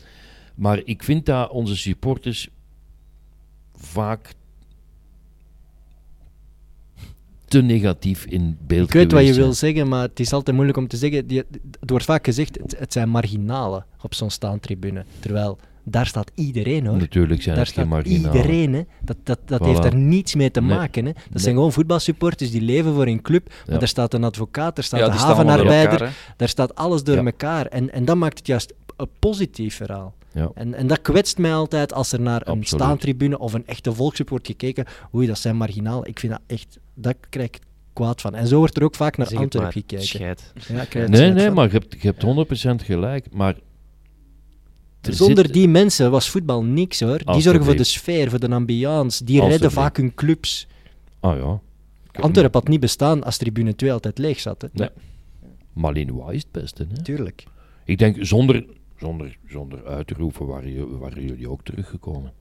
[0.55, 2.49] Maar ik vind dat onze supporters
[3.75, 4.35] vaak
[7.45, 10.79] te negatief in beeld Ik weet wat je wil zeggen, maar het is altijd moeilijk
[10.79, 11.27] om te zeggen.
[11.27, 11.39] Die,
[11.81, 15.05] het wordt vaak gezegd, het, het zijn marginalen op zo'n staantribune.
[15.21, 16.97] Terwijl, daar staat iedereen hoor.
[16.97, 18.37] Natuurlijk zijn Daar het geen staat marginalen.
[18.37, 18.83] iedereen, hè.
[19.01, 19.65] Dat, dat, dat Voilà.
[19.65, 20.77] heeft daar niets mee te Nee.
[20.77, 21.05] maken.
[21.07, 21.13] Hè.
[21.13, 21.43] Dat Nee.
[21.43, 23.53] zijn gewoon voetbalsupporters die leven voor hun club.
[23.69, 27.17] Maar daar staat een advocaat, daar staat Ja, een havenarbeider, elkaar, daar staat alles door
[27.17, 27.25] Ja.
[27.25, 27.67] elkaar.
[27.67, 30.15] En, en dat maakt het juist een positief verhaal.
[30.33, 30.51] Ja.
[30.55, 34.29] En, en dat kwetst mij altijd als er naar een staantribune of een echte volkssup
[34.29, 34.85] wordt gekeken.
[35.15, 36.07] Oei, dat zijn marginaal.
[36.07, 37.59] Ik vind dat echt, dat krijg ik
[37.93, 38.35] kwaad van.
[38.35, 40.05] En zo wordt er ook vaak naar Antwerpen maar, gekeken.
[40.07, 40.53] Scheid.
[40.69, 41.55] Ja, Nee, nee, van.
[41.55, 43.27] maar je hebt, je hebt 100% gelijk.
[43.33, 43.55] Maar
[45.13, 47.19] Zonder zit- die mensen was voetbal niks hoor.
[47.19, 49.25] Die zorgen voor de sfeer, voor de ambiance.
[49.25, 50.67] Die redden vaak hun clubs.
[51.21, 51.61] Ah ja.
[52.13, 54.63] Antwerpen had niet bestaan als tribune 2 altijd leeg zat.
[54.63, 54.69] Hè?
[54.73, 54.89] Nee.
[55.73, 56.87] Malinois is het beste.
[56.95, 57.03] Hè?
[57.03, 57.45] Tuurlijk.
[57.85, 58.65] Ik denk, zonder,
[58.99, 62.33] zonder, zonder uit te roepen, waren, ju- waren jullie ook teruggekomen.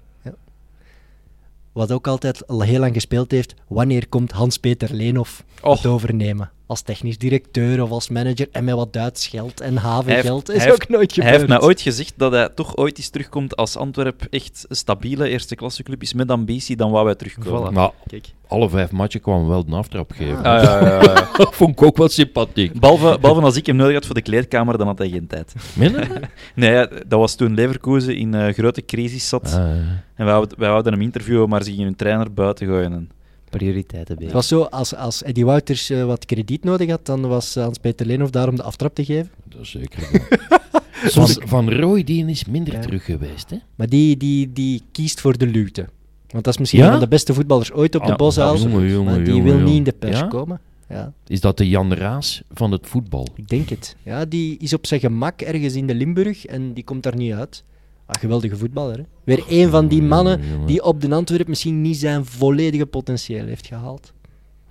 [1.72, 6.52] Wat ook altijd al heel lang gespeeld heeft, wanneer komt Hans-Peter Leenhoff het overnemen?
[6.66, 10.48] Als technisch directeur of als manager en met wat Duits geld en heeft- havengeld.
[10.48, 11.30] hij is heeft- ook nooit gebeurd.
[11.30, 14.76] Hij heeft mij ooit gezegd dat hij toch ooit eens terugkomt als Antwerp echt een
[14.76, 17.72] stabiele eerste klasse club is met ambitie, dan wou hij terugkomen.
[17.92, 18.08] Voilà.
[18.08, 18.28] Kijk.
[18.48, 20.38] alle vijf matchen kwamen wel de aftrap geven.
[20.44, 21.28] Ah, ja, ja, ja.
[21.38, 22.80] Dat vond ik ook wel sympathiek.
[22.80, 25.54] Behalve, behalve als ik hem nodig had voor de kleedkamer, dan had hij geen tijd.
[25.76, 26.30] Minder?
[26.56, 29.46] Nee, ja, dat was toen Leverkusen in een grote crisis zat.
[29.46, 30.04] Ah, ja.
[30.16, 33.10] En wij, wij wouden hem interviewen, maar ze gingen hun trainer buiten gooien.
[33.54, 33.60] En...
[33.60, 34.26] Prioriteiten bij.
[34.26, 37.64] Het was zo, als, als Eddie Wouters eh, wat krediet nodig had, dan was eh,
[37.64, 39.30] Hans-Peter Leenhoff daar om de aftrap te geven.
[39.50, 40.22] dat is zeker.
[41.06, 42.80] Soms van Roy die is minder Ja.
[42.80, 43.50] terug geweest.
[43.50, 43.58] Hè?
[43.76, 45.90] Maar die, die, die kiest voor de luwte.
[46.30, 46.86] Want dat is misschien Ja?
[46.86, 49.84] een van de beste voetballers ooit op de Ja, jongen, Maar die wil niet in
[49.84, 50.28] de pers Ja?
[50.28, 50.60] komen.
[50.90, 53.28] Ja, Is dat de Jan Raas van het voetbal?
[53.36, 53.96] ik denk het.
[54.04, 57.34] Ja, die is op zijn gemak ergens in de Limburg en die komt daar niet
[57.34, 57.64] uit.
[58.06, 58.98] Ah, geweldige voetballer.
[58.98, 59.04] Hè?
[59.24, 63.68] Weer een van die mannen die op de Antwerp misschien niet zijn volledige potentieel heeft
[63.68, 64.14] gehaald.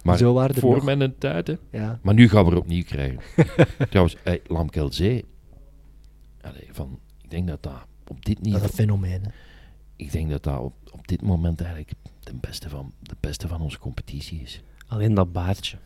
[0.03, 0.85] Maar Zo waren er voor nog.
[0.85, 1.55] mijn tijd, hè?
[1.71, 1.99] Ja.
[2.03, 3.19] Maar nu gaan we er opnieuw krijgen.
[3.91, 5.25] Trouwens, hey, Lamkelzee.
[6.41, 8.63] Allee, van, ik denk dat dat op dit Dat is niveau...
[8.69, 9.23] een fenomeen.
[9.23, 9.29] hè.
[9.97, 13.61] ik denk dat dat op, op dit moment eigenlijk de beste van, de beste van
[13.61, 14.63] onze competitie is.
[14.87, 15.77] Alleen dat baardje.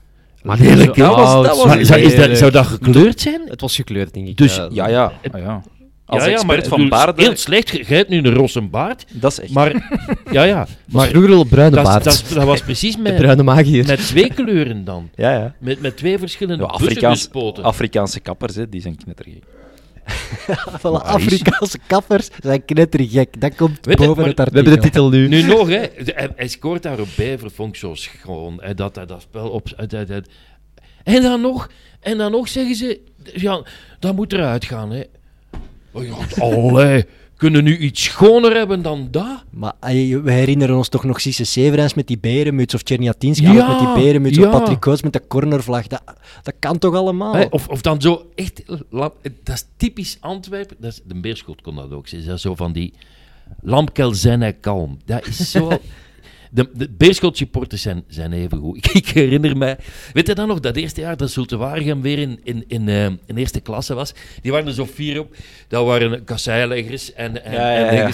[0.43, 1.05] Maar lelijk, hè?
[1.07, 3.49] oud, Dat was- zo zou, is dat, zou dat gekleurd zijn?
[3.49, 4.37] Het was gekleurd, denk ik.
[4.37, 4.69] Dus- ja.
[4.73, 5.13] Ja, ja.
[5.33, 5.63] ah, ja.
[6.07, 8.61] Als ja, ja, expert maar van bedoel, baarden, Heel slecht, jij hebt nu een rosse
[8.61, 9.05] baard.
[9.13, 9.53] dat is echt...
[9.53, 9.99] Maar,
[10.33, 10.67] ja, ja.
[10.85, 12.05] Maar vroeger bruine dat, baard.
[12.05, 13.87] dat, dat was precies de met, bruine magier.
[13.87, 15.11] met twee kleuren dan.
[15.15, 15.55] ja, ja.
[15.59, 17.29] Met, met twee verschillende Ja, Afrikaans.
[17.63, 19.43] Afrikaanse kappers, hè, die zijn knettergek.
[20.83, 23.41] Alle Afrikaanse kappers zijn knettergek.
[23.41, 24.63] Dat komt Weet boven maar het We artikel.
[24.63, 25.29] hebben de titel nu.
[25.29, 25.81] Nu nog, hè.
[26.05, 28.59] De- Hij, hij scoort daar op Bever, vond ik zo schoon.
[28.63, 29.69] Hè, dat hij dat spel op...
[31.05, 33.01] En dan nog, en dan nog zeggen ze...
[33.35, 33.63] Ja,
[33.99, 35.03] dat moet eruit gaan, hè.
[36.39, 37.05] Oh allee,
[37.37, 39.45] kunnen nu iets schoner hebben dan dat?
[39.51, 43.69] Maar ey, we herinneren ons toch nog Cisse Severens met die berenmuts of Ja, alles
[43.69, 44.47] met die berenmuts ja.
[44.47, 45.87] of Patrick Coates met de cornervlag.
[45.87, 46.03] Dat,
[46.43, 47.47] dat kan toch allemaal?
[47.51, 48.63] Of, of dan zo echt...
[49.43, 50.77] Dat is typisch Antwerpen.
[50.79, 52.09] Dat is, de Beerschot kon dat ook.
[52.09, 52.93] Ze dat zo van die...
[53.61, 54.99] Lamkel zijn en kalm.
[55.05, 55.69] Dat is zo...
[56.51, 58.77] De, de Beerschot supporters zijn, zijn even goed.
[58.87, 59.77] Ik, ik herinner mij...
[60.13, 63.05] Weet je dan nog, dat eerste jaar dat Zulte Waregem weer in, in, in, eh,
[63.05, 64.15] in eerste klasse was?
[64.43, 65.37] Die waren er zo vier op.
[65.69, 68.13] Dat waren kasseileggers en, en, Ja, ja, en ja.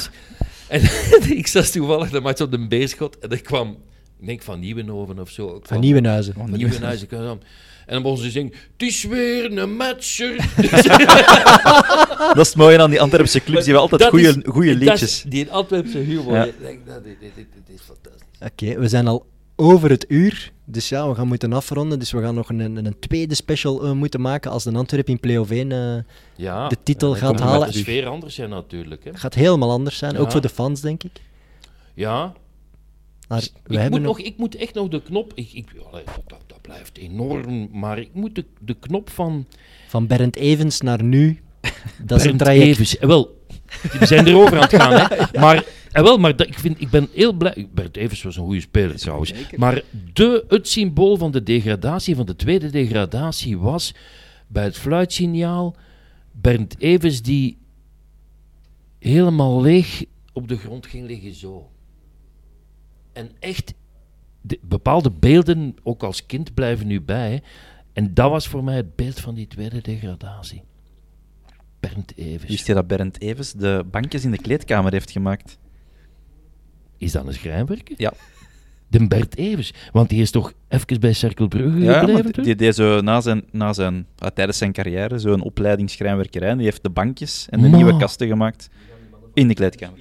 [0.68, 0.82] En
[1.38, 3.76] ik zat toevallig de match op de Beerschot en er kwam...
[4.20, 5.60] Ik denk van Nieuwenhoven of zo.
[5.62, 6.34] Van Nieuwenhuizen.
[6.34, 7.06] Van Nieuwenhuizen.
[7.06, 7.42] kwam dan.
[7.86, 8.52] En dan begon ze zingen...
[8.72, 10.36] Het is weer een matcher.
[12.34, 14.88] Dat is het mooie aan die Antwerpse clubs, die hebben altijd Dat goede dat is
[14.88, 15.24] liedjes.
[15.26, 16.34] Die Antwerpse humor.
[16.34, 16.48] Ja.
[16.60, 18.21] Denk, dat, dit, dit, dit is fantastisch.
[18.44, 19.26] Oké, we zijn al
[19.56, 20.52] over het uur.
[20.64, 21.98] Dus ja, we gaan moeten afronden.
[21.98, 25.20] Dus we gaan nog een, een, tweede special eh, moeten maken als de Antwerp in
[25.20, 26.02] play-off 1 eh,
[26.36, 26.68] Ja.
[26.68, 27.72] de titel Dan gaat het halen.
[27.72, 29.04] de sfeer anders zijn natuurlijk.
[29.04, 29.10] Hè.
[29.14, 30.16] gaat helemaal anders zijn.
[30.16, 31.20] Ook voor de fans, denk ik.
[31.94, 32.32] Ja.
[33.28, 34.18] Maar ik, we hebben moet nog...
[34.18, 35.32] ik moet echt nog de knop...
[35.34, 39.46] Ik, ik, allee, dat, dat blijft enorm, maar ik moet de, de knop van...
[39.88, 41.40] Van Bernd Evens naar nu.
[42.06, 42.66] Dat is een traject.
[42.66, 42.98] Evens.
[42.98, 43.40] Eh, Wel,
[43.98, 45.16] we zijn erover aan het gaan, hè.
[45.40, 47.68] Maar, eh, wel, maar dat, ik, vind, ik ben heel blij...
[47.74, 49.32] Bernd Evens was een goede speler, trouwens.
[49.56, 49.82] Maar
[50.12, 53.94] de, het symbool van de degradatie, van de tweede degradatie, was
[54.46, 55.76] bij het fluitsignaal
[56.32, 57.58] Bernd Evens die
[58.98, 61.70] helemaal leeg op de grond ging liggen, zo.
[63.12, 63.74] En echt,
[64.40, 67.42] de, bepaalde beelden, ook als kind, blijven nu bij.
[67.92, 70.62] En dat was voor mij het beeld van die tweede degradatie.
[71.80, 72.50] Bernd Evens.
[72.50, 75.58] Wist je dat Bernd Evens de bankjes in de kleedkamer heeft gemaakt?
[77.02, 77.94] Is dat een schrijnwerker?
[77.98, 78.12] Ja.
[78.88, 79.72] De Bert Evers.
[79.92, 82.42] Want die is toch even bij Cerkelbrugge Ja, gebleven?
[82.42, 86.48] die deed zo na zijn, na zijn, ah, tijdens zijn carrière zo'n opleiding schrijnwerkerij.
[86.48, 87.76] En die heeft de bankjes en de Ma.
[87.76, 88.68] nieuwe kasten gemaakt
[89.34, 89.98] in de kleedkamer.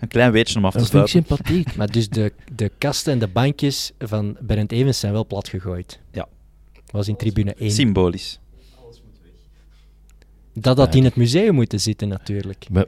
[0.00, 1.36] Een klein weetje om af te Dat vind ik sluiten.
[1.36, 1.76] sympathiek.
[1.76, 6.00] Maar dus de, de kasten en de bankjes van Bernd Evens zijn wel plat gegooid.
[6.12, 6.28] Ja.
[6.90, 7.70] Was in tribune 1.
[7.70, 8.38] Symbolisch.
[10.52, 12.66] Dat had in het museum moeten zitten, natuurlijk.
[12.70, 12.84] Maar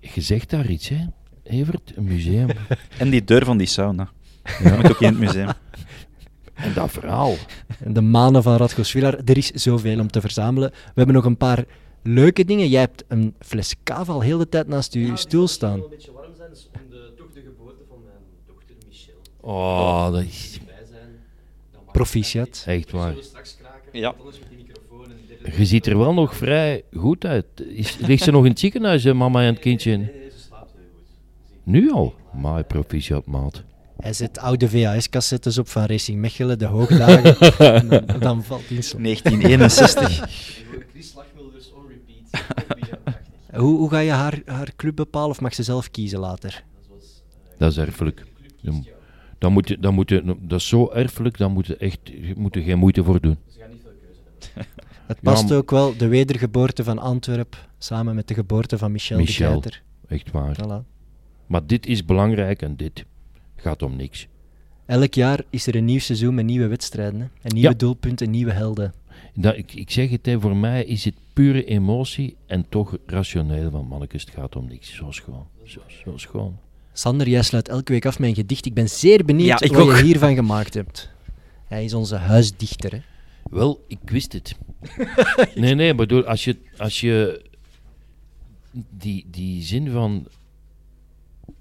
[0.00, 1.04] je zegt daar iets, hè?
[1.42, 2.48] Evert, een museum.
[2.98, 4.10] En die deur van die sauna.
[4.62, 4.76] Ja.
[4.76, 5.48] Moet ook in het museum.
[6.54, 7.34] en dat verhaal.
[7.84, 9.18] En de manen van Radko Svilar.
[9.24, 10.70] Er is zoveel om te verzamelen.
[10.70, 11.64] We hebben nog een paar
[12.02, 12.68] leuke dingen.
[12.68, 15.80] Jij hebt een fles kava al heel de tijd naast je stoel staan.
[15.82, 18.16] een beetje warm zijn, dus om de, toch de geboorte van mijn
[18.46, 20.60] dochter Michelle Oh, dat is
[21.92, 22.62] Proficiat.
[22.66, 23.14] echt waar.
[23.20, 24.14] straks kraken, Ja.
[25.56, 27.46] Je ziet er wel nog vrij goed uit.
[27.68, 29.96] Is, ligt ze nog in het ziekenhuis, hè, mama en het kindje?
[29.96, 31.04] Nee, nee, ze slaapt heel goed.
[31.62, 32.14] Nu al?
[32.34, 33.62] Maar proficiat, maat.
[33.96, 37.38] Hij zet oude VHS-cassettes op van Racing Mechelen, de hoogdagen.
[37.58, 39.02] en dan, dan valt hij in slaap.
[39.02, 40.28] 1961.
[40.92, 42.46] Chris Lachmulders on repeat.
[43.60, 46.64] Hoe, hoe ga je haar, haar club bepalen of mag ze zelf kiezen later?
[47.58, 48.24] Dat is erfelijk.
[48.62, 48.86] Dan,
[49.38, 52.32] dan moet je, dan moet je, dat is zo erfelijk, daar moet je echt je
[52.36, 53.36] moet er geen moeite voor doen.
[55.08, 59.60] Het past ook wel, de wedergeboorte van Antwerp, samen met de geboorte van Michel, Michel.
[59.60, 59.72] de.
[60.08, 60.56] Echt waar.
[60.56, 60.86] Voilà.
[61.46, 63.04] Maar dit is belangrijk en dit
[63.56, 64.26] gaat om niks.
[64.86, 67.20] Elk jaar is er een nieuw seizoen met nieuwe wedstrijden.
[67.20, 67.26] Hè?
[67.42, 67.74] En nieuwe Ja.
[67.74, 68.92] doelpunten, nieuwe helden.
[69.34, 73.70] Dat, ik, ik zeg het, hè, voor mij is het pure emotie en toch rationeel.
[73.70, 74.94] Want mannetjes, het gaat om niks.
[74.94, 75.46] Zo schoon.
[75.64, 76.58] Zo, zo schoon.
[76.92, 78.66] Sander, jij sluit elke week af met een gedicht.
[78.66, 79.96] Ik ben zeer benieuwd Ja, wat ook.
[79.96, 81.10] je hiervan gemaakt hebt.
[81.66, 82.92] Hij is onze huisdichter.
[82.92, 82.98] Hè?
[83.50, 84.58] Wel, ik wist het.
[85.54, 87.44] nee, nee, maar door, als je, als je
[88.90, 90.28] die, die zin van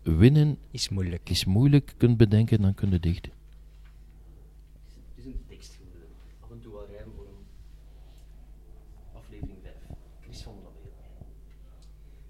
[0.01, 1.29] winnen Is moeilijk.
[1.29, 3.31] is moeilijk kunt bedenken, dan kun je dichten.
[5.15, 6.09] Het is een tekst geworden.
[6.39, 7.45] Af en toe wel rijm voor een
[9.13, 9.73] aflevering 5.
[10.21, 10.71] Chris van der.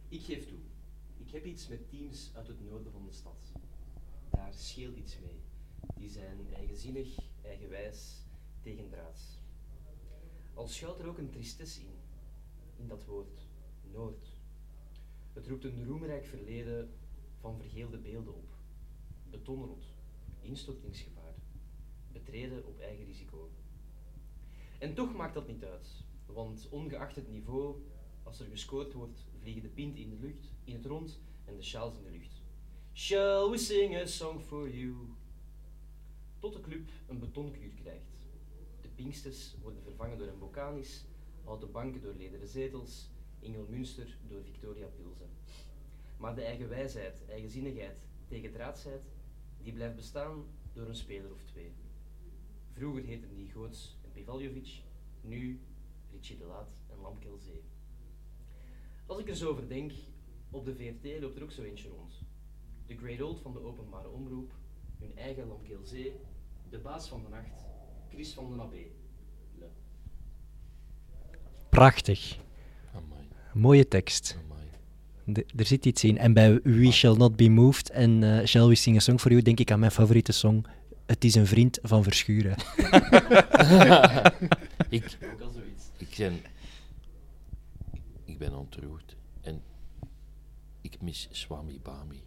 [0.10, 0.58] Ik geef toe.
[1.18, 3.51] Ik heb iets met teams uit het noorden van de stad.
[4.30, 5.39] Daar scheelt iets mee.
[5.97, 7.08] Die zijn eigenzinnig,
[7.43, 8.24] eigenwijs,
[8.62, 9.37] tegendraads.
[10.58, 11.99] Al schuilt er ook een tristesse in.
[12.76, 13.47] In dat woord,
[13.91, 14.28] Noord.
[15.34, 16.89] Het roept een roemrijk verleden
[17.39, 18.55] van vergeelde beelden op.
[19.30, 19.86] Betonrot,
[20.41, 21.36] instortingsgevaar,
[22.12, 23.49] betreden op eigen risico.
[24.80, 27.82] En toch maakt dat niet uit, want ongeacht het niveau,
[28.24, 31.64] als er gescoord wordt, vliegen de pinten in de lucht, in het rond en de
[31.64, 32.41] sjaals in de lucht.
[32.93, 34.95] Shall we sing a song for you?
[36.39, 38.16] Tot de club een betonkuur krijgt.
[38.98, 41.06] Pinksters worden vervangen door een bokanis,
[41.43, 45.30] houten banken door lederen zetels, Ingelmünster door Victoria Pilsen.
[46.18, 49.02] Maar de eigen wijsheid, eigenzinnigheid, tegendraadsheid,
[49.62, 51.72] die blijft bestaan door een speler of twee.
[52.72, 54.82] Vroeger heten die Goots en Pivaljovic,
[55.22, 55.60] nu
[56.12, 57.64] Richie de Laat en Lamkelzee.
[59.06, 59.91] Als ik er zo over denk,
[60.52, 62.22] op de VRT loopt er ook zo eentje rond.
[62.86, 64.52] De Great Old van de openbare omroep,
[65.00, 66.14] hun eigen Lamkelzee,
[66.70, 67.76] de baas van de nacht,
[68.14, 68.78] Chris van den Abbé.
[69.60, 69.66] Le.
[71.70, 72.38] Prachtig.
[72.93, 74.38] Amai, Mooie tekst.
[75.30, 76.18] De- er zit iets in.
[76.18, 79.32] En bij We Shall Not Be Moved en eh, Shall We Sing a Song for
[79.32, 80.66] You denk ik aan mijn favoriete song.
[81.05, 82.55] Het is een vriend van Verschuren.
[84.89, 85.84] ik, Ook al zoiets.
[85.97, 86.39] ik, ben,
[88.26, 89.16] ik ben ontroerd.
[89.41, 89.62] En
[90.82, 92.22] ik mis Swami Bami.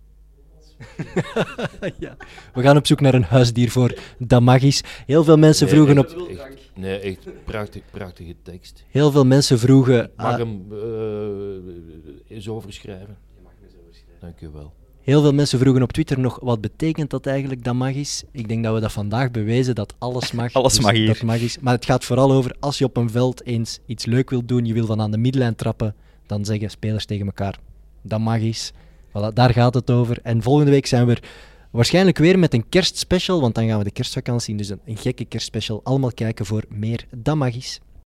[1.98, 2.16] ja.
[2.54, 4.82] We gaan op zoek naar een huisdier voor Damagis.
[5.06, 6.28] Heel veel mensen Nee, vroegen echt, op...
[6.28, 8.84] echt- nee, echt prachtig, prachtige tekst.
[8.88, 10.10] Heel veel mensen vroegen...
[10.16, 13.16] Mag hem eh, eens overschrijven?
[13.36, 14.20] Je mag me zo beschrijven.
[14.20, 14.72] Dank u wel.
[15.00, 18.22] Heel veel mensen vroegen op Twitter nog wat betekent dat eigenlijk dat mag is.
[18.32, 20.52] Ik denk dat we dat vandaag bewezen dat alles mag.
[20.52, 21.06] Alles dus mag hier.
[21.06, 21.58] Dat mag is.
[21.58, 24.64] Maar het gaat vooral over als je op een veld eens iets leuk wilt doen,
[24.64, 25.94] je wil van aan de middenlijn trappen,
[26.26, 27.58] dan zeggen spelers tegen elkaar
[28.02, 28.72] dat mag is.
[29.10, 30.18] Voilà, daar gaat het over.
[30.22, 31.16] En volgende week zijn we
[31.70, 34.56] waarschijnlijk weer met een kerstspecial, want dan gaan we de kerstvakantie.
[34.56, 35.80] Dus een, gekke kerstspecial.
[35.84, 37.80] Allemaal kijken voor meer dat mag is.